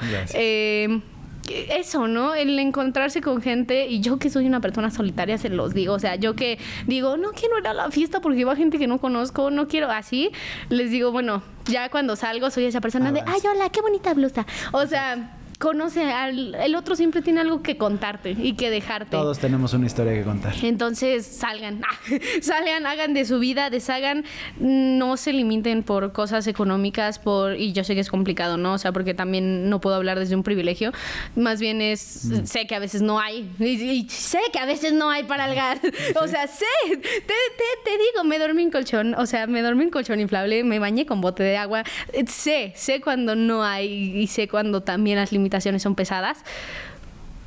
Eso, 1.50 2.08
¿no? 2.08 2.34
El 2.34 2.58
encontrarse 2.58 3.20
con 3.20 3.40
gente 3.40 3.86
y 3.86 4.00
yo 4.00 4.18
que 4.18 4.30
soy 4.30 4.46
una 4.46 4.60
persona 4.60 4.90
solitaria 4.90 5.38
se 5.38 5.48
los 5.48 5.74
digo, 5.74 5.94
o 5.94 5.98
sea, 5.98 6.16
yo 6.16 6.34
que 6.34 6.58
digo, 6.86 7.16
no 7.16 7.32
quiero 7.32 7.58
ir 7.58 7.66
a 7.66 7.74
la 7.74 7.90
fiesta 7.90 8.20
porque 8.20 8.44
va 8.44 8.56
gente 8.56 8.78
que 8.78 8.86
no 8.86 8.98
conozco, 8.98 9.50
no 9.50 9.68
quiero 9.68 9.90
así, 9.90 10.30
les 10.68 10.90
digo, 10.90 11.12
bueno, 11.12 11.42
ya 11.66 11.88
cuando 11.88 12.16
salgo 12.16 12.50
soy 12.50 12.64
esa 12.64 12.80
persona 12.80 13.12
de, 13.12 13.22
ay, 13.26 13.40
hola, 13.50 13.68
qué 13.70 13.80
bonita 13.80 14.14
blusa. 14.14 14.46
O 14.72 14.86
sea, 14.86 15.35
conoce 15.58 16.04
al 16.04 16.54
el 16.54 16.74
otro 16.74 16.96
siempre 16.96 17.22
tiene 17.22 17.40
algo 17.40 17.62
que 17.62 17.76
contarte 17.76 18.36
y 18.38 18.54
que 18.54 18.70
dejarte. 18.70 19.12
Todos 19.12 19.38
tenemos 19.38 19.72
una 19.72 19.86
historia 19.86 20.12
que 20.12 20.22
contar. 20.22 20.54
Entonces, 20.62 21.26
salgan, 21.26 21.80
salgan, 22.42 22.86
hagan 22.86 23.14
de 23.14 23.24
su 23.24 23.38
vida, 23.38 23.70
deshagan, 23.70 24.24
no 24.58 25.16
se 25.16 25.32
limiten 25.32 25.82
por 25.82 26.12
cosas 26.12 26.46
económicas, 26.46 27.18
por 27.18 27.56
y 27.56 27.72
yo 27.72 27.84
sé 27.84 27.94
que 27.94 28.00
es 28.00 28.10
complicado, 28.10 28.56
¿no? 28.56 28.74
O 28.74 28.78
sea, 28.78 28.92
porque 28.92 29.14
también 29.14 29.70
no 29.70 29.80
puedo 29.80 29.96
hablar 29.96 30.18
desde 30.18 30.36
un 30.36 30.42
privilegio, 30.42 30.92
más 31.34 31.60
bien 31.60 31.80
es 31.80 32.26
mm. 32.26 32.44
sé 32.44 32.66
que 32.66 32.74
a 32.74 32.78
veces 32.78 33.02
no 33.02 33.18
hay 33.18 33.50
y, 33.58 34.06
sé 34.10 34.38
que 34.52 34.58
a 34.58 34.66
veces 34.66 34.92
no 34.92 35.10
hay 35.10 35.24
para 35.24 35.48
el 35.48 35.54
gas. 35.54 35.80
O 36.20 36.28
sea, 36.28 36.46
sé, 36.46 36.64
te, 36.88 37.00
te, 37.20 37.90
digo, 37.90 38.24
me 38.24 38.38
dormí 38.38 38.62
en 38.62 38.70
colchón, 38.70 39.14
o 39.14 39.26
sea, 39.26 39.46
me 39.46 39.60
dormí 39.60 39.84
en 39.84 39.90
colchón 39.90 40.18
inflable, 40.20 40.64
me 40.64 40.78
bañé 40.78 41.04
con 41.04 41.20
bote 41.20 41.42
de 41.42 41.56
agua. 41.56 41.84
Sé, 42.26 42.72
sé 42.74 43.00
cuando 43.00 43.36
no 43.36 43.62
hay 43.62 44.18
y 44.18 44.26
sé 44.26 44.48
cuando 44.48 44.82
también 44.82 45.18
las 45.18 45.32
limitaciones 45.32 45.45
son 45.78 45.94
pesadas. 45.94 46.38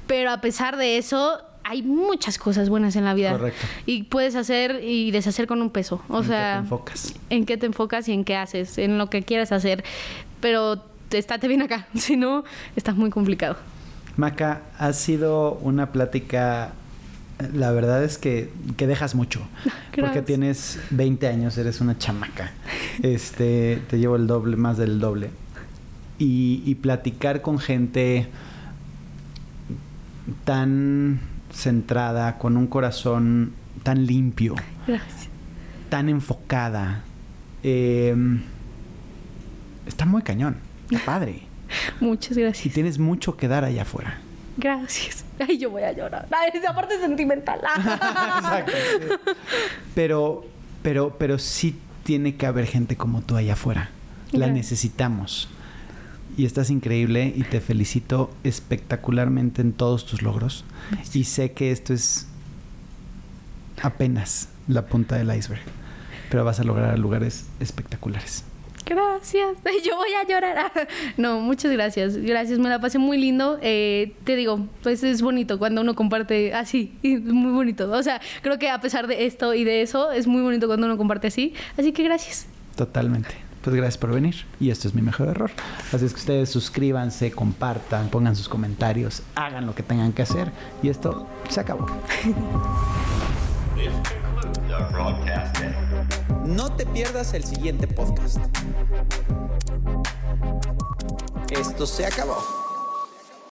Pero 0.08 0.32
a 0.32 0.42
pesar 0.42 0.78
de 0.78 0.98
eso, 0.98 1.40
hay 1.64 1.84
muchas 1.84 2.38
cosas 2.38 2.70
buenas 2.70 2.96
en 2.96 3.06
la 3.06 3.14
vida. 3.14 3.32
Correcto. 3.32 3.66
Y 3.86 4.04
puedes 4.04 4.36
hacer 4.36 4.84
y 4.84 5.12
deshacer 5.12 5.46
con 5.46 5.62
un 5.62 5.70
peso. 5.70 6.02
O 6.10 6.24
sea, 6.24 6.56
qué 6.56 6.62
te 6.62 6.64
enfocas? 6.64 7.14
En 7.30 7.46
qué 7.46 7.58
te 7.58 7.66
enfocas 7.68 8.08
y 8.10 8.14
en 8.14 8.24
qué 8.26 8.36
haces, 8.36 8.78
en 8.80 8.98
lo 8.98 9.10
que 9.10 9.22
quieras 9.22 9.52
hacer. 9.52 9.84
Pero 10.42 10.84
estate 11.12 11.48
bien 11.48 11.62
acá, 11.62 11.88
si 11.96 12.18
no, 12.18 12.44
está 12.76 12.94
muy 12.94 13.12
complicado. 13.12 13.58
Maca, 14.18 14.64
ha 14.78 14.92
sido 14.94 15.54
una 15.62 15.92
plática 15.92 16.74
la 17.54 17.72
verdad 17.72 18.04
es 18.04 18.18
que, 18.18 18.52
que 18.76 18.86
dejas 18.86 19.16
mucho. 19.16 19.42
Porque 19.96 20.22
tienes 20.22 20.80
20 20.90 21.28
años, 21.28 21.58
eres 21.58 21.80
una 21.82 21.98
chamaca. 21.98 22.52
Este, 23.02 23.82
te 23.90 23.98
llevo 23.98 24.16
el 24.18 24.28
doble, 24.28 24.58
más 24.58 24.78
del 24.78 25.00
doble 25.00 25.30
y, 26.20 26.76
platicar 26.76 27.42
con 27.42 27.60
gente 27.60 28.28
tan 30.44 31.20
centrada, 31.52 32.38
con 32.38 32.58
un 32.58 32.68
corazón 32.68 33.54
tan 33.84 34.06
limpio, 34.06 34.56
tan 35.90 36.10
enfocada. 36.10 37.04
Em, 37.64 38.42
está 39.88 40.06
muy 40.06 40.22
cañón, 40.22 40.58
está 40.92 41.06
padre. 41.06 41.44
Muchas 42.00 42.38
gracias. 42.38 42.66
Y 42.66 42.70
tienes 42.70 43.00
mucho 43.00 43.38
que 43.38 43.48
dar 43.48 43.64
allá 43.64 43.84
afuera. 43.84 44.20
Gracias. 44.58 45.24
Ay, 45.40 45.58
yo 45.58 45.70
voy 45.70 45.84
a 45.84 45.94
llorar. 45.94 46.28
Esa 46.54 46.76
parte 46.76 47.00
sentimental. 47.00 47.62
Exacto. 47.78 48.74
Pero, 49.96 50.46
pero, 50.84 51.16
pero 51.18 51.40
sí 51.40 51.80
tiene 52.04 52.36
que 52.36 52.46
haber 52.46 52.66
gente 52.66 52.98
como 52.98 53.22
tú 53.22 53.38
allá 53.38 53.54
afuera. 53.54 53.90
La 54.32 54.48
necesitamos 54.48 55.48
y 56.40 56.46
estás 56.46 56.70
increíble 56.70 57.34
y 57.36 57.44
te 57.44 57.60
felicito 57.60 58.32
espectacularmente 58.46 59.62
en 59.62 59.74
todos 59.74 60.06
tus 60.06 60.22
logros. 60.22 60.64
Y 61.14 61.26
sé 61.26 61.52
que 61.52 61.74
esto 61.74 61.94
es 61.94 62.28
apenas 63.84 64.48
la 64.70 64.86
punta 64.86 65.18
del 65.18 65.36
iceberg, 65.36 65.60
pero 66.32 66.46
vas 66.46 66.62
a 66.62 66.64
lograr 66.64 66.98
lugares 66.98 67.46
espectaculares. 67.60 68.46
Gracias, 68.86 69.58
yo 69.86 69.98
voy 69.98 70.14
a 70.14 70.26
llorar. 70.26 70.72
No, 71.18 71.42
muchas 71.42 71.74
gracias, 71.74 72.16
gracias, 72.16 72.58
me 72.58 72.70
la 72.70 72.80
pasé 72.80 73.00
muy 73.00 73.18
lindo. 73.18 73.60
Eh, 73.62 74.14
te 74.24 74.38
digo, 74.38 74.66
pues 74.82 75.04
es 75.04 75.22
bonito 75.22 75.60
cuando 75.60 75.82
uno 75.82 75.94
comparte 75.94 76.54
así, 76.54 76.94
muy 77.04 77.52
bonito. 77.52 77.92
O 77.92 78.02
sea, 78.02 78.22
creo 78.42 78.58
que 78.58 78.70
a 78.70 78.80
pesar 78.80 79.08
de 79.08 79.26
esto 79.26 79.54
y 79.54 79.66
de 79.66 79.82
eso, 79.82 80.14
es 80.14 80.26
muy 80.26 80.42
bonito 80.42 80.68
cuando 80.68 80.86
uno 80.86 80.96
comparte 80.96 81.28
así. 81.28 81.54
Así 81.78 81.92
que 81.92 82.04
gracias. 82.04 82.48
Totalmente. 82.78 83.49
Pues 83.64 83.76
gracias 83.76 83.98
por 83.98 84.14
venir. 84.14 84.46
Y 84.60 84.70
esto 84.70 84.88
es 84.88 84.96
mi 84.96 85.02
mejor 85.02 85.30
error. 85.30 85.52
Así 85.92 86.06
es 86.06 86.14
que 86.14 86.20
ustedes 86.20 86.50
suscríbanse, 86.50 87.32
compartan, 87.32 88.10
pongan 88.10 88.36
sus 88.36 88.48
comentarios, 88.48 89.24
hagan 89.36 89.66
lo 89.66 89.76
que 89.76 89.84
tengan 89.84 90.14
que 90.14 90.22
hacer. 90.22 90.52
Y 90.82 90.90
esto 90.90 91.28
se 91.50 91.60
acabó. 91.60 91.88
No 96.46 96.72
te 96.72 96.86
pierdas 96.86 97.34
el 97.34 97.44
siguiente 97.44 97.88
podcast. 97.88 98.38
Esto 101.52 101.86
se 101.86 102.06
acabó. 102.06 102.69